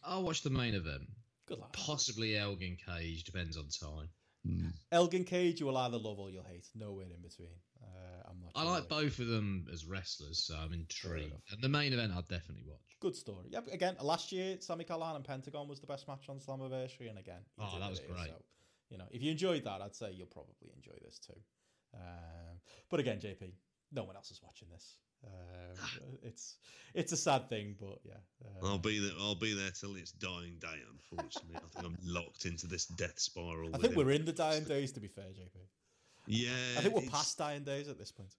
[0.04, 1.04] I'll watch the main event.
[1.48, 1.74] Good lad.
[1.74, 4.10] Possibly Elgin Cage, depends on time.
[4.92, 6.68] Elgin Cage, you will either love or you'll hate.
[6.76, 7.50] Nowhere in between.
[7.82, 8.52] Uh, I'm not.
[8.56, 8.72] I sure.
[8.72, 11.34] like both of them as wrestlers, so I'm intrigued.
[11.52, 12.80] And the main event, I'll definitely watch.
[13.00, 13.48] Good story.
[13.50, 17.20] Yeah, again, last year, Sami Callihan and Pentagon was the best match on Slammiversary, and
[17.20, 18.28] again, Oh, that was here, great.
[18.28, 18.36] So,
[18.90, 21.40] you know, if you enjoyed that, I'd say you'll probably enjoy this too.
[21.94, 22.60] Um,
[22.90, 23.52] but again, JP,
[23.92, 24.96] no one else is watching this.
[25.26, 26.56] Um, it's
[26.94, 28.14] it's a sad thing, but yeah.
[28.44, 29.12] Uh, I'll be there.
[29.20, 30.80] I'll be there till it's dying day.
[30.92, 33.70] Unfortunately, I think I'm locked into this death spiral.
[33.76, 34.92] I think we're in the dying days.
[34.94, 35.58] To be fair, JP.
[36.28, 38.34] Yeah, I think we're past dying days at this point.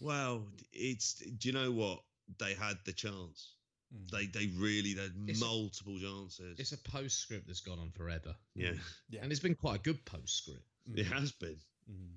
[0.00, 1.14] Well, it's.
[1.14, 2.00] Do you know what?
[2.38, 3.54] They had the chance.
[3.94, 4.10] Mm.
[4.10, 6.58] They they really they had It's a- multiple chances.
[6.58, 8.72] It's a postscript that's gone on forever, yeah,
[9.08, 9.20] Yeah.
[9.22, 10.64] and it's been quite a good postscript.
[10.94, 11.56] it has been,
[11.90, 12.14] Mm.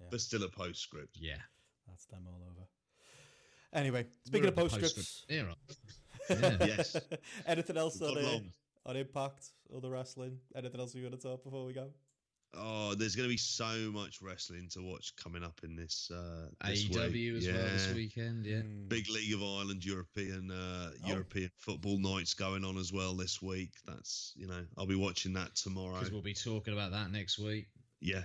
[0.00, 0.06] Yeah.
[0.10, 1.16] but still a postscript.
[1.18, 1.38] Yeah.
[1.86, 2.66] That's them all over.
[3.76, 5.54] Anyway, speaking We're of at the postscripts, era.
[6.28, 6.56] Yeah.
[6.60, 6.96] Yes.
[7.46, 8.50] anything else God on, uh, long.
[8.86, 10.38] on Impact, other wrestling?
[10.56, 11.88] Anything else we want to talk before we go?
[12.58, 16.10] Oh, there's going to be so much wrestling to watch coming up in this.
[16.12, 17.36] Uh, this AEW week.
[17.36, 17.52] As yeah.
[17.52, 18.46] well this weekend.
[18.46, 18.56] Yeah.
[18.56, 18.88] Mm.
[18.88, 21.08] Big League of Ireland European uh, Oh.
[21.08, 23.72] European football nights going on as well this week.
[23.86, 25.94] That's you know I'll be watching that tomorrow.
[25.94, 27.66] Because we'll be talking about that next week.
[28.00, 28.22] Yeah,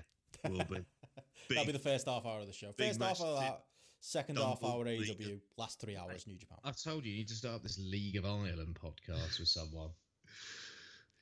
[0.48, 0.78] will be.
[1.49, 2.72] That'll be the first half hour of the show.
[2.78, 3.64] First half match of that,
[4.02, 5.18] second Dumble half hour League.
[5.18, 6.57] AEW, last three hours New Japan.
[6.64, 9.91] I've told you, you need to start this League of Ireland podcast with someone.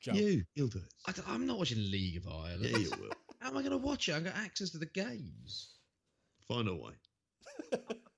[0.01, 0.13] Joe.
[0.13, 1.19] You, you'll do it.
[1.27, 2.61] I am not watching League of Ireland.
[2.63, 3.09] Yeah, you will.
[3.39, 4.15] How am I going to watch it?
[4.15, 5.69] I've got access to the games.
[6.47, 6.91] Find a way.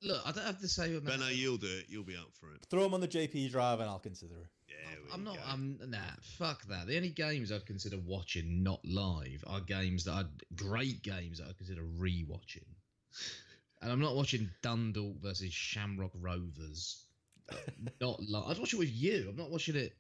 [0.03, 1.05] Look, I don't have the same amount.
[1.05, 1.85] Benno, you'll do it.
[1.89, 2.65] You'll be up for it.
[2.69, 4.47] Throw them on the JP drive and I'll consider it.
[4.67, 5.35] Yeah, we I'm not.
[5.35, 5.41] go.
[5.45, 5.97] I'm nah.
[6.37, 6.87] Fuck that.
[6.87, 11.49] The only games I'd consider watching not live are games that I'd great games that
[11.49, 12.65] I'd consider re-watching.
[13.81, 17.05] And I'm not watching Dundalk versus Shamrock Rovers.
[18.01, 18.43] not live.
[18.47, 19.27] I'd watch it with you.
[19.29, 19.93] I'm not watching it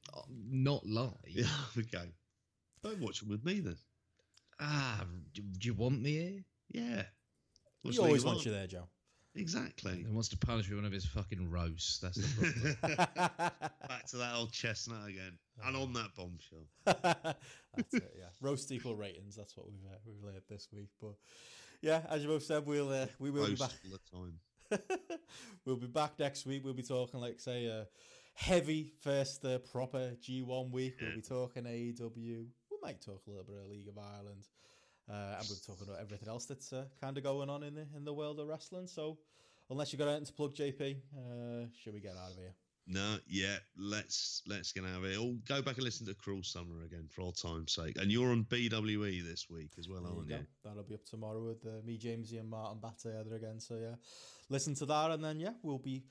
[0.49, 1.13] not live.
[1.27, 1.45] Yeah,
[1.77, 2.11] okay.
[2.83, 3.77] Don't watch them with me then.
[4.59, 5.03] Ah,
[5.33, 6.43] do, do you want me here?
[6.71, 7.03] Yeah.
[7.83, 8.87] Watch he always League of wants you there, Joe.
[9.35, 10.03] Exactly.
[10.07, 11.99] He wants to punish me with one of his fucking roasts.
[11.99, 13.27] That's the problem.
[13.87, 16.67] Back to that old chestnut again, and on that bombshell.
[16.85, 18.25] that's it, yeah.
[18.41, 19.35] Roast equal ratings.
[19.35, 20.89] That's what we've uh, we've laid this week.
[20.99, 21.13] But
[21.81, 23.71] yeah, as you both said, we'll uh, we will be back.
[24.11, 24.79] time.
[25.65, 26.63] we'll be back next week.
[26.63, 27.87] We'll be talking like say a
[28.33, 30.95] heavy first uh, proper G1 week.
[31.01, 32.15] We'll be talking AEW.
[32.15, 34.47] We might talk a little bit of League of Ireland.
[35.09, 37.75] Uh, and we'll be talking about everything else that's uh, kind of going on in
[37.75, 38.87] the in the world of wrestling.
[38.87, 39.17] So,
[39.69, 42.53] unless you've got anything to plug, JP, uh, should we get out of here?
[42.87, 45.17] No, yeah, let's let's get out of it.
[45.17, 47.97] Or go back and listen to Cruel Summer again for old time's sake.
[48.01, 50.35] And you're on BWE this week as well, There aren't go.
[50.35, 50.45] you?
[50.63, 53.59] That'll be up tomorrow with uh, me, Jamesy, and Martin Batteheder again.
[53.59, 53.95] So yeah,
[54.49, 56.03] listen to that, and then yeah, we'll be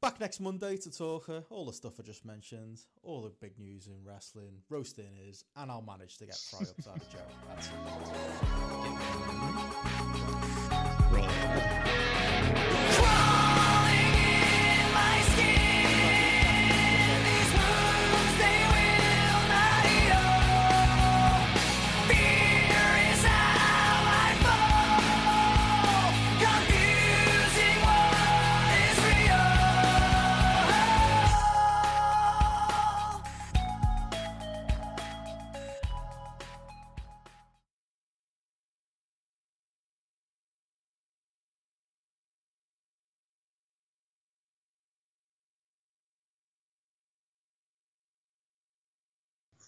[0.00, 3.58] back next Monday to talk uh, all the stuff I just mentioned, all the big
[3.58, 7.18] news in wrestling, roasting is, and I'll manage to get fry ups out of Joe.
[7.48, 7.74] That's it.
[11.14, 12.30] Right.